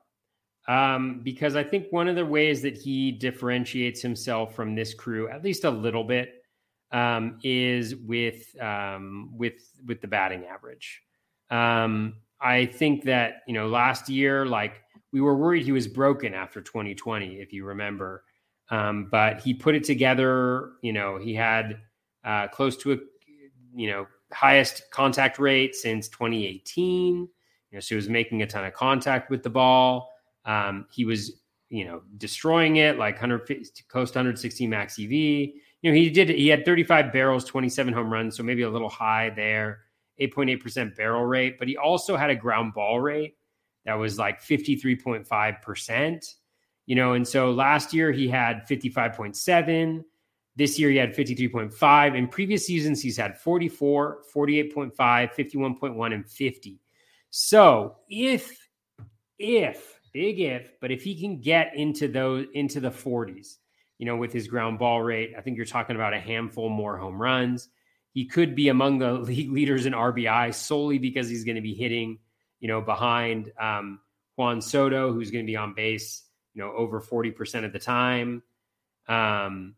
[0.67, 5.29] um, because I think one of the ways that he differentiates himself from this crew,
[5.29, 6.43] at least a little bit,
[6.91, 11.01] um, is with um, with with the batting average.
[11.49, 14.83] Um, I think that, you know, last year, like
[15.13, 18.25] we were worried he was broken after 2020, if you remember.
[18.69, 20.71] Um, but he put it together.
[20.81, 21.77] You know, he had
[22.25, 22.97] uh, close to a,
[23.75, 27.15] you know, highest contact rate since 2018.
[27.15, 27.29] You
[27.71, 30.11] know, so he was making a ton of contact with the ball.
[30.45, 35.11] Um, he was, you know, destroying it like 150, close to 160 max EV.
[35.11, 35.51] You
[35.83, 39.31] know, he did, he had 35 barrels, 27 home runs, so maybe a little high
[39.35, 39.79] there.
[40.19, 43.35] 8.8% barrel rate, but he also had a ground ball rate
[43.85, 46.35] that was like 53.5%.
[46.85, 50.03] You know, and so last year he had 55.7.
[50.55, 52.15] This year he had 53.5.
[52.15, 56.79] In previous seasons, he's had 44, 48.5, 51.1, and 50.
[57.29, 58.67] So if,
[59.39, 63.57] if, big if, but if he can get into those into the 40s,
[63.97, 66.97] you know, with his ground ball rate, I think you're talking about a handful more
[66.97, 67.69] home runs
[68.13, 71.73] he could be among the league leaders in RBI solely because he's going to be
[71.73, 72.19] hitting,
[72.59, 73.99] you know, behind um,
[74.35, 76.23] Juan Soto, who's going to be on base,
[76.53, 78.43] you know, over 40% of the time.
[79.07, 79.75] Um,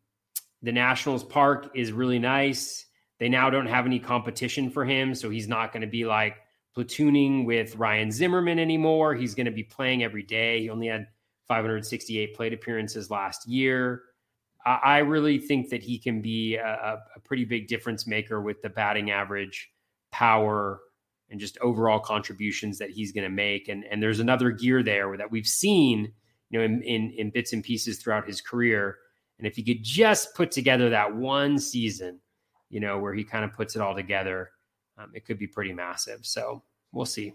[0.61, 2.85] the Nationals Park is really nice.
[3.19, 6.37] They now don't have any competition for him, so he's not going to be like
[6.77, 9.15] platooning with Ryan Zimmerman anymore.
[9.15, 10.61] He's going to be playing every day.
[10.61, 11.07] He only had
[11.47, 14.03] 568 plate appearances last year.
[14.65, 18.69] I really think that he can be a, a pretty big difference maker with the
[18.69, 19.71] batting average,
[20.11, 20.81] power,
[21.29, 23.67] and just overall contributions that he's going to make.
[23.67, 26.13] And and there's another gear there that we've seen.
[26.51, 28.99] You know, in, in, in bits and pieces throughout his career.
[29.39, 32.19] And if he could just put together that one season,
[32.69, 34.51] you know, where he kind of puts it all together,
[34.97, 36.19] um, it could be pretty massive.
[36.21, 36.61] So
[36.93, 37.33] we'll see.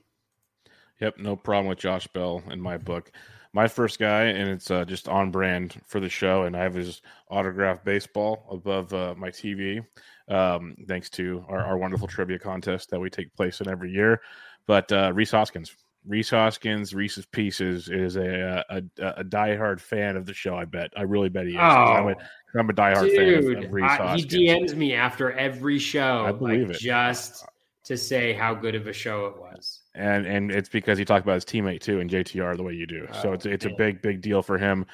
[1.00, 3.10] Yep, no problem with Josh Bell in my book.
[3.52, 6.74] My first guy, and it's uh, just on brand for the show, and I have
[6.74, 9.84] his autographed baseball above uh, my TV,
[10.28, 14.20] um, thanks to our, our, wonderful trivia contest that we take place in every year.
[14.66, 15.74] But uh, Rhys Hoskins,
[16.06, 18.82] Rhys Hoskins, Reese's Pieces is a, a
[19.18, 20.54] a diehard fan of the show.
[20.54, 20.90] I bet.
[20.96, 21.58] I really bet he is.
[21.58, 22.14] Oh, I'm, a,
[22.58, 24.32] I'm a diehard dude, fan of, of Rhys Hoskins.
[24.32, 26.24] He DMs me after every show.
[26.26, 26.80] I believe like, it.
[26.80, 27.44] Just
[27.84, 29.79] to say how good of a show it was.
[29.94, 32.86] And and it's because he talked about his teammate too and JTR the way you
[32.86, 33.06] do.
[33.12, 33.74] Oh, so it's it's man.
[33.74, 34.86] a big big deal for him.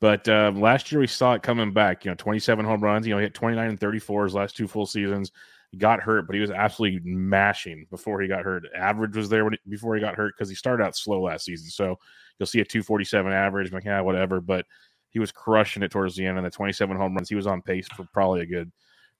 [0.00, 2.04] But um, last year we saw it coming back.
[2.04, 3.06] You know, 27 home runs.
[3.06, 5.32] You know, he hit 29 and 34 his last two full seasons.
[5.70, 8.64] He got hurt, but he was absolutely mashing before he got hurt.
[8.76, 11.68] Average was there he, before he got hurt because he started out slow last season.
[11.68, 11.98] So
[12.38, 14.40] you'll see a 247 average, like, yeah, whatever.
[14.40, 14.66] But
[15.10, 16.38] he was crushing it towards the end.
[16.38, 18.70] And the 27 home runs, he was on pace for probably a good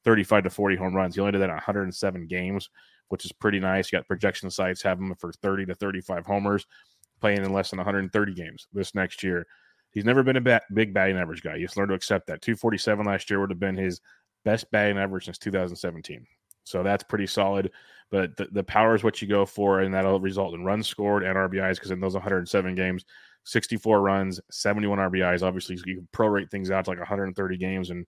[0.05, 1.15] 35 to 40 home runs.
[1.15, 2.69] He only did that in 107 games,
[3.09, 3.91] which is pretty nice.
[3.91, 6.67] You got projection sites have him for 30 to 35 homers,
[7.21, 9.47] playing in less than 130 games this next year.
[9.91, 11.59] He's never been a bat, big batting average guy.
[11.59, 12.43] He's learned to accept that.
[12.43, 14.01] 247 last year would have been his
[14.45, 16.27] best batting average since 2017.
[16.65, 17.71] So that's pretty solid.
[18.11, 21.23] But the, the power is what you go for, and that'll result in runs scored
[21.23, 23.05] and RBIs because in those 107 games,
[23.45, 25.43] 64 runs, 71 RBIs.
[25.43, 28.07] Obviously, you can prorate things out to like 130 games, and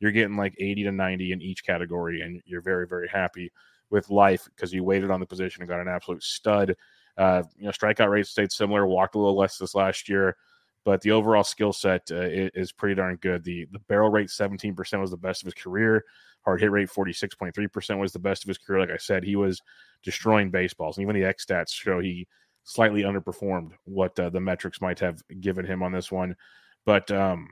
[0.00, 3.52] you're getting like 80 to 90 in each category, and you're very, very happy
[3.90, 6.76] with life because you waited on the position and got an absolute stud.
[7.16, 10.36] Uh, you know, strikeout rate stayed similar, walked a little less this last year,
[10.84, 13.42] but the overall skill set uh, is pretty darn good.
[13.44, 16.04] The the barrel rate 17% was the best of his career.
[16.44, 18.80] Hard hit rate 46.3% was the best of his career.
[18.80, 19.60] Like I said, he was
[20.02, 20.96] destroying baseballs.
[20.96, 22.26] And even the X stats show he
[22.64, 26.36] slightly underperformed what uh, the metrics might have given him on this one.
[26.84, 27.48] But, um,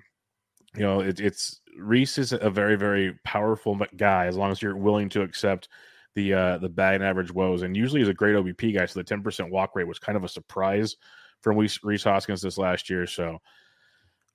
[0.74, 4.76] you know, it, it's Rhys is a very, very powerful guy as long as you're
[4.76, 5.68] willing to accept
[6.16, 7.62] the uh, the bag average woes.
[7.62, 8.86] And usually he's a great OBP guy.
[8.86, 10.96] So the 10% walk rate was kind of a surprise
[11.42, 13.06] from Rhys Hoskins this last year.
[13.06, 13.38] So,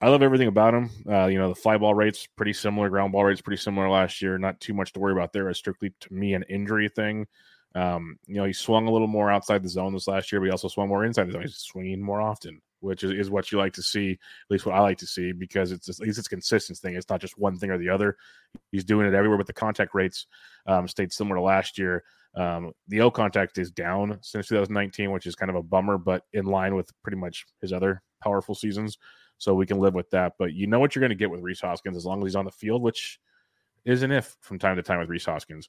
[0.01, 0.89] I love everything about him.
[1.07, 4.19] Uh, you know, the fly ball rate's pretty similar, ground ball rate's pretty similar last
[4.21, 4.37] year.
[4.39, 5.47] Not too much to worry about there.
[5.49, 7.27] It's strictly to me an injury thing.
[7.75, 10.45] Um, you know, he swung a little more outside the zone this last year, but
[10.45, 11.43] he also swung more inside the zone.
[11.43, 14.75] He's swinging more often, which is, is what you like to see, at least what
[14.75, 16.95] I like to see, because it's at least it's consistent thing.
[16.95, 18.17] It's not just one thing or the other.
[18.71, 20.27] He's doing it everywhere, but the contact rates
[20.67, 22.03] um, stayed similar to last year.
[22.35, 26.23] Um, the O contact is down since 2019, which is kind of a bummer, but
[26.33, 28.97] in line with pretty much his other powerful seasons
[29.41, 30.33] so we can live with that.
[30.37, 32.35] But you know what you're going to get with Rhys Hoskins as long as he's
[32.35, 33.19] on the field, which
[33.85, 35.67] is an if from time to time with Rhys Hoskins.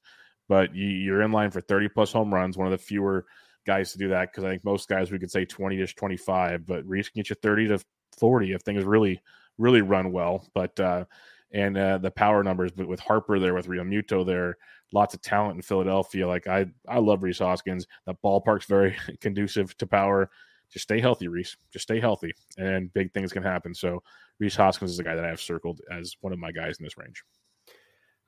[0.49, 3.25] But you, are in line for 30 plus home runs, one of the fewer
[3.67, 6.67] guys to do that because I think most guys we could say 20 ish, 25,
[6.67, 7.79] but Rhys can get you 30 to
[8.19, 9.21] 40 if things really,
[9.59, 10.47] really run well.
[10.55, 11.05] But, uh,
[11.53, 14.57] and uh, the power numbers, but with Harper there, with Realmuto there,
[14.93, 16.27] lots of talent in Philadelphia.
[16.27, 17.87] Like I, I love Rhys Hoskins.
[18.07, 20.31] The ballpark's very conducive to power
[20.73, 21.57] just stay healthy, Rhys.
[21.71, 23.75] Just stay healthy, and big things can happen.
[23.75, 24.03] So
[24.39, 26.85] Rhys Hoskins is the guy that I have circled as one of my guys in
[26.85, 27.23] this range.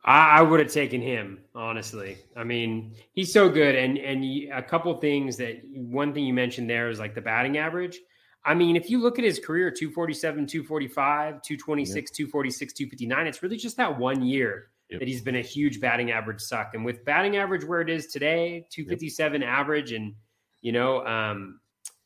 [0.05, 2.19] I, I would have taken him honestly.
[2.37, 6.69] I mean, he's so good, and and a couple things that one thing you mentioned
[6.69, 7.99] there is like the batting average.
[8.45, 12.05] I mean, if you look at his career 247, 245, 226, yep.
[12.15, 15.01] 246, 259, it's really just that one year yep.
[15.01, 16.75] that he's been a huge batting average suck.
[16.75, 19.51] And with batting average where it is today, 257 yep.
[19.51, 20.15] average, and
[20.61, 21.61] you know, um,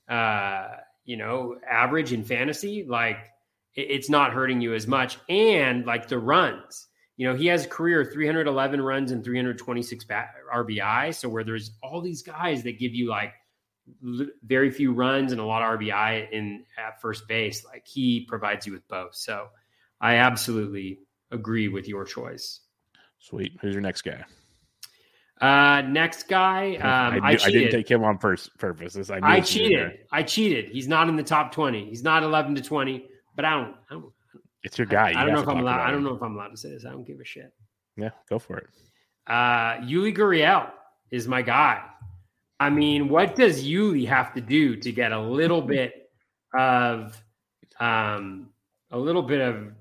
[0.09, 0.69] uh,
[1.05, 3.19] you know, average in fantasy, like
[3.75, 5.19] it, it's not hurting you as much.
[5.29, 6.87] And like the runs,
[7.19, 11.13] you know, he has a career 311 runs and 326 RBI.
[11.15, 13.35] So where there's all these guys that give you like
[14.45, 18.69] very few runs and a lot of RBI in at first base, like he provides
[18.69, 19.17] you with both.
[19.17, 19.49] So
[20.01, 21.01] I absolutely
[21.33, 22.61] agree with your choice.
[23.19, 23.59] Sweet.
[23.61, 24.25] Who's your next guy?
[25.41, 28.49] Uh, next guy, um, I, I, I, didn't take him on purpose.
[28.59, 29.11] purposes.
[29.11, 29.99] I, I cheated.
[30.13, 30.71] I cheated.
[30.71, 31.89] He's not in the top twenty.
[31.89, 33.07] He's not eleven to twenty.
[33.35, 33.77] But I don't.
[33.89, 34.13] I don't
[34.63, 35.11] it's your guy.
[35.11, 35.81] You I, don't know if I'm allowed.
[35.81, 36.85] I don't know if I'm allowed to say this.
[36.85, 37.53] I don't give a shit.
[37.97, 38.69] Yeah, go for it.
[39.27, 40.71] Uh, Yuli Gurriel
[41.11, 41.83] is my guy.
[42.61, 46.11] I mean, what does Yuli have to do to get a little bit
[46.59, 47.23] of,
[47.79, 48.51] um,
[48.91, 49.73] a little bit of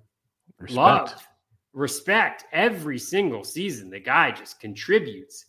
[0.60, 0.76] Respect.
[0.76, 1.28] love,
[1.74, 3.90] respect every single season?
[3.90, 5.46] The guy just contributes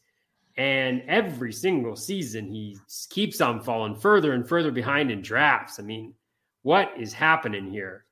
[0.58, 2.76] and every single season, he
[3.10, 5.78] keeps on falling further and further behind in drafts.
[5.78, 6.14] I mean,
[6.62, 8.04] what is happening here?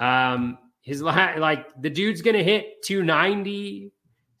[0.00, 3.92] Um, his like the dude's to hit 290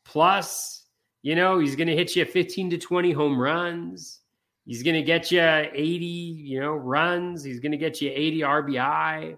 [0.04, 0.84] plus.
[1.22, 4.20] You know, he's to hit you 15 to 20 home runs.
[4.64, 7.42] He's to get you 80, you know, runs.
[7.42, 9.30] He's to get you 80 RBI.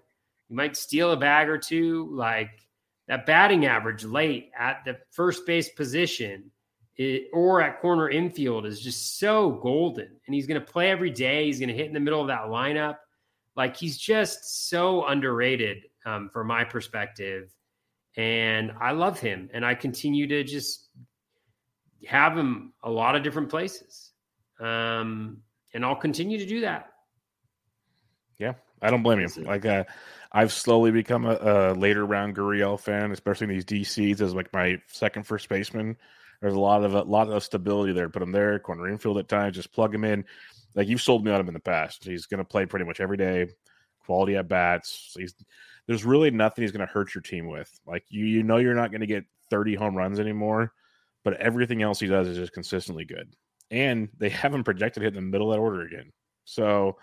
[0.49, 2.09] You might steal a bag or two.
[2.13, 2.51] Like
[3.07, 6.51] that batting average late at the first base position
[6.97, 10.07] it, or at corner infield is just so golden.
[10.25, 11.45] And he's going to play every day.
[11.45, 12.97] He's going to hit in the middle of that lineup.
[13.55, 17.53] Like he's just so underrated um, from my perspective.
[18.17, 19.49] And I love him.
[19.53, 20.89] And I continue to just
[22.07, 24.11] have him a lot of different places.
[24.59, 25.37] Um,
[25.73, 26.89] and I'll continue to do that.
[28.37, 29.27] Yeah, I don't blame you.
[29.43, 29.83] Like, uh,
[30.31, 34.51] I've slowly become a, a, later round Gurriel fan, especially in these DCs as like
[34.53, 35.97] my second first baseman.
[36.41, 38.09] There's a lot of a lot of stability there.
[38.09, 39.55] Put him there, corner infield at times.
[39.55, 40.25] Just plug him in.
[40.73, 42.03] Like you've sold me on him in the past.
[42.03, 43.49] He's going to play pretty much every day.
[44.05, 45.13] Quality at bats.
[45.15, 45.35] He's
[45.87, 47.69] there's really nothing he's going to hurt your team with.
[47.85, 50.73] Like you, you know, you're not going to get 30 home runs anymore,
[51.23, 53.33] but everything else he does is just consistently good.
[53.69, 56.11] And they haven't projected hit in the middle of that order again.
[56.45, 56.97] So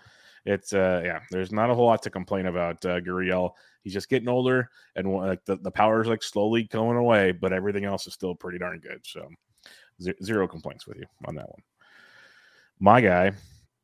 [0.45, 3.51] it's uh yeah, there's not a whole lot to complain about uh, Gurriel.
[3.83, 7.53] He's just getting older, and like the the power is like slowly going away, but
[7.53, 9.01] everything else is still pretty darn good.
[9.05, 9.27] So
[10.23, 11.61] zero complaints with you on that one.
[12.79, 13.33] My guy,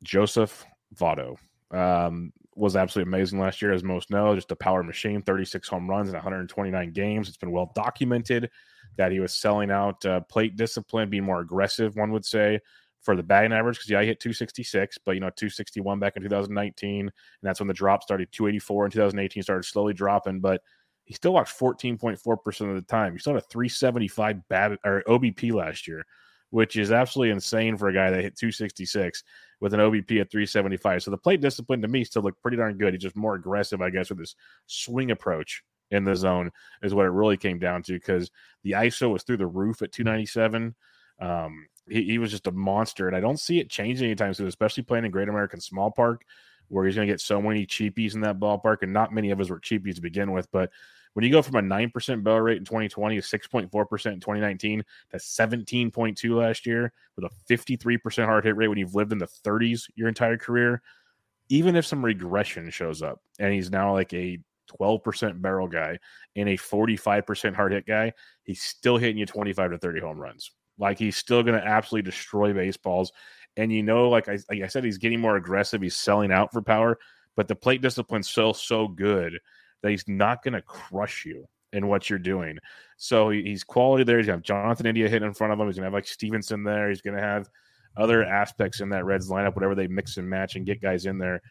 [0.03, 0.65] Joseph
[0.95, 1.37] Votto,
[1.71, 4.33] um, was absolutely amazing last year, as most know.
[4.33, 7.27] Just a power machine, 36 home runs in 129 games.
[7.27, 8.49] It's been well documented
[8.97, 12.59] that he was selling out uh, plate discipline, being more aggressive, one would say,
[13.01, 16.23] for the batting average because yeah, I hit 266, but you know 261 back in
[16.23, 17.11] 2019, and
[17.43, 18.31] that's when the drop started.
[18.31, 20.61] 284 in 2018 started slowly dropping, but
[21.03, 23.13] he still walked 14.4 percent of the time.
[23.13, 26.05] He still had a 375 BAB or OBP last year,
[26.55, 29.25] which is absolutely insane for a guy that hit 266
[29.59, 31.03] with an OBP at 375.
[31.03, 32.93] So the plate discipline to me still looked pretty darn good.
[32.93, 36.51] He's just more aggressive, I guess, with his swing approach in the zone
[36.81, 38.31] is what it really came down to because
[38.63, 40.73] the ISO was through the roof at 297.
[41.19, 44.47] Um, he, he was just a monster, and I don't see it changing anytime soon,
[44.47, 46.21] especially playing in Great American Small Park,
[46.69, 49.41] where he's going to get so many cheapies in that ballpark, and not many of
[49.41, 50.49] us were cheapies to begin with.
[50.53, 50.71] But
[51.15, 55.17] when you go from a 9% barrel rate in 2020 to 6.4% in 2019 to
[55.17, 59.89] 17.2 last year with a 53% hard hit rate when you've lived in the 30s
[59.95, 60.81] your entire career,
[61.47, 64.37] even if some regression shows up and he's now like a
[64.77, 65.97] 12% barrel guy
[66.35, 68.11] and a 45% hard hit guy,
[68.43, 70.51] he's still hitting you 25 to 30 home runs.
[70.77, 73.13] Like he's still going to absolutely destroy baseballs.
[73.55, 75.81] And you know, like I, like I said, he's getting more aggressive.
[75.81, 76.99] He's selling out for power,
[77.37, 79.39] but the plate discipline's still so good
[79.85, 82.57] that he's not going to crush you in what you're doing.
[82.97, 84.17] So he's quality there.
[84.17, 85.67] He's going to have Jonathan India hit in front of him.
[85.67, 86.89] He's going to have like Stephenson there.
[86.89, 87.47] He's going to have
[87.95, 91.19] other aspects in that Reds lineup, whatever they mix and match and get guys in
[91.19, 91.41] there.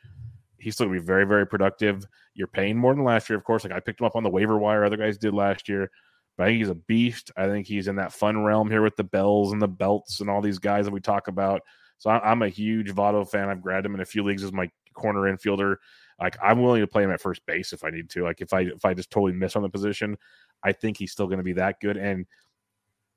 [0.58, 2.04] He's still going to be very, very productive.
[2.34, 3.62] You're paying more than last year, of course.
[3.62, 4.84] Like I picked him up on the waiver wire.
[4.84, 5.90] Other guys did last year.
[6.36, 7.30] But I think he's a beast.
[7.36, 10.28] I think he's in that fun realm here with the bells and the belts and
[10.28, 11.62] all these guys that we talk about.
[11.98, 13.48] So I'm a huge Votto fan.
[13.48, 15.76] I've grabbed him in a few leagues as my corner infielder.
[16.20, 18.22] Like I'm willing to play him at first base if I need to.
[18.22, 20.16] Like if I if I just totally miss on the position,
[20.62, 21.96] I think he's still going to be that good.
[21.96, 22.26] And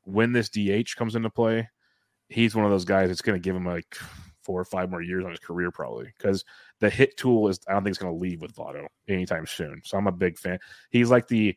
[0.03, 1.69] when this DH comes into play,
[2.30, 3.95] he's one of those guys that's going to give him like
[4.44, 6.45] four or five more years on his career probably because
[6.80, 9.82] the hit tool is I don't think it's going to leave with Votto anytime soon.
[9.84, 10.60] So I'm a big fan.
[10.90, 11.56] He's like the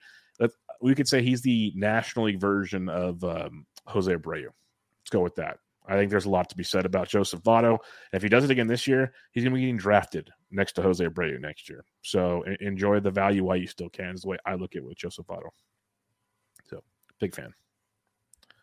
[0.81, 4.45] we could say he's the National League version of um, Jose Abreu.
[4.45, 5.59] Let's go with that.
[5.87, 7.73] I think there's a lot to be said about Joseph Votto.
[7.73, 7.79] And
[8.15, 10.83] if he does it again this year, he's going to be getting drafted next to
[10.83, 11.85] Jose Abreu next year.
[12.03, 14.89] So enjoy the value while you still can, is the way I look at it
[14.89, 15.51] with Joseph Votto.
[16.69, 16.83] So
[17.19, 17.53] big fan.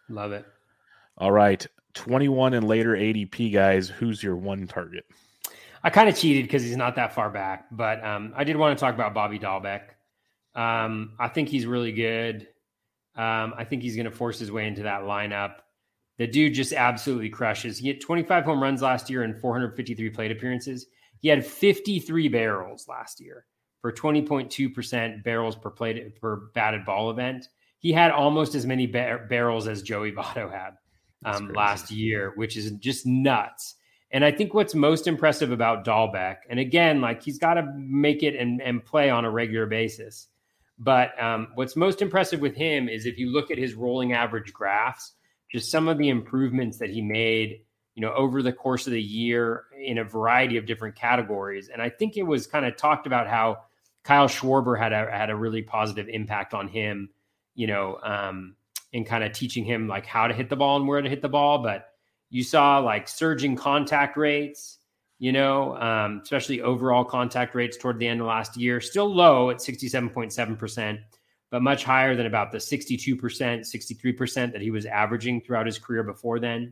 [0.10, 0.46] Love it.
[1.18, 1.66] All right.
[1.94, 3.90] 21 and later ADP guys.
[3.90, 5.06] Who's your one target?
[5.84, 8.78] I kind of cheated because he's not that far back, but um, I did want
[8.78, 9.82] to talk about Bobby Dalbec.
[10.56, 12.48] Um, I think he's really good.
[13.16, 15.56] Um, I think he's going to force his way into that lineup.
[16.18, 17.78] The dude just absolutely crushes.
[17.78, 20.88] He hit 25 home runs last year and 453 plate appearances.
[21.20, 23.46] He had 53 barrels last year
[23.82, 27.48] for 20.2% barrels per plate per batted ball event.
[27.80, 30.78] He had almost as many bar- barrels as Joey Votto had
[31.26, 33.76] um, last year, which is just nuts.
[34.12, 38.24] And I think what's most impressive about Dalbec, and again, like he's got to make
[38.24, 40.28] it and, and play on a regular basis
[40.80, 44.54] but um, what's most impressive with him is if you look at his rolling average
[44.54, 45.14] graphs,
[45.52, 47.62] just some of the improvements that he made,
[47.98, 51.70] you know, over the course of the year in a variety of different categories.
[51.70, 53.64] And I think it was kind of talked about how
[54.04, 57.10] Kyle Schwarber had a had a really positive impact on him,
[57.56, 58.56] you know, um,
[58.94, 61.24] in kind of teaching him like how to hit the ball and where to hit
[61.24, 61.64] the ball.
[61.64, 61.88] But
[62.30, 64.78] you saw like surging contact rates
[65.20, 69.50] you know, um, especially overall contact rates toward the end of last year, still low
[69.50, 71.00] at 67.7%,
[71.50, 76.04] but much higher than about the 62%, 63% that he was averaging throughout his career
[76.04, 76.72] before then.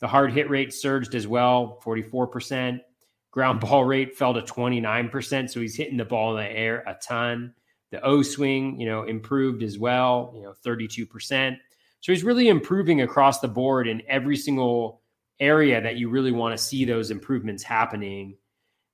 [0.00, 2.80] The hard hit rate surged as well, 44%.
[3.30, 5.50] ground ball rate fell to 29%.
[5.50, 7.54] So he's hitting the ball in the air a ton.
[7.90, 11.56] The O swing, you know, improved as well, you know, 32%.
[12.00, 15.02] So he's really improving across the board in every single
[15.40, 18.36] area that you really want to see those improvements happening.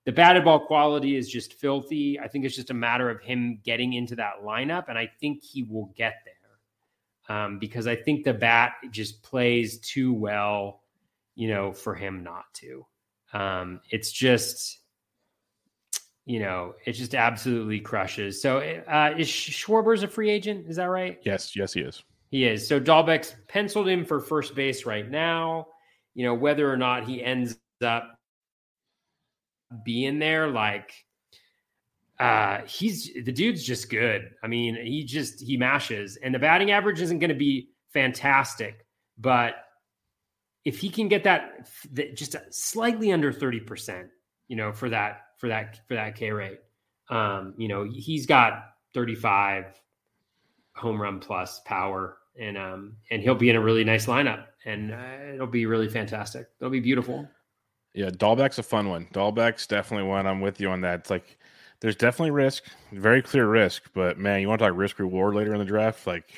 [0.05, 2.21] The batted ball quality is just filthy.
[2.21, 5.43] I think it's just a matter of him getting into that lineup, and I think
[5.43, 10.83] he will get there um, because I think the bat just plays too well,
[11.35, 12.87] you know, for him not to.
[13.33, 14.79] Um, it's just,
[16.25, 18.41] you know, it just absolutely crushes.
[18.41, 20.67] So, uh, is Schwarber's a free agent?
[20.69, 21.19] Is that right?
[21.25, 22.05] Yes, yes, he is.
[22.31, 22.67] He is.
[22.67, 25.69] So Dalbec's penciled him for first base right now.
[26.15, 28.19] You know, whether or not he ends up
[29.85, 30.93] being there, like
[32.21, 34.31] uh he's the dude's just good.
[34.43, 38.87] I mean, he just he mashes and the batting average isn't going to be fantastic,
[39.19, 39.55] but
[40.65, 41.69] if he can get that
[42.15, 44.09] just slightly under 30%,
[44.49, 46.61] you know, for that for that for that K rate.
[47.11, 48.65] Um, you know, he's got
[48.95, 49.81] 35
[50.75, 54.93] home run plus power and um and he'll be in a really nice lineup and
[54.93, 56.49] uh, it'll be really fantastic.
[56.61, 57.29] It'll be beautiful.
[57.93, 59.07] Yeah, Dalbec's a fun one.
[59.13, 60.27] Dalbec's definitely one.
[60.27, 61.01] I'm with you on that.
[61.01, 61.39] It's like
[61.81, 65.53] there's definitely risk, very clear risk, but man, you want to talk risk reward later
[65.53, 66.07] in the draft?
[66.07, 66.33] Like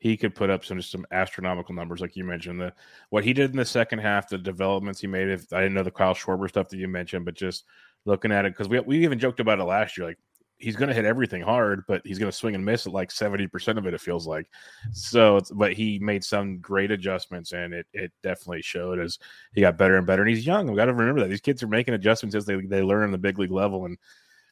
[0.00, 2.60] he could put up some some astronomical numbers, like you mentioned.
[2.60, 2.72] The
[3.10, 5.28] what he did in the second half, the developments he made.
[5.28, 7.64] If I didn't know the Kyle Schwarber stuff that you mentioned, but just
[8.06, 10.08] looking at it because we we even joked about it last year.
[10.08, 10.18] Like
[10.60, 13.08] he's going to hit everything hard, but he's going to swing and miss at like
[13.08, 14.46] 70% of it, it feels like.
[14.92, 19.18] So, but he made some great adjustments and it, it definitely showed as
[19.54, 20.22] he got better and better.
[20.22, 20.70] And he's young.
[20.70, 23.10] We got to remember that these kids are making adjustments as they, they learn in
[23.10, 23.86] the big league level.
[23.86, 23.96] And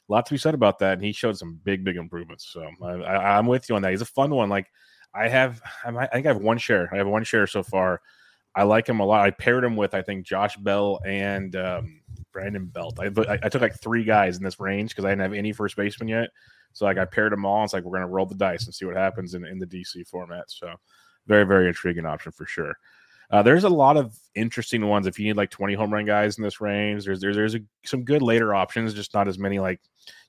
[0.09, 0.93] a lot to be said about that.
[0.93, 2.49] And he showed some big, big improvements.
[2.51, 3.91] So I, am with you on that.
[3.91, 4.49] He's a fun one.
[4.49, 4.67] Like
[5.13, 6.89] I have, I think I have one share.
[6.93, 8.01] I have one share so far.
[8.55, 9.21] I like him a lot.
[9.21, 12.99] I paired him with, I think, Josh Bell and, um, Brandon Belt.
[12.99, 15.51] I, I, I took like three guys in this range because I didn't have any
[15.51, 16.29] first baseman yet.
[16.73, 17.63] So like I paired them all.
[17.63, 20.07] It's like we're gonna roll the dice and see what happens in, in the DC
[20.07, 20.49] format.
[20.49, 20.73] So
[21.27, 22.77] very very intriguing option for sure.
[23.31, 25.05] Uh, there's a lot of interesting ones.
[25.05, 27.59] If you need like 20 home run guys in this range, there's there's there's a,
[27.85, 28.93] some good later options.
[28.93, 29.59] Just not as many.
[29.59, 29.81] Like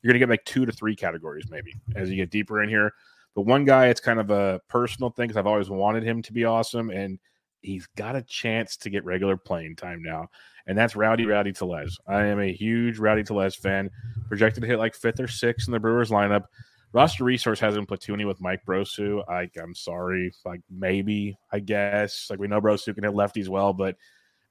[0.02, 2.93] you're gonna get like two to three categories maybe as you get deeper in here.
[3.35, 6.32] But one guy, it's kind of a personal thing because I've always wanted him to
[6.32, 7.19] be awesome, and
[7.62, 10.28] he's got a chance to get regular playing time now
[10.66, 11.98] and that's Rowdy Rowdy Tellez.
[12.07, 13.90] I am a huge Rowdy Tellez fan.
[14.28, 16.44] Projected to hit like fifth or sixth in the Brewers lineup.
[16.93, 19.28] Roster Resource has him platooning with Mike Brosseau.
[19.28, 23.73] I, I'm sorry, like maybe I guess like we know Brosseau can hit lefties well,
[23.73, 23.97] but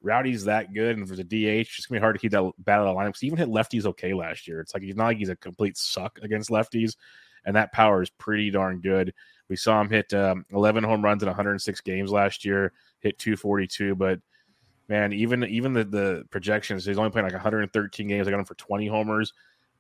[0.02, 2.88] Rowdy's that good, and there's a DH, it's gonna be hard to keep that battle
[2.88, 3.18] of the lineup.
[3.18, 4.60] He even hit lefties okay last year.
[4.60, 6.96] It's like he's not like he's a complete suck against lefties,
[7.46, 9.14] and that power is pretty darn good.
[9.50, 13.96] We saw him hit um, 11 home runs in 106 games last year, hit 242,
[13.96, 14.20] but
[14.88, 18.28] man, even even the, the projections, he's only playing like 113 games.
[18.28, 19.34] I got him for 20 homers.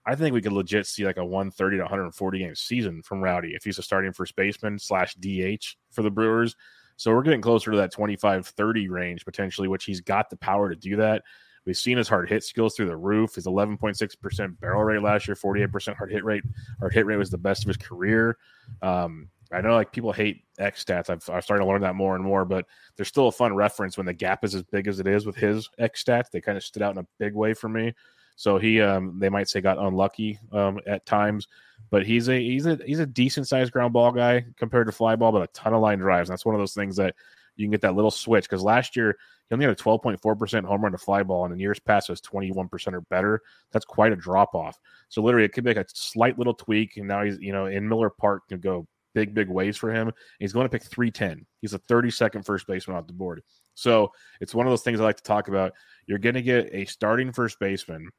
[0.05, 3.53] I think we could legit see like a 130 to 140 game season from Rowdy
[3.53, 6.55] if he's a starting first baseman slash DH for the Brewers.
[6.95, 10.69] So we're getting closer to that 25 30 range potentially, which he's got the power
[10.69, 11.23] to do that.
[11.69, 13.35] We've seen his hard hit skills through the roof.
[13.35, 16.41] His 11.6% barrel rate last year, 48% hard hit rate.
[16.79, 18.39] Hard hit rate was the best of his career.
[18.81, 21.11] Um, I know like people hate X stats.
[21.11, 22.65] I've, I've started to learn that more and more, but
[22.95, 25.35] there's still a fun reference when the gap is as big as it is with
[25.35, 26.31] his X stats.
[26.31, 27.93] They kind of stood out in a big way for me.
[28.35, 31.47] So he, um, they might say, got unlucky um, at times,
[31.91, 35.15] but he's a he's a he's a decent sized ground ball guy compared to fly
[35.15, 36.29] ball, but a ton of line drives.
[36.29, 37.13] And that's one of those things that
[37.55, 39.17] you can get that little switch because last year
[39.49, 42.21] he only had a 12.4% home run to fly ball, and in years past was
[42.21, 43.41] 21% or better.
[43.71, 44.77] That's quite a drop off.
[45.09, 47.65] So literally, it could be like a slight little tweak, and now he's you know
[47.65, 50.11] in Miller Park can go big, big ways for him.
[50.39, 51.45] He's going to pick 310.
[51.61, 53.41] He's a 32nd first baseman off the board.
[53.73, 55.73] So it's one of those things I like to talk about.
[56.05, 58.09] You're going to get a starting first baseman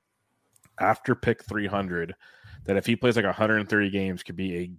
[0.79, 2.15] after pick 300
[2.65, 4.71] that if he plays like 130 games could be a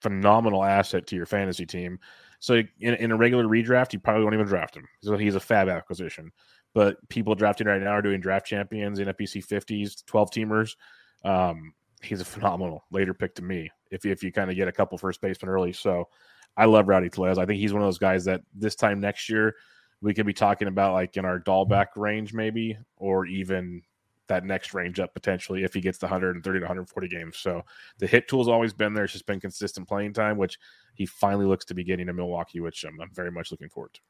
[0.00, 1.98] phenomenal asset to your fantasy team.
[2.40, 4.88] So in, in a regular redraft, you probably won't even draft him.
[5.02, 6.32] So he's a fab acquisition.
[6.74, 10.76] But people drafting right now are doing draft champions, in FPC 50s, 12 teamers.
[11.24, 14.72] Um, he's a phenomenal later pick to me if if you kind of get a
[14.72, 15.72] couple first basemen early.
[15.72, 16.08] So
[16.56, 17.38] I love Rowdy Tellez.
[17.38, 19.54] I think he's one of those guys that this time next year
[20.00, 23.82] we could be talking about like in our Dalbec range maybe, or even
[24.30, 27.36] that next range up potentially if he gets the 130 to 140 games.
[27.36, 27.62] So
[27.98, 29.04] the hit tool's always been there.
[29.04, 30.58] It's just been consistent playing time, which
[30.94, 33.92] he finally looks to be getting in Milwaukee, which I'm, I'm very much looking forward
[33.94, 34.00] to.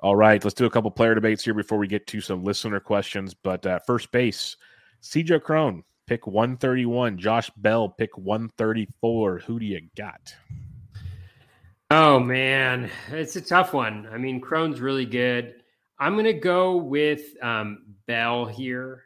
[0.00, 2.80] All right, let's do a couple player debates here before we get to some listener
[2.80, 3.34] questions.
[3.34, 4.56] But uh, first base,
[5.02, 7.18] CJ Cron pick 131.
[7.18, 9.38] Josh Bell, pick 134.
[9.40, 10.34] Who do you got?
[11.90, 12.90] Oh, man.
[13.10, 14.08] It's a tough one.
[14.10, 15.54] I mean, Cron's really good.
[16.04, 19.04] I'm going to go with um, Bell here.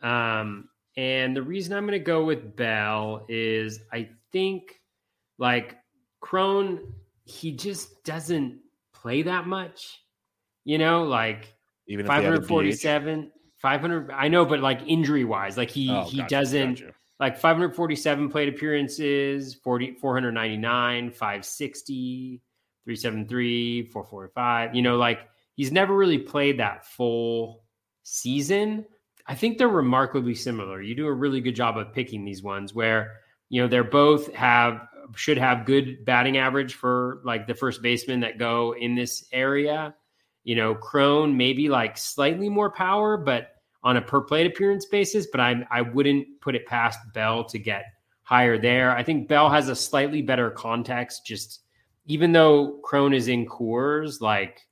[0.00, 4.80] Um, and the reason I'm going to go with Bell is I think
[5.38, 5.76] like
[6.20, 6.92] Cron,
[7.24, 8.60] he just doesn't
[8.94, 9.98] play that much.
[10.64, 11.52] You know, like
[11.88, 14.12] even 547, 500.
[14.12, 16.92] I know, but like injury wise, like he oh, he gotcha, doesn't gotcha.
[17.18, 22.40] like 547 plate appearances, 40 499, 560,
[22.84, 24.76] 373, 445.
[24.76, 25.26] You know, like
[25.60, 27.62] he's never really played that full
[28.02, 28.82] season.
[29.26, 30.80] I think they're remarkably similar.
[30.80, 33.18] You do a really good job of picking these ones where
[33.50, 34.80] you know they're both have
[35.14, 39.94] should have good batting average for like the first baseman that go in this area.
[40.44, 43.50] You know, Cron maybe like slightly more power, but
[43.82, 45.26] on a per plate appearance basis.
[45.30, 47.84] But I I wouldn't put it past Bell to get
[48.22, 48.96] higher there.
[48.96, 51.26] I think Bell has a slightly better context.
[51.26, 51.60] Just
[52.06, 54.66] even though Cron is in Coors, like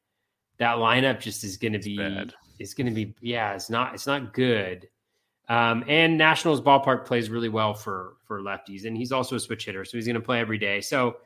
[0.59, 2.35] that lineup just is going to be bad.
[2.59, 4.89] it's going to be yeah, it's not it's not good.
[5.49, 9.65] Um, and Nationals ballpark plays really well for for lefties, and he's also a switch
[9.65, 10.81] hitter, so he's going to play every day.
[10.81, 11.17] So,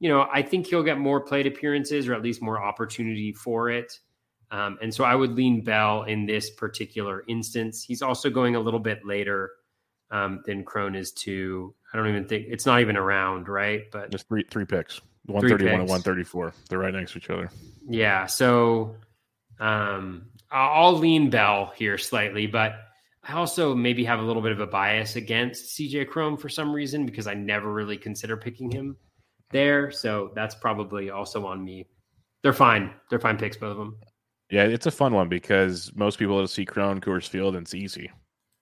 [0.00, 3.68] you know, I think he'll get more plate appearances or at least more opportunity for
[3.68, 3.98] it.
[4.50, 7.82] Um, and so I would lean Bell in this particular instance.
[7.82, 9.50] He's also going a little bit later
[10.10, 11.74] um, than Cron is too.
[11.92, 13.82] I don't even think it's not even around, right?
[13.90, 16.52] But just three three picks, one thirty one and one thirty four.
[16.68, 17.50] They're right next to each other.
[17.88, 18.96] Yeah, so
[19.60, 22.74] um, I'll lean Bell here slightly, but
[23.28, 26.72] I also maybe have a little bit of a bias against CJ Cron for some
[26.72, 28.96] reason because I never really consider picking him
[29.50, 29.90] there.
[29.90, 31.86] So that's probably also on me.
[32.42, 32.92] They're fine.
[33.10, 33.98] They're fine picks, both of them.
[34.50, 37.74] Yeah, it's a fun one because most people will see Cron, Coors Field, and it's
[37.74, 38.10] easy,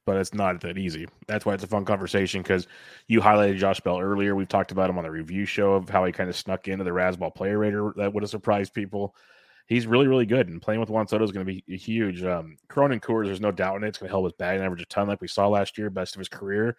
[0.07, 1.07] but it's not that easy.
[1.27, 2.67] That's why it's a fun conversation because
[3.09, 4.35] you highlighted Josh Bell earlier.
[4.35, 6.85] We've talked about him on the review show of how he kind of snuck into
[6.85, 9.15] the Razzball player rater that would have surprised people
[9.67, 10.49] he's really, really good.
[10.49, 12.23] And playing with Juan Soto is going to be huge.
[12.23, 13.89] Um, Cronin Coors, there's no doubt in it.
[13.89, 16.15] It's going to help his batting average a ton, like we saw last year, best
[16.15, 16.77] of his career.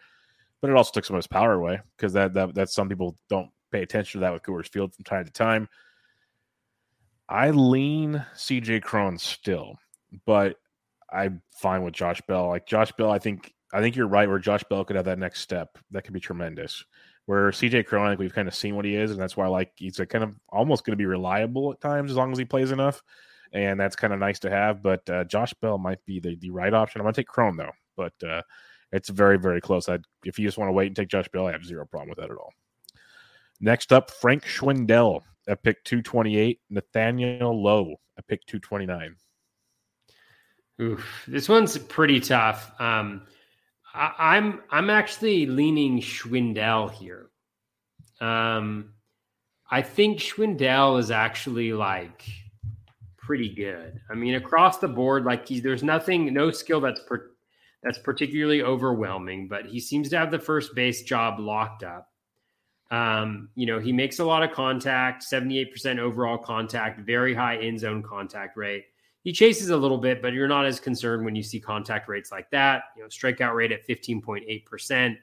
[0.62, 3.18] But it also took some of his power away because that, that that's some people
[3.30, 5.68] don't pay attention to that with Coors Field from time to time.
[7.28, 9.78] I lean CJ Cron still,
[10.26, 10.58] but
[11.16, 12.50] I'm fine with Josh Bell.
[12.50, 15.20] Like Josh Bell, I think I think you're right where Josh Bell could have that
[15.20, 15.78] next step.
[15.92, 16.84] That could be tremendous.
[17.26, 19.48] Where CJ Cronin, I think we've kind of seen what he is, and that's why
[19.48, 22.38] like he's a kind of almost going to be reliable at times as long as
[22.38, 23.02] he plays enough,
[23.52, 24.84] and that's kind of nice to have.
[24.84, 27.02] But uh, Josh Bell might be the, the right option.
[27.02, 28.42] I'm going to take Cron though, but uh,
[28.92, 29.90] it's very very close.
[29.90, 32.10] I'd, if you just want to wait and take Josh Bell, I have zero problem
[32.10, 32.54] with that at all.
[33.60, 39.16] Next up, Frank Schwindel at pick 228, Nathaniel Lowe at pick 229.
[40.82, 42.72] Oof, this one's pretty tough.
[42.80, 43.22] Um,
[43.94, 47.30] I, am I'm actually leaning Schwindel here.
[48.20, 48.94] Um,
[49.72, 52.26] I think Schwindel is actually like
[53.18, 54.02] pretty good.
[54.10, 57.32] I mean, across the board, like he's there's nothing, no skill that's per,
[57.82, 62.12] that's particularly overwhelming, but he seems to have the first base job locked up.
[62.92, 67.80] Um, you know, he makes a lot of contact, 78% overall contact, very high in
[67.80, 68.86] zone contact rate
[69.26, 72.32] he chases a little bit, but you're not as concerned when you see contact rates
[72.32, 72.84] like that.
[72.96, 75.18] You know, strikeout rate at 15.8%.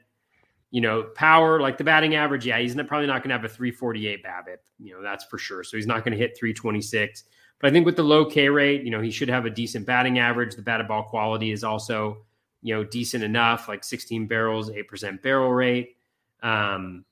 [0.71, 3.49] You know, power, like the batting average, yeah, he's probably not going to have a
[3.49, 4.57] 348 BABIP.
[4.77, 5.63] You know, that's for sure.
[5.63, 7.23] So he's not going to hit 326.
[7.61, 9.85] But I think with the low K rate, you know, he should have a decent
[9.85, 10.55] batting average.
[10.55, 12.25] The batted ball quality is also,
[12.61, 15.95] you know, decent enough, like 16 barrels, 8% barrel rate.
[16.41, 17.05] Um,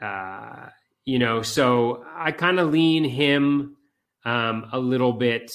[0.00, 0.68] uh,
[1.04, 3.76] you know, so I kind of lean him
[4.24, 5.52] um, a little bit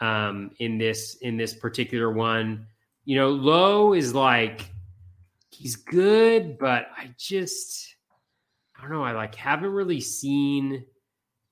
[0.00, 2.66] um, in this in this particular one.
[3.04, 4.70] You know, Lowe is like
[5.50, 7.94] he's good, but I just
[8.76, 9.04] I don't know.
[9.04, 10.84] I like haven't really seen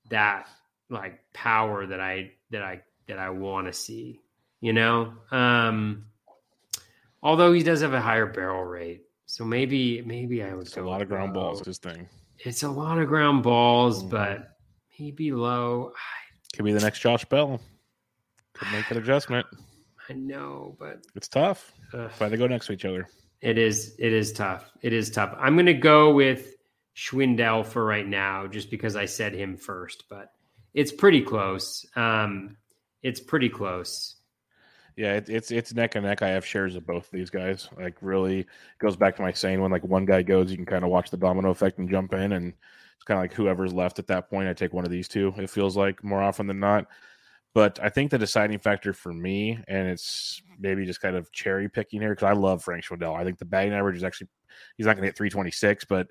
[0.09, 0.47] that
[0.89, 4.21] like power that I that I that I want to see.
[4.61, 6.05] You know, um,
[7.21, 10.67] although he does have a higher barrel rate, so maybe maybe I would.
[10.67, 11.41] It's a lot of ground low.
[11.41, 11.61] balls.
[11.61, 12.07] This thing.
[12.39, 14.09] It's a lot of ground balls, mm.
[14.09, 14.57] but
[14.99, 15.93] maybe Lowe.
[16.55, 17.59] Could be the next Josh Bell.
[18.55, 19.45] Could make an adjustment.
[20.09, 21.73] I know, but it's tough.
[21.93, 22.11] Ugh.
[22.17, 23.07] Why they go next to each other?
[23.41, 23.95] It is.
[23.99, 24.71] It is tough.
[24.81, 25.35] It is tough.
[25.39, 26.55] I'm going to go with
[26.95, 30.05] Schwindel for right now, just because I said him first.
[30.09, 30.31] But
[30.73, 31.85] it's pretty close.
[31.95, 32.57] Um,
[33.01, 34.15] it's pretty close.
[34.95, 36.21] Yeah, it, it's it's neck and neck.
[36.21, 37.67] I have shares of both of these guys.
[37.77, 38.45] Like, really
[38.79, 41.09] goes back to my saying when like one guy goes, you can kind of watch
[41.09, 42.53] the domino effect and jump in, and
[42.95, 44.47] it's kind of like whoever's left at that point.
[44.47, 45.33] I take one of these two.
[45.37, 46.87] It feels like more often than not.
[47.55, 51.69] But I think the deciding factor for me, and it's maybe just kind of cherry
[51.69, 53.15] picking here because I love Frank Schwindel.
[53.15, 54.27] I think the batting average is actually
[54.75, 56.07] he's not going to hit 326, but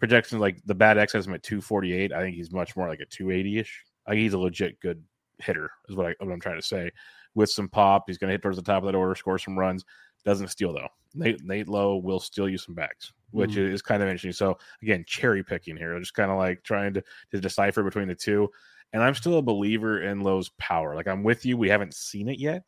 [0.00, 2.12] projections like the bad X has him at 248.
[2.12, 3.84] I think he's much more like a 280 ish.
[4.08, 5.00] I think he's a legit good
[5.38, 6.90] hitter, is what, I, what I'm trying to say.
[7.36, 9.56] With some pop, he's going to hit towards the top of that order, score some
[9.56, 9.84] runs.
[10.24, 10.88] Doesn't steal though.
[11.14, 13.72] Nate, Nate Lowe will steal you some bags, which mm.
[13.72, 14.32] is kind of interesting.
[14.32, 18.16] So again, cherry picking here, just kind of like trying to, to decipher between the
[18.16, 18.48] two.
[18.92, 20.94] And I'm still a believer in Lowe's power.
[20.94, 21.56] Like I'm with you.
[21.56, 22.62] We haven't seen it yet,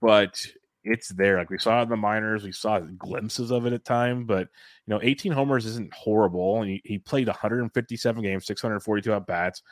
[0.00, 0.44] but
[0.84, 1.38] it's there.
[1.38, 4.48] Like we saw in the minors, we saw glimpses of it at time, but
[4.86, 6.60] you know, 18 homers isn't horrible.
[6.60, 9.62] And he, he played 157 games, 642 at bats.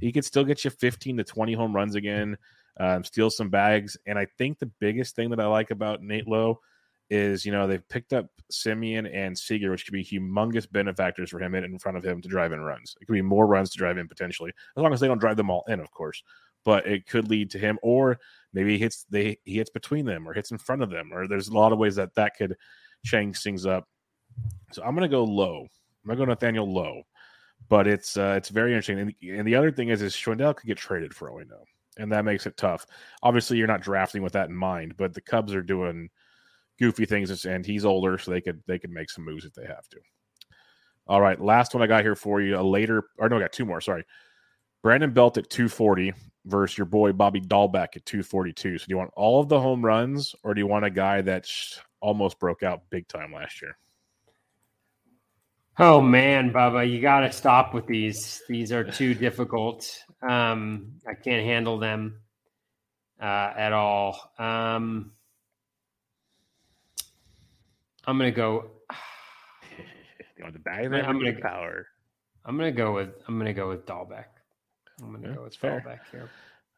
[0.00, 2.36] He could still get you 15 to 20 home runs again,
[2.80, 3.96] um, steal some bags.
[4.06, 6.60] And I think the biggest thing that I like about Nate Lowe
[7.12, 11.38] is, you know, they've picked up Semien and Seager, which could be humongous benefactors for
[11.38, 12.96] him in front of him to drive in runs.
[13.00, 15.36] It could be more runs to drive in potentially, as long as they don't drive
[15.36, 16.22] them all in, of course.
[16.64, 18.18] But it could lead to him, or
[18.54, 21.28] maybe he hits they he hits between them, or hits in front of them, or
[21.28, 22.56] there's a lot of ways that that could
[23.04, 23.86] change things up.
[24.70, 25.66] So I'm to go Lowe.
[26.04, 27.02] I'm to go Nathaniel Lowe,
[27.68, 29.00] but it's uh, it's very interesting.
[29.00, 31.64] And, and the other thing is, is Schwindel could get traded for all we know,
[31.98, 32.86] and that makes it tough.
[33.22, 36.08] Obviously, you're not drafting with that in mind, but the Cubs are doing
[36.78, 39.66] goofy things, and he's older, so they could they could make some moves if they
[39.66, 39.98] have to.
[41.06, 42.58] All right, last one I got here for you.
[42.58, 43.80] A later, or no, I got two more.
[43.80, 44.04] Sorry,
[44.82, 46.12] Brandon Belt at 240
[46.44, 48.78] versus your boy Bobby Dalbec at 242.
[48.78, 51.22] So do you want all of the home runs, or do you want a guy
[51.22, 53.76] that's almost broke out big time last year?
[55.78, 58.42] Oh man, Bubba, you got to stop with these.
[58.48, 59.88] These are too difficult.
[60.20, 62.20] Um, I can't handle them
[63.20, 64.32] uh, at all.
[64.38, 65.12] Um,
[68.06, 68.70] I'm gonna go.
[70.36, 70.92] you want the bag?
[70.92, 71.86] I'm gonna power.
[72.44, 73.10] I'm gonna go with.
[73.28, 74.24] I'm gonna go with Dalbec.
[75.00, 76.30] I'm gonna yeah, go with Dalbec here.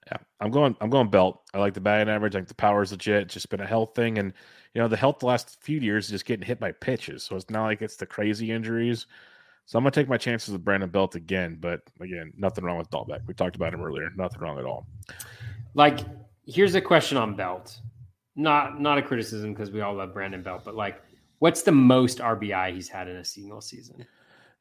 [0.07, 0.77] Yeah, I'm going.
[0.81, 1.43] I'm going belt.
[1.55, 2.35] I like the batting average.
[2.35, 3.23] I think the power is legit.
[3.23, 4.33] It's just been a health thing, and
[4.75, 7.23] you know the health the last few years is just getting hit by pitches.
[7.23, 9.07] So it's not like it's the crazy injuries.
[9.67, 11.57] So I'm gonna take my chances with Brandon Belt again.
[11.59, 13.27] But again, nothing wrong with Dalbec.
[13.27, 14.11] We talked about him earlier.
[14.15, 14.87] Nothing wrong at all.
[15.73, 16.01] Like,
[16.47, 17.81] here's a question on Belt.
[18.37, 21.01] Not not a criticism because we all love Brandon Belt, but like,
[21.39, 24.07] what's the most RBI he's had in a single season?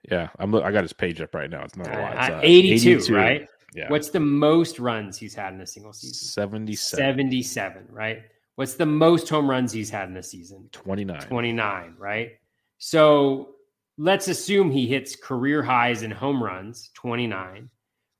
[0.09, 0.53] Yeah, I'm.
[0.55, 1.63] I got his page up right now.
[1.63, 2.31] It's not a lot.
[2.31, 3.47] Uh, 82, 82, right?
[3.73, 3.89] Yeah.
[3.89, 6.13] What's the most runs he's had in a single season?
[6.13, 6.97] 77.
[6.97, 8.23] 77, right?
[8.55, 10.69] What's the most home runs he's had in a season?
[10.71, 11.21] 29.
[11.21, 12.31] 29, right?
[12.77, 13.55] So
[13.97, 17.69] let's assume he hits career highs in home runs, 29,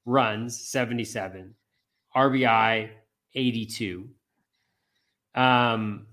[0.05, 1.53] runs, 77,
[2.15, 2.89] RBI,
[3.35, 4.09] 82.
[5.35, 6.07] Um,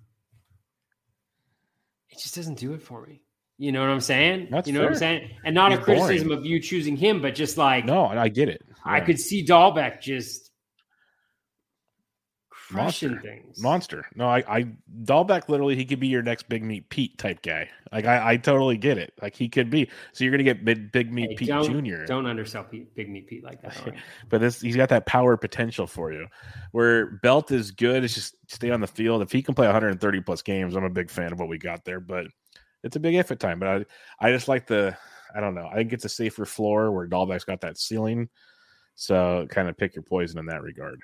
[2.21, 3.23] just doesn't do it for me.
[3.59, 4.49] You know what I'm saying?
[4.51, 4.87] That's you know fair.
[4.87, 5.31] what I'm saying?
[5.45, 6.41] And not He's a criticism boring.
[6.41, 8.63] of you choosing him, but just like no, I get it.
[8.67, 8.75] Yeah.
[8.85, 10.50] I could see Dalbec just
[12.71, 13.29] crushing Monster.
[13.29, 13.63] things.
[13.63, 14.07] Monster.
[14.15, 14.67] No, I, I
[15.03, 17.69] Dalbec literally he could be your next big meat Pete type guy.
[17.93, 19.13] Like I, I totally get it.
[19.21, 19.89] Like he could be.
[20.13, 22.05] So you're gonna get big big meat hey, Pete don't, Jr.
[22.05, 23.95] Don't undersell Pete, big meat Pete like that.
[24.29, 26.27] but this he's got that power potential for you.
[26.73, 29.23] Where Belt is good, it's just stay on the field.
[29.23, 31.85] If he can play 130 plus games, I'm a big fan of what we got
[31.85, 32.01] there.
[32.01, 32.27] But
[32.83, 33.59] it's a big if at time.
[33.59, 34.97] But I I just like the
[35.35, 35.67] I don't know.
[35.67, 38.29] I think it's a safer floor where Dalbec's got that ceiling.
[38.95, 41.01] So kind of pick your poison in that regard.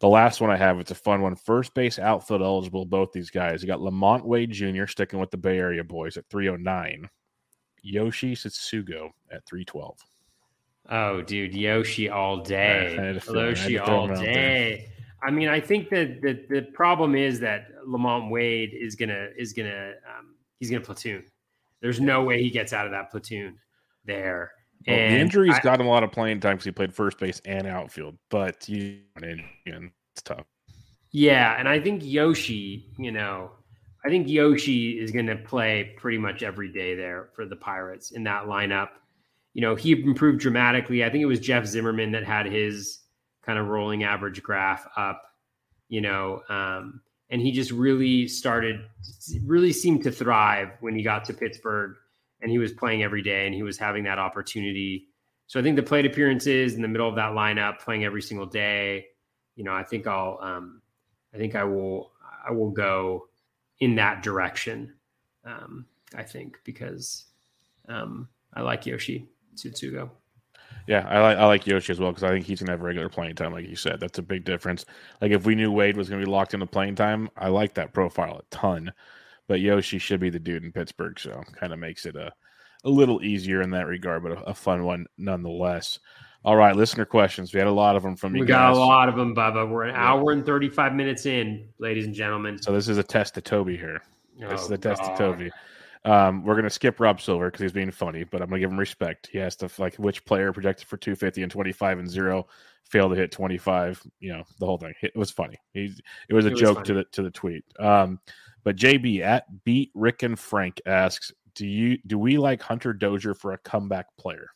[0.00, 1.36] The last one I have, it's a fun one.
[1.36, 3.62] First base outfield eligible, both these guys.
[3.62, 4.86] You got LaMonte Wade Jr.
[4.86, 7.08] sticking with the Bay Area boys at 309.
[7.82, 9.98] Yoshi Tsutsugo at 312.
[10.88, 13.20] Oh, dude, Yoshi all day.
[13.28, 14.90] Yoshi all day.
[15.22, 19.52] I mean, I think that the, the problem is that LaMonte Wade is gonna is
[19.52, 21.24] gonna um, he's going to platoon.
[21.80, 23.58] There's no way he gets out of that platoon
[24.04, 24.52] there.
[24.86, 27.18] Well, the injuries I, got him a lot of playing time because he played first
[27.18, 29.42] base and outfield, but you and
[30.12, 30.46] it's tough.
[31.12, 33.50] Yeah, and I think Yoshi, you know,
[34.04, 38.12] I think Yoshi is going to play pretty much every day there for the Pirates
[38.12, 38.88] in that lineup.
[39.52, 41.04] You know, he improved dramatically.
[41.04, 43.00] I think it was Jeff Zimmerman that had his
[43.42, 45.22] kind of rolling average graph up.
[45.88, 47.00] You know, um,
[47.30, 48.80] and he just really started
[49.44, 51.96] really seemed to thrive when he got to Pittsburgh
[52.42, 55.08] and he was playing every day and he was having that opportunity.
[55.46, 58.46] So I think the plate appearances in the middle of that lineup, playing every single
[58.46, 59.06] day,
[59.56, 60.80] you know, I think I'll, um,
[61.34, 62.12] I think I will,
[62.46, 63.26] I will go
[63.80, 64.94] in that direction.
[65.44, 67.26] Um, I think because
[67.88, 70.10] um, I like Yoshi Tsutsugo.
[70.86, 73.08] Yeah, I like I like Yoshi as well because I think he's gonna have regular
[73.08, 74.00] playing time, like you said.
[74.00, 74.84] That's a big difference.
[75.20, 77.92] Like if we knew Wade was gonna be locked into playing time, I like that
[77.92, 78.92] profile a ton.
[79.50, 82.32] But Yoshi should be the dude in Pittsburgh, so kind of makes it a
[82.84, 85.98] a little easier in that regard, but a, a, fun one nonetheless.
[86.44, 87.52] All right, listener questions.
[87.52, 88.42] We had a lot of them from you.
[88.42, 89.68] We got a lot of them, Bubba.
[89.68, 90.12] We're an yeah.
[90.12, 92.62] hour and thirty five minutes in, ladies and gentlemen.
[92.62, 94.00] So this is a test to Toby here.
[94.40, 95.16] Oh, this is a test God.
[95.16, 95.50] to Toby.
[96.04, 98.78] Um, we're gonna skip Rob Silver because he's being funny, but I'm gonna give him
[98.78, 99.30] respect.
[99.32, 102.46] He asked if like which player projected for 250 and 25 and zero
[102.84, 104.00] failed to hit 25.
[104.20, 104.94] You know the whole thing.
[105.02, 105.56] It was funny.
[105.74, 105.92] He,
[106.28, 107.64] it was a it joke to the to the tweet.
[107.80, 108.20] Um,
[108.64, 113.34] but JB at beat Rick and Frank asks, do you do we like Hunter Dozier
[113.34, 114.48] for a comeback player?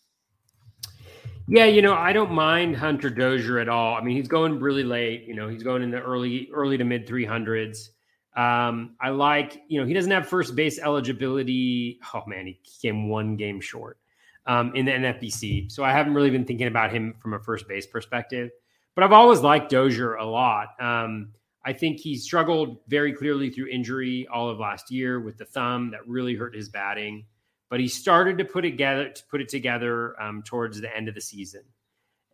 [1.47, 3.94] Yeah, you know, I don't mind Hunter Dozier at all.
[3.94, 5.24] I mean, he's going really late.
[5.24, 7.89] You know, he's going in the early early to mid 300s.
[8.36, 12.01] Um, I like, you know, he doesn't have first base eligibility.
[12.14, 13.98] Oh man, he came one game short
[14.47, 15.70] um, in the NFBC.
[15.70, 18.51] So I haven't really been thinking about him from a first base perspective.
[18.94, 20.68] But I've always liked Dozier a lot.
[20.81, 21.32] Um,
[21.65, 25.91] I think he struggled very clearly through injury all of last year with the thumb
[25.93, 27.27] that really hurt his batting.
[27.70, 31.09] But he started to put it together to put it together um, towards the end
[31.09, 31.62] of the season.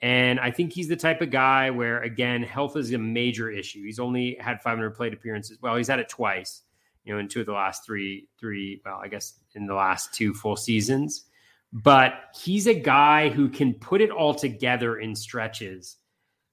[0.02, 3.84] And I think he's the type of guy where, again, health is a major issue.
[3.84, 5.58] He's only had 500 plate appearances.
[5.60, 6.62] Well, he's had it twice,
[7.04, 10.14] you know, in two of the last three, three, well, I guess in the last
[10.14, 11.26] two full seasons.
[11.72, 15.96] But he's a guy who can put it all together in stretches,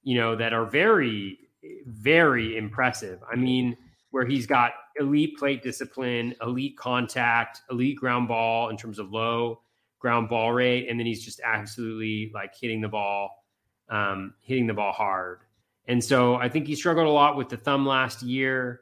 [0.02, 1.38] you know, that are very,
[1.86, 3.20] very impressive.
[3.30, 3.76] I mean,
[4.10, 9.60] where he's got elite plate discipline, elite contact, elite ground ball in terms of low
[9.98, 13.44] ground ball rate, and then he's just absolutely like hitting the ball,
[13.88, 15.40] um, hitting the ball hard.
[15.86, 18.80] And so I think he struggled a lot with the thumb last year.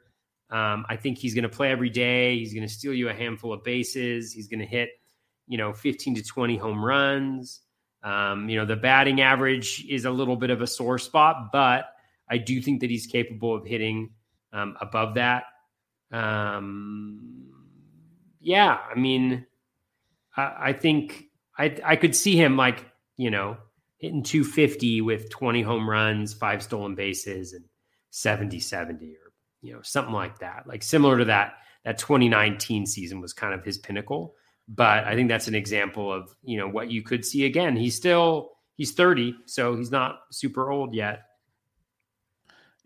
[0.49, 2.37] Um, I think he's going to play every day.
[2.37, 4.31] He's going to steal you a handful of bases.
[4.31, 4.89] He's going to hit,
[5.47, 7.61] you know, 15 to 20 home runs.
[8.03, 11.89] Um, you know, the batting average is a little bit of a sore spot, but
[12.29, 14.11] I do think that he's capable of hitting
[14.53, 15.43] um, above that.
[16.11, 17.47] Um,
[18.39, 19.45] yeah, I mean,
[20.35, 21.25] I, think
[21.57, 22.85] I I could see him like
[23.17, 23.57] you know
[23.97, 27.65] hitting 250 with 20 home runs, five stolen bases, and
[28.11, 30.63] 70 70 or you know something like that.
[30.67, 34.35] Like similar to that that 2019 season was kind of his pinnacle.
[34.67, 37.75] But I think that's an example of you know what you could see again.
[37.75, 41.23] He's still he's 30, so he's not super old yet.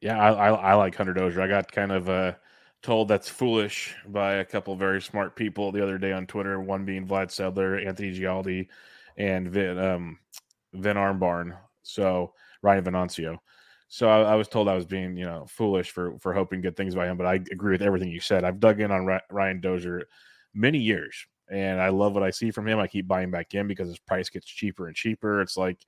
[0.02, 1.42] Yeah, I, I, I like Hunter Dozier.
[1.42, 2.34] I got kind of uh,
[2.82, 6.60] told that's foolish by a couple very smart people the other day on Twitter.
[6.60, 8.68] One being Vlad Sedler, Anthony Gialdi,
[9.18, 10.20] and Vin, um,
[10.74, 11.56] Vin Armbarn.
[11.84, 12.34] So
[12.64, 13.38] Ryan Venancio.
[13.90, 16.78] So I, I, was told I was being, you know, foolish for for hoping good
[16.78, 17.18] things by him.
[17.18, 18.44] But I agree with everything you said.
[18.44, 20.04] I've dug in on Ryan Dozier
[20.54, 22.80] many years, and I love what I see from him.
[22.80, 25.42] I keep buying back in because his price gets cheaper and cheaper.
[25.42, 25.86] It's like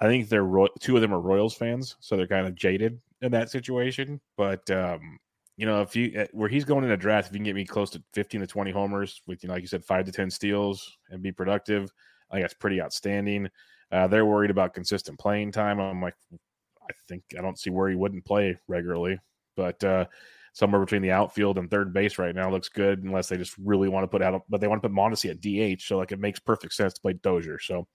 [0.00, 0.48] I think they're
[0.80, 4.20] two of them are Royals fans, so they're kind of jaded in that situation.
[4.36, 5.18] But um,
[5.56, 7.54] you know, if you eh, where he's going in a draft, if you can get
[7.54, 10.12] me close to 15 to 20 homers with, you know, like you said, five to
[10.12, 11.92] 10 steals and be productive,
[12.30, 13.48] I think that's pretty outstanding.
[13.92, 15.78] Uh, they're worried about consistent playing time.
[15.78, 19.18] I'm like, I think I don't see where he wouldn't play regularly,
[19.54, 20.06] but uh,
[20.52, 23.88] somewhere between the outfield and third base right now looks good, unless they just really
[23.88, 25.82] want to put out, but they want to put Mondesi at DH.
[25.82, 27.58] So like it makes perfect sense to play Dozier.
[27.58, 27.86] So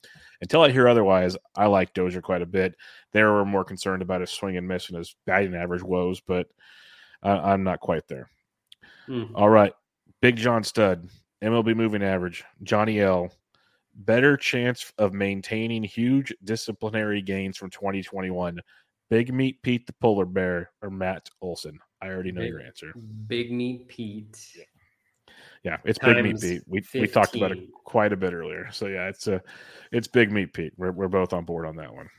[0.41, 2.76] until I hear otherwise, I like Dozier quite a bit.
[3.11, 6.48] They were more concerned about his swing and miss and his batting average woes, but
[7.22, 8.30] I, am not quite there.
[9.07, 9.32] Mm.
[9.36, 9.73] All right.
[10.22, 11.10] Big John Stud,
[11.44, 13.32] MLB moving average, Johnny L.
[13.98, 18.60] Better chance of maintaining huge disciplinary gains from 2021.
[19.10, 21.80] Big Meat Pete the Polar Bear or Matt Olson?
[22.02, 22.94] I already know big, your answer.
[23.28, 24.38] Big Meat Pete.
[24.56, 24.64] Yeah,
[25.64, 26.64] yeah it's Times Big Meat Pete.
[26.94, 28.70] We, we talked about it quite a bit earlier.
[28.72, 29.42] So yeah, it's a
[29.92, 30.74] it's Big Meat Pete.
[30.78, 32.10] We're, we're both on board on that one.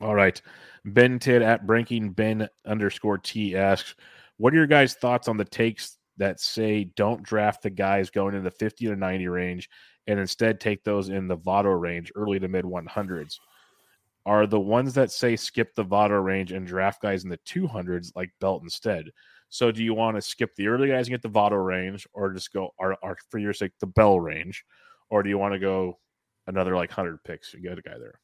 [0.00, 0.40] All right.
[0.84, 3.94] Ben Tid at Breaking Ben underscore T asks,
[4.36, 8.34] What are your guys' thoughts on the takes that say don't draft the guys going
[8.34, 9.68] in the 50 to 90 range
[10.06, 13.36] and instead take those in the Votto range, early to mid 100s?
[14.24, 18.12] Are the ones that say skip the Votto range and draft guys in the 200s
[18.14, 19.06] like Belt instead?
[19.48, 22.32] So do you want to skip the early guys and get the Votto range, or
[22.32, 24.64] just go, or, or for your sake, the Bell range,
[25.10, 25.98] or do you want to go
[26.46, 28.20] another like 100 picks and get a guy there?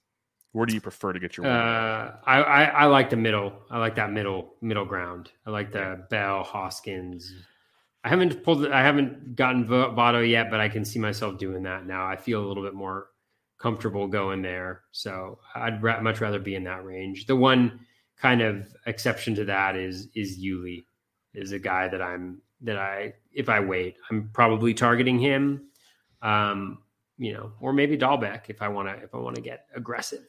[0.52, 1.46] Where do you prefer to get your?
[1.46, 3.52] Uh, I, I, I like the middle.
[3.70, 5.30] I like that middle middle ground.
[5.46, 7.34] I like the Bell Hoskins.
[8.02, 8.66] I haven't pulled.
[8.66, 12.06] I haven't gotten Votto yet, but I can see myself doing that now.
[12.06, 13.08] I feel a little bit more
[13.58, 14.82] comfortable going there.
[14.92, 17.26] So I'd ra- much rather be in that range.
[17.26, 17.80] The one
[18.20, 20.84] kind of exception to that is is Yuli,
[21.34, 25.68] is a guy that I'm that I if I wait, I'm probably targeting him.
[26.22, 26.78] Um,
[27.16, 30.26] you know, or maybe Dalbec if I want to if I want to get aggressive.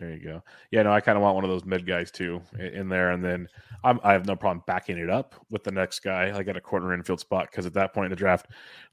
[0.00, 0.42] There you go.
[0.70, 3.22] Yeah, no, I kind of want one of those mid guys too in there, and
[3.22, 3.46] then
[3.84, 6.32] I'm, i have no problem backing it up with the next guy.
[6.34, 8.46] I got a corner infield spot because at that point in the draft,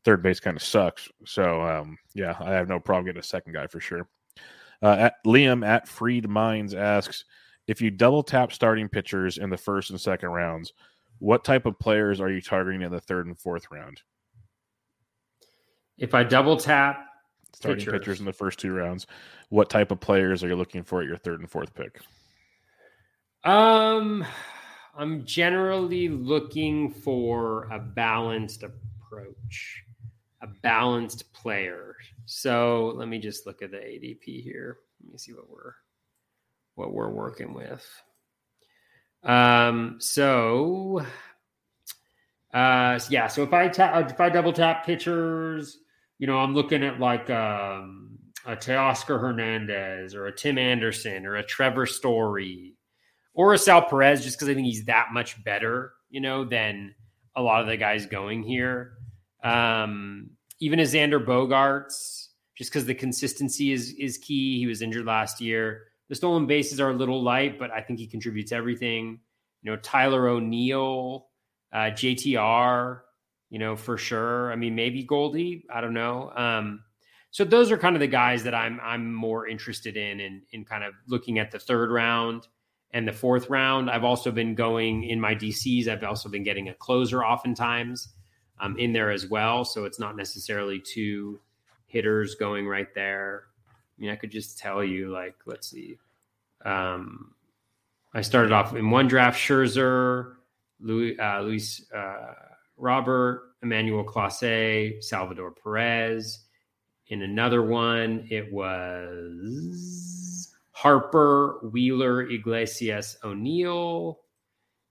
[0.03, 1.07] third base kind of sucks.
[1.25, 4.09] So um, yeah, I have no problem getting a second guy for sure.
[4.83, 7.23] Uh, at, Liam at Freed Minds asks
[7.67, 10.73] if you double tap starting pitchers in the first and second rounds,
[11.19, 14.01] what type of players are you targeting in the third and fourth round?
[15.97, 17.06] If I double tap
[17.53, 17.99] starting pitchers.
[17.99, 19.07] pitchers in the first two rounds,
[19.49, 22.01] what type of players are you looking for at your third and fourth pick?
[23.43, 24.25] Um,
[24.97, 29.83] I'm generally looking for a balanced approach,
[30.41, 31.95] a balanced player.
[32.25, 34.77] So let me just look at the ADP here.
[35.03, 35.73] Let me see what we're
[36.75, 37.85] what we're working with.
[39.23, 41.05] Um, so
[42.53, 45.77] uh yeah, so if I tap if I double tap pitchers,
[46.19, 51.35] you know, I'm looking at like um a Teoscar Hernandez or a Tim Anderson or
[51.35, 52.75] a Trevor Story
[53.33, 56.95] or a Sal Perez just because I think he's that much better, you know, than
[57.35, 58.93] a lot of the guys going here.
[59.43, 64.57] Um, even a Xander Bogaerts, just because the consistency is is key.
[64.59, 65.83] He was injured last year.
[66.09, 69.19] The stolen bases are a little light, but I think he contributes everything.
[69.61, 71.27] You know, Tyler O'Neill,
[71.73, 73.01] uh, JTR,
[73.49, 74.51] you know, for sure.
[74.51, 75.65] I mean, maybe Goldie.
[75.73, 76.31] I don't know.
[76.35, 76.83] Um,
[77.31, 80.65] so those are kind of the guys that I'm I'm more interested in in in
[80.65, 82.47] kind of looking at the third round
[82.91, 83.89] and the fourth round.
[83.89, 85.87] I've also been going in my DCs.
[85.87, 88.09] I've also been getting a closer oftentimes
[88.59, 89.65] um, in there as well.
[89.65, 91.39] So it's not necessarily two
[91.85, 93.43] hitters going right there.
[93.69, 95.97] I mean, I could just tell you, like, let's see.
[96.63, 97.33] Um,
[98.13, 100.35] I started off in one draft Scherzer,
[100.79, 102.33] Louis, uh, Luis uh,
[102.77, 106.45] Robert, Emmanuel Clase, Salvador Perez.
[107.07, 114.19] In another one, it was Harper, Wheeler, Iglesias, O'Neill.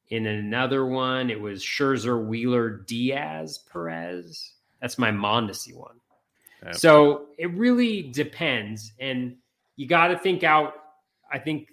[0.09, 4.55] In another one, it was Scherzer, Wheeler, Diaz, Perez.
[4.81, 6.01] That's my Mondesi one.
[6.63, 6.73] Okay.
[6.73, 8.93] So it really depends.
[8.99, 9.37] And
[9.77, 10.75] you got to think out.
[11.31, 11.69] I think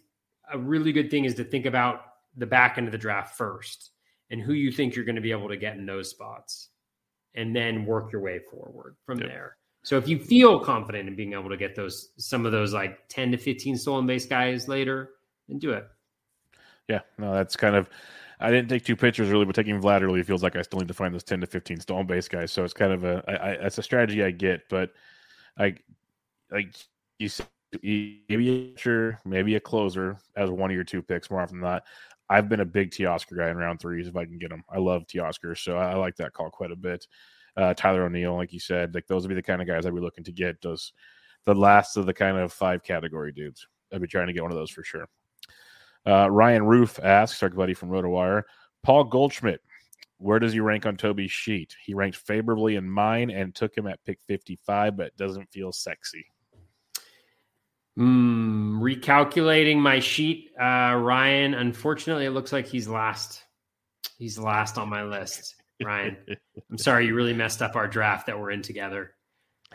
[0.52, 2.02] a really good thing is to think about
[2.36, 3.92] the back end of the draft first
[4.34, 6.70] and who you think you're going to be able to get in those spots
[7.36, 9.30] and then work your way forward from yep.
[9.30, 9.58] there.
[9.84, 13.08] So if you feel confident in being able to get those some of those like
[13.10, 15.12] 10 to 15 stolen base guys later,
[15.48, 15.86] then do it.
[16.90, 17.90] Yeah, no, that's kind of
[18.40, 20.88] I didn't take two pitchers really, but taking Vlad early feels like I still need
[20.88, 22.52] to find those 10 to 15 stolen base guys.
[22.52, 24.94] So it's kind of a I, I, that's a strategy I get, but
[25.60, 25.76] I
[26.50, 26.76] like
[27.20, 27.48] you said
[27.84, 31.70] maybe a sure, maybe a closer as one of your two picks more often than
[31.70, 31.84] not.
[32.34, 34.64] I've been a big Teoscar guy in round threes if I can get him.
[34.70, 37.06] I love Teoscar, so I, I like that call quite a bit
[37.58, 39.94] uh, Tyler O'Neill, like you said, like those would be the kind of guys I'd
[39.94, 40.62] be looking to get.
[40.62, 40.94] Those
[41.46, 43.68] the last of the kind of five category dudes.
[43.94, 45.08] I'd be trying to get one of those for sure.
[46.06, 48.44] Uh, Ryan Rufe asks, our buddy from RotoWire,
[48.82, 49.62] Paul Goldschmidt,
[50.18, 51.76] where does he rank on Toby's sheet?
[51.86, 56.26] He ranked favorably in mine and took him at pick 55, but doesn't feel sexy.
[57.98, 61.54] Mm, recalculating my sheet, uh, Ryan.
[61.54, 63.44] Unfortunately, it looks like he's last.
[64.18, 65.56] He's last on my list.
[65.84, 66.18] Ryan.
[66.72, 69.12] I'm sorry you really messed up our draft that we're in together.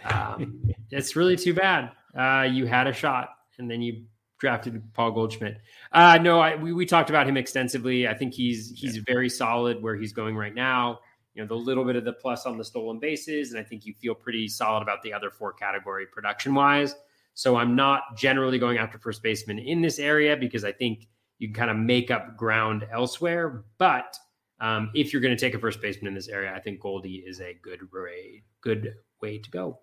[0.04, 1.92] Um, it's really too bad.
[2.16, 4.04] Uh, you had a shot and then you
[4.38, 5.58] drafted Paul Goldschmidt.
[5.92, 8.08] Uh, no, I, we, we talked about him extensively.
[8.08, 9.02] I think he's he's yeah.
[9.06, 11.00] very solid where he's going right now.
[11.34, 13.84] You know, the little bit of the plus on the stolen bases, and I think
[13.84, 16.94] you feel pretty solid about the other four category production wise.
[17.38, 21.06] So I'm not generally going after first baseman in this area because I think
[21.38, 23.62] you can kind of make up ground elsewhere.
[23.78, 24.16] But
[24.58, 27.22] um, if you're going to take a first baseman in this area, I think Goldie
[27.24, 28.92] is a good way, good
[29.22, 29.78] way to go.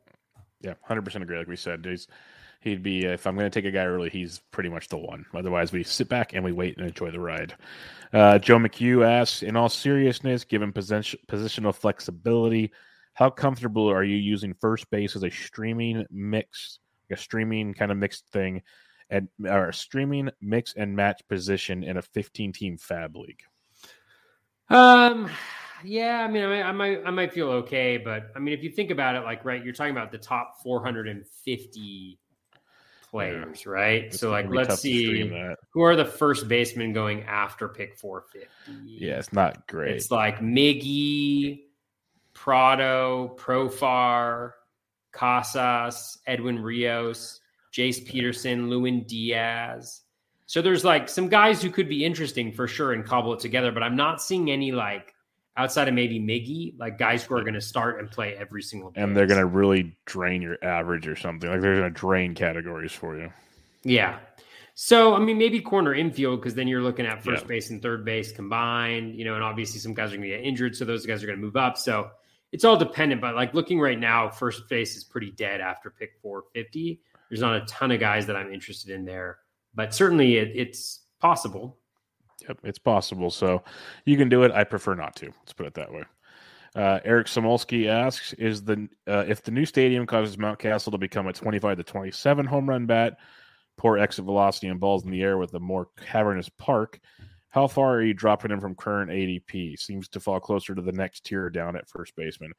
[0.59, 1.37] Yeah, hundred percent agree.
[1.37, 2.09] Like we said, he's
[2.59, 5.25] he'd be if I'm going to take a guy early, he's pretty much the one.
[5.33, 7.55] Otherwise, we sit back and we wait and enjoy the ride.
[8.11, 12.73] Uh, Joe McHugh asks, in all seriousness, given position, positional flexibility,
[13.13, 16.79] how comfortable are you using first base as a streaming mix,
[17.11, 18.61] a streaming kind of mixed thing,
[19.09, 23.43] and or a streaming mix and match position in a 15 team FAAB league?
[24.69, 25.29] Um,
[25.83, 28.63] yeah, I mean, I might, I might, I might feel okay, but I mean, if
[28.63, 32.19] you think about it, like, right, you're talking about the top 450
[33.09, 33.71] players, yeah.
[33.71, 34.03] right?
[34.05, 35.31] It's so, like, let's see
[35.71, 38.49] who are the first basemen going after pick 450.
[38.85, 39.95] Yeah, it's not great.
[39.95, 41.61] It's like Miggy,
[42.33, 44.53] Prado, Profar,
[45.15, 47.39] Casas, Edwin Rios,
[47.73, 50.01] Jace Peterson, Lewin Diaz.
[50.45, 53.71] So there's like some guys who could be interesting for sure and cobble it together,
[53.71, 55.15] but I'm not seeing any like
[55.57, 58.91] outside of maybe Miggy, like guys who are going to start and play every single
[58.91, 59.01] day.
[59.01, 61.49] And they're going to really drain your average or something.
[61.49, 63.31] Like they're going to drain categories for you.
[63.83, 64.19] Yeah.
[64.75, 67.47] So, I mean, maybe corner infield because then you're looking at first yeah.
[67.47, 70.43] base and third base combined, you know, and obviously some guys are going to get
[70.43, 70.75] injured.
[70.75, 71.77] So those guys are going to move up.
[71.77, 72.09] So
[72.55, 73.21] it's all dependent.
[73.21, 77.01] But like looking right now, first base is pretty dead after pick 450.
[77.29, 79.39] There's not a ton of guys that I'm interested in there
[79.75, 81.77] but certainly it, it's possible.
[82.47, 83.29] Yep, it's possible.
[83.29, 83.63] So
[84.05, 84.51] you can do it.
[84.51, 85.25] I prefer not to.
[85.25, 86.03] Let's put it that way.
[86.75, 91.27] Uh, Eric Samulski asks: Is the uh, if the new stadium causes Mountcastle to become
[91.27, 93.17] a 25 to 27 home run bat,
[93.77, 96.99] poor exit velocity and balls in the air with a more cavernous park,
[97.55, 99.79] how far are you dropping him from current ADP?
[99.79, 102.51] Seems to fall closer to the next tier down at first baseman.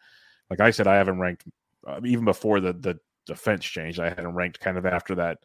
[0.49, 1.45] Like I said, I haven't ranked
[1.87, 4.01] uh, even before the the defense change.
[4.01, 5.41] I hadn't ranked kind of after that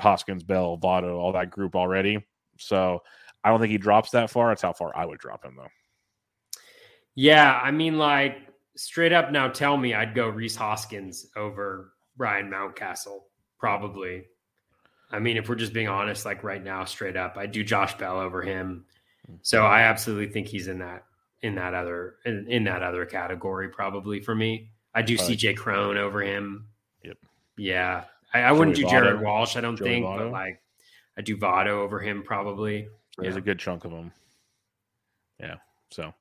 [0.00, 2.26] Hoskins, Bell, Votto, all that group already.
[2.58, 3.00] So
[3.44, 4.48] I don't think he drops that far.
[4.48, 6.60] That's how far I would drop him though.
[7.14, 12.50] Yeah, I mean, like straight up now, tell me I'd go Rhys Hoskins over Ryan
[12.50, 13.20] Mountcastle,
[13.60, 14.24] probably.
[15.12, 17.96] I mean, if we're just being honest, like right now, straight up, I do Josh
[17.98, 18.86] Bell over him.
[19.26, 19.36] Mm-hmm.
[19.42, 21.04] So I absolutely think he's in that
[21.42, 24.70] in that other in, in that other category, probably for me.
[24.94, 26.66] I do CJ Cron over him.
[27.04, 27.16] Yep.
[27.56, 28.04] Yeah.
[28.34, 29.22] I, I wouldn't do Jared Votto.
[29.22, 30.18] Walsh, I don't Joey think, Votto.
[30.18, 30.62] but like
[31.16, 32.88] I do Votto over him probably.
[33.18, 33.38] There's yeah.
[33.38, 34.12] a good chunk of them.
[35.38, 35.56] Yeah.
[35.90, 36.14] So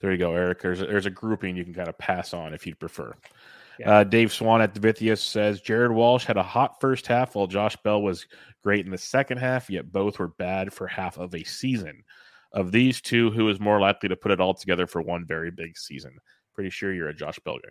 [0.00, 0.60] there you go, Eric.
[0.60, 3.14] There's a, there's a grouping you can kind of pass on if you'd prefer.
[3.78, 3.90] Yeah.
[3.90, 7.76] Uh, Dave Swan at Davithius says Jared Walsh had a hot first half while Josh
[7.76, 8.26] Bell was
[8.62, 12.04] great in the second half, yet both were bad for half of a season.
[12.52, 15.50] Of these two, who is more likely to put it all together for one very
[15.50, 16.16] big season?
[16.54, 17.70] Pretty sure you're a Josh Bell guy.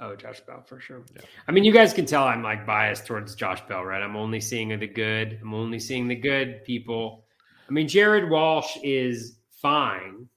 [0.00, 1.04] Oh, Josh Bell for sure.
[1.14, 1.22] Yeah.
[1.46, 4.02] I mean, you guys can tell I'm like biased towards Josh Bell, right?
[4.02, 5.38] I'm only seeing the good.
[5.40, 7.24] I'm only seeing the good people.
[7.68, 10.28] I mean, Jared Walsh is fine.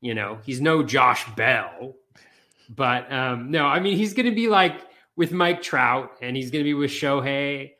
[0.00, 1.94] You know, he's no Josh Bell,
[2.68, 4.80] but um, no, I mean, he's going to be like
[5.16, 7.72] with Mike Trout, and he's going to be with Shohei,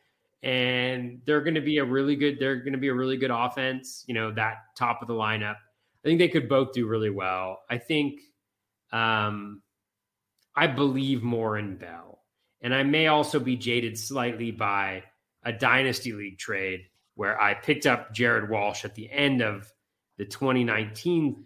[0.42, 2.38] and they're going to be a really good.
[2.38, 4.04] They're going to be a really good offense.
[4.06, 5.56] You know, that top of the lineup.
[6.04, 7.60] I think they could both do really well.
[7.70, 8.20] I think,
[8.92, 9.62] um,
[10.56, 12.20] I believe more in Bell,
[12.60, 15.04] and I may also be jaded slightly by
[15.44, 16.82] a dynasty league trade
[17.14, 19.70] where I picked up Jared Walsh at the end of
[20.18, 21.44] the 2019,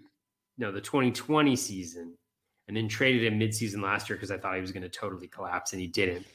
[0.59, 2.17] no, the 2020 season,
[2.69, 5.29] and then traded him midseason last year because I thought he was going to totally
[5.29, 6.27] collapse, and he didn't.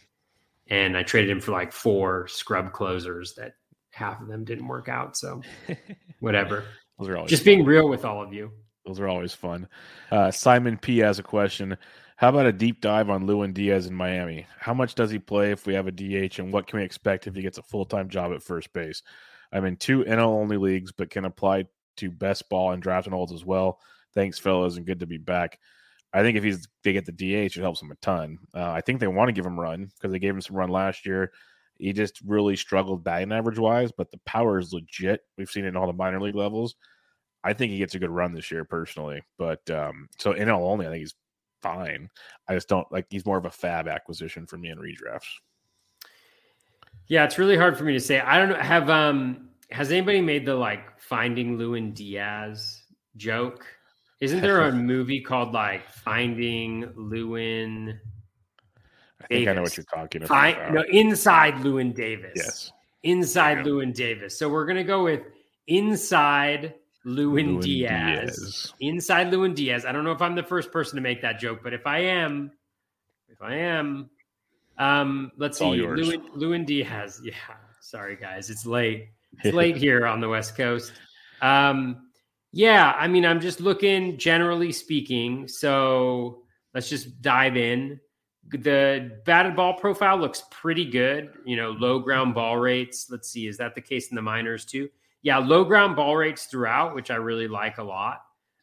[0.67, 3.55] And I traded him for like four scrub closers that
[3.91, 5.17] half of them didn't work out.
[5.17, 5.41] So
[6.19, 6.65] whatever.
[6.97, 7.55] Those are always just fun.
[7.55, 8.51] being real with all of you.
[8.85, 9.67] Those are always fun.
[10.11, 11.77] Uh, Simon P has a question.
[12.15, 14.45] How about a deep dive on Lewin Diaz in Miami?
[14.59, 17.25] How much does he play if we have a DH, and what can we expect
[17.25, 19.01] if he gets a full time job at first base?
[19.51, 21.65] I'm in two NL only leagues, but can apply
[21.97, 23.79] to best ball and drafting holds as well.
[24.13, 25.59] Thanks, fellas, and good to be back.
[26.13, 28.37] I think if he's they get the DH, it helps him a ton.
[28.53, 30.69] Uh, I think they want to give him run because they gave him some run
[30.69, 31.31] last year.
[31.77, 35.21] He just really struggled batting average wise, but the power is legit.
[35.37, 36.75] We've seen it in all the minor league levels.
[37.43, 40.59] I think he gets a good run this year personally, but um, so in NL
[40.59, 41.15] only, I think he's
[41.61, 42.09] fine.
[42.47, 45.27] I just don't like he's more of a FAAB acquisition for me in redrafts.
[47.07, 48.19] Yeah, it's really hard for me to say.
[48.19, 48.55] I don't know.
[48.55, 52.83] Have um has anybody made the like finding Lewin Diaz
[53.17, 53.65] joke?
[54.21, 57.99] Isn't there a movie called like Finding Lewin?
[59.19, 59.49] I think Davis?
[59.49, 60.29] I know what you're talking about.
[60.29, 62.33] Find, no, Inside Llewyn Davis.
[62.35, 62.71] Yes.
[63.01, 63.63] Inside yeah.
[63.63, 64.37] Llewyn Davis.
[64.37, 65.21] So we're gonna go with
[65.65, 68.37] Inside Lewin, Lewin Diaz.
[68.37, 68.73] Diaz.
[68.79, 69.85] Inside Lewin Diaz.
[69.85, 71.99] I don't know if I'm the first person to make that joke, but if I
[71.99, 72.51] am,
[73.27, 74.11] if I am,
[74.77, 75.65] um, let's see.
[75.65, 77.21] Lewin, Lewin Diaz.
[77.23, 77.33] Yeah.
[77.79, 78.51] Sorry, guys.
[78.51, 79.09] It's late.
[79.43, 80.93] It's late here on the West Coast.
[81.41, 82.10] Um,
[82.51, 85.47] yeah, I mean, I'm just looking generally speaking.
[85.47, 87.99] So let's just dive in.
[88.49, 91.31] The batted ball profile looks pretty good.
[91.45, 93.07] You know, low ground ball rates.
[93.09, 94.89] Let's see, is that the case in the minors too?
[95.21, 98.21] yeah, low ground ball rates throughout, which I really like a lot.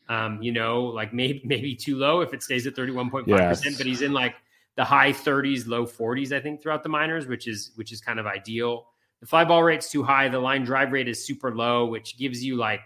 [0.09, 3.77] Um, you know, like maybe maybe too low if it stays at 31.5%, yes.
[3.77, 4.36] but he's in like
[4.77, 8.19] the high 30s, low 40s, I think, throughout the minors, which is which is kind
[8.19, 8.86] of ideal.
[9.20, 10.28] The fly ball rate's too high.
[10.28, 12.81] The line drive rate is super low, which gives you like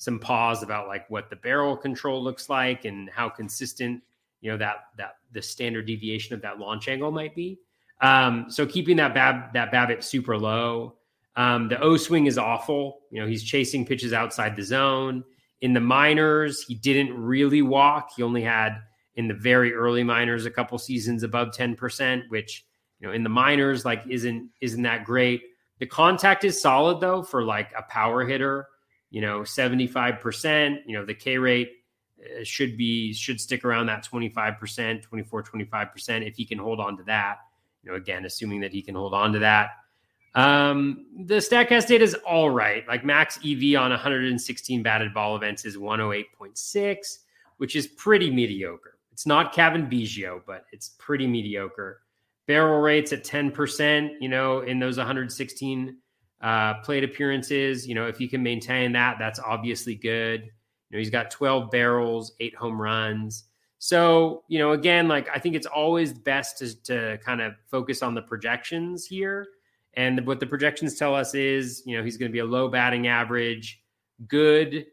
[0.00, 4.02] some pause about like what the barrel control looks like and how consistent,
[4.40, 7.58] you know, that that the standard deviation of that launch angle might be.
[8.00, 10.94] Um, so keeping that bab that BABIP super low.
[11.36, 13.00] Um, the O swing is awful.
[13.10, 15.22] You know, he's chasing pitches outside the zone.
[15.60, 18.12] In the minors, he didn't really walk.
[18.16, 18.80] He only had
[19.16, 22.64] in the very early minors a couple seasons above 10%, which,
[23.00, 25.42] you know, in the minors, like isn't isn't that great.
[25.78, 28.66] The contact is solid though for like a power hitter,
[29.10, 30.78] you know, 75%.
[30.86, 31.72] You know, the K rate
[32.20, 36.96] uh, should be should stick around that 25%, 24, 25% if he can hold on
[36.96, 37.38] to that.
[37.82, 39.70] You know, again, assuming that he can hold on to that.
[40.34, 42.86] Um, the Statcast data is all right.
[42.86, 47.18] Like max EV on 116 batted ball events is 108.6,
[47.56, 48.98] which is pretty mediocre.
[49.12, 52.02] It's not Cavan Biggio, but it's pretty mediocre.
[52.46, 55.96] Barrel rates at 10%, you know, in those 116
[56.40, 57.86] uh, plate appearances.
[57.86, 60.42] You know, if you can maintain that, that's obviously good.
[60.42, 63.44] You know, he's got 12 barrels, eight home runs.
[63.78, 68.02] So, you know, again, like I think it's always best to, to kind of focus
[68.02, 69.46] on the projections here.
[69.94, 72.68] And what the projections tell us is, you know, he's going to be a low
[72.68, 73.82] batting average,
[74.28, 74.86] good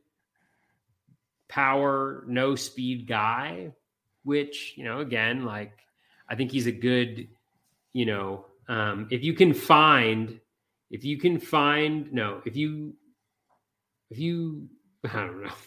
[1.47, 3.71] power, no speed guy,
[4.23, 5.73] which, you know, again, like
[6.29, 7.27] I think he's a good,
[7.93, 10.39] you know, um, if you can find,
[10.89, 12.93] if you can find, no, if you,
[14.09, 14.68] if you,
[15.03, 15.51] I don't know.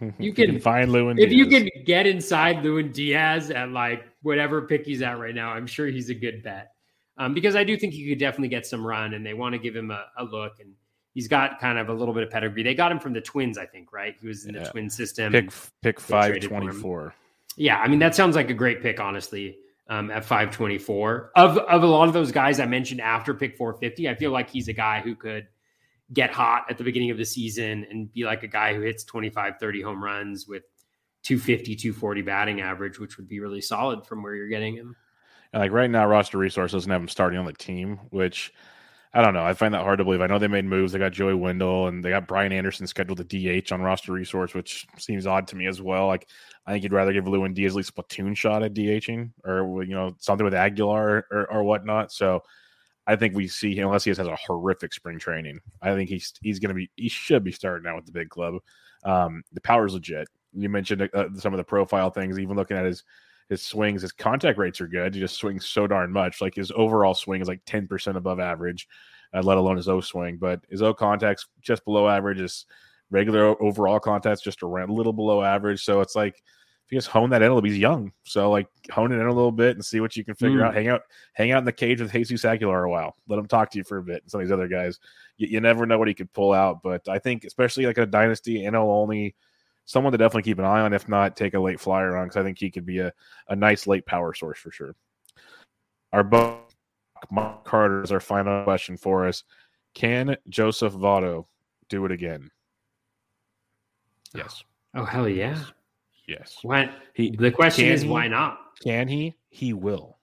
[0.00, 1.18] You can, you can find Lewin.
[1.18, 1.38] If Diaz.
[1.38, 5.66] you can get inside Lewin Diaz at like whatever pick he's at right now, I'm
[5.66, 6.70] sure he's a good bet.
[7.16, 9.58] Um, because I do think he could definitely get some run, and they want to
[9.58, 10.60] give him a, a, look.
[10.60, 10.72] And
[11.14, 12.62] he's got kind of a little bit of pedigree.
[12.62, 14.14] They got him from the Twins, I think, right?
[14.20, 14.62] He was in yeah.
[14.62, 15.32] the Twin system.
[15.32, 15.50] Pick
[15.82, 17.12] pick five twenty four.
[17.56, 19.58] Yeah, I mean that sounds like a great pick, honestly.
[19.90, 23.32] Um, at five twenty four of of a lot of those guys I mentioned after
[23.32, 25.48] pick four fifty, I feel like he's a guy who could
[26.12, 29.04] get hot at the beginning of the season and be like a guy who hits
[29.04, 30.62] 25, 30 home runs with
[31.24, 34.96] 250, 240 batting average, which would be really solid from where you're getting him.
[35.52, 38.52] And like right now, roster resource doesn't have him starting on the team, which
[39.14, 39.44] I don't know.
[39.44, 40.20] I find that hard to believe.
[40.20, 40.92] I know they made moves.
[40.92, 44.52] They got Joey Wendle and they got Brian Anderson scheduled to DH on roster resource,
[44.54, 46.06] which seems odd to me as well.
[46.06, 46.28] Like
[46.66, 50.44] I think you'd rather give Lewin a platoon shot at DHing or you know something
[50.44, 52.12] with Aguilar or, or whatnot.
[52.12, 52.42] So
[53.06, 55.60] I think we see him unless he has a horrific spring training.
[55.80, 58.28] I think he's he's going to be he should be starting out with the big
[58.28, 58.56] club.
[59.04, 60.28] Um, the power's legit.
[60.52, 62.38] You mentioned uh, some of the profile things.
[62.38, 63.04] Even looking at his
[63.48, 65.14] his swings, his contact rates are good.
[65.14, 66.40] He just swings so darn much.
[66.40, 68.88] Like his overall swing is like ten percent above average,
[69.34, 70.36] uh, let alone his O swing.
[70.36, 72.38] But his O contacts just below average.
[72.38, 72.66] His
[73.10, 75.82] regular overall contacts just around a little below average.
[75.82, 76.42] So it's like
[76.88, 78.12] if you just hone that in a little, he's young.
[78.24, 80.64] So like hone it in a little bit and see what you can figure mm.
[80.64, 80.74] out.
[80.74, 81.02] Hang out,
[81.34, 83.14] hang out in the cage with Jesus Aguilar a while.
[83.28, 84.22] Let him talk to you for a bit.
[84.22, 84.98] And some of these other guys,
[85.36, 86.82] you, you never know what he could pull out.
[86.82, 89.34] But I think especially like a dynasty NL only,
[89.88, 90.92] someone to definitely keep an eye on.
[90.92, 93.12] If not, take a late flyer on because I think he could be a,
[93.48, 94.94] a nice late power source for sure.
[96.12, 96.70] Our book,
[97.30, 99.44] Mark Carter is our final question for us.
[99.94, 101.46] Can Joseph Votto
[101.88, 102.50] do it again?
[104.34, 104.62] Yes.
[104.94, 105.56] Oh hell yeah!
[105.56, 105.72] Yes.
[106.28, 106.58] Yes.
[106.62, 106.90] Why?
[107.14, 108.58] He, the question is, he, why not?
[108.84, 109.34] Can he?
[109.48, 110.18] He will.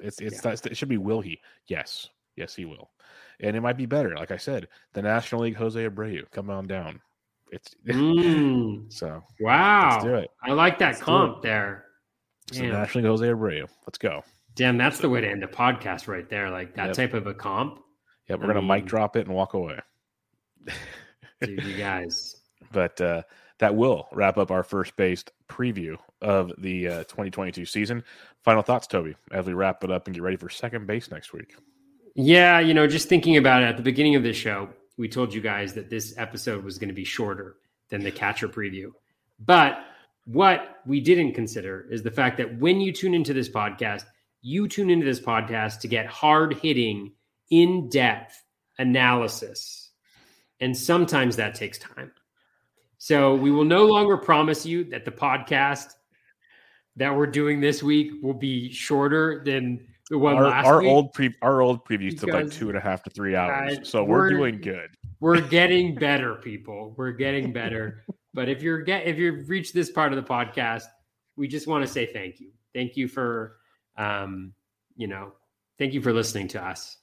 [0.00, 0.56] It's it's yeah.
[0.64, 1.38] it should be will he?
[1.66, 2.90] Yes, yes he will,
[3.40, 4.16] and it might be better.
[4.16, 7.00] Like I said, the National League Jose Abreu, come on down.
[7.50, 8.92] It's mm.
[8.92, 10.00] so wow.
[10.00, 10.30] Do it.
[10.42, 11.84] I like that let's comp there.
[12.52, 13.68] So National League Jose Abreu.
[13.86, 14.22] Let's go.
[14.54, 16.50] Damn, that's the way to end a podcast right there.
[16.50, 16.96] Like that yep.
[16.96, 17.80] type of a comp.
[18.28, 19.78] Yeah, we're I gonna mean, mic drop it and walk away.
[21.40, 22.36] dude, you guys.
[22.72, 23.22] But uh
[23.58, 28.04] that will wrap up our first based preview of the uh, 2022 season.
[28.42, 31.32] Final thoughts, Toby, as we wrap it up and get ready for second base next
[31.32, 31.54] week.
[32.14, 35.34] Yeah, you know, just thinking about it at the beginning of this show, we told
[35.34, 37.56] you guys that this episode was going to be shorter
[37.88, 38.90] than the catcher preview.
[39.38, 39.78] But
[40.24, 44.04] what we didn't consider is the fact that when you tune into this podcast,
[44.42, 47.12] you tune into this podcast to get hard hitting,
[47.50, 48.42] in depth
[48.78, 49.90] analysis.
[50.60, 52.12] And sometimes that takes time.
[52.98, 55.92] So we will no longer promise you that the podcast
[56.96, 61.34] that we're doing this week will be shorter than the one our, our old pre
[61.42, 63.78] our old previews took like two and a half to three hours.
[63.78, 64.90] Uh, so we're, we're, doing good.
[65.20, 66.94] We're getting better, people.
[66.96, 68.04] We're getting better.
[68.32, 70.84] but if you're get if you've reached this part of the podcast,
[71.36, 72.50] we just want to say thank you.
[72.74, 73.56] Thank you for
[73.96, 74.52] um,
[74.96, 75.32] you know,
[75.78, 76.98] thank you for listening to us.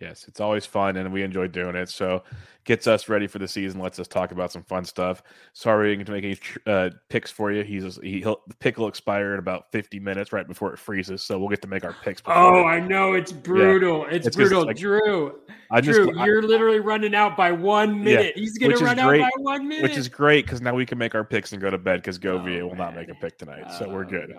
[0.00, 1.88] Yes, it's always fun and we enjoy doing it.
[1.88, 2.22] So
[2.64, 5.22] gets us ready for the season, lets us talk about some fun stuff.
[5.54, 7.62] Sorry to make any uh, picks for you.
[7.62, 11.22] He's he, will the pick will expire in about 50 minutes right before it freezes.
[11.22, 12.20] So we'll get to make our picks.
[12.26, 14.00] Oh, I know it's brutal.
[14.00, 14.16] Yeah.
[14.16, 14.66] It's, it's, brutal.
[14.66, 15.40] Like, Drew,
[15.70, 18.34] I just, Drew, I, you're literally running out by one minute.
[18.36, 19.82] Yeah, He's going to run great, out by one minute.
[19.82, 22.18] Which is great because now we can make our picks and go to bed because
[22.18, 23.72] Go oh, will not make a pick tonight.
[23.78, 24.36] So oh, we're good.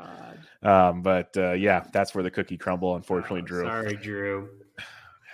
[0.62, 3.64] Um, but uh, yeah, that's where the cookie crumble, unfortunately, oh, Drew.
[3.64, 4.50] Sorry, Drew.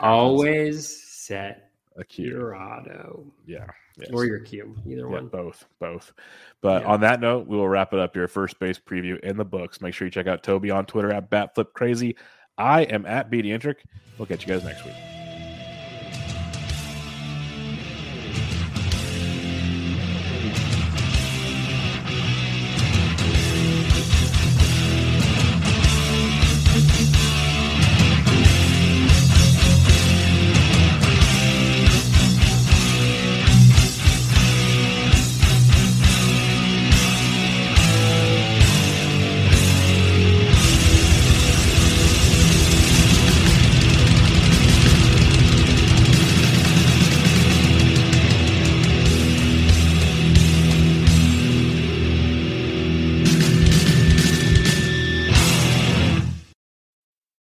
[0.03, 2.03] Always set a.
[2.17, 3.25] Your auto.
[3.45, 3.67] Yeah.
[3.97, 4.09] Yes.
[4.11, 4.75] Or your Q.
[4.85, 5.27] Either yeah, one.
[5.27, 5.65] Both.
[5.79, 6.13] Both.
[6.61, 6.89] But yeah.
[6.89, 8.27] on that note, we will wrap it up here.
[8.27, 9.81] First base preview in the books.
[9.81, 12.15] Make sure you check out Toby on Twitter at BatFlipCrazy.
[12.57, 13.77] I am at BDintric.
[14.17, 14.95] We'll catch you guys next week.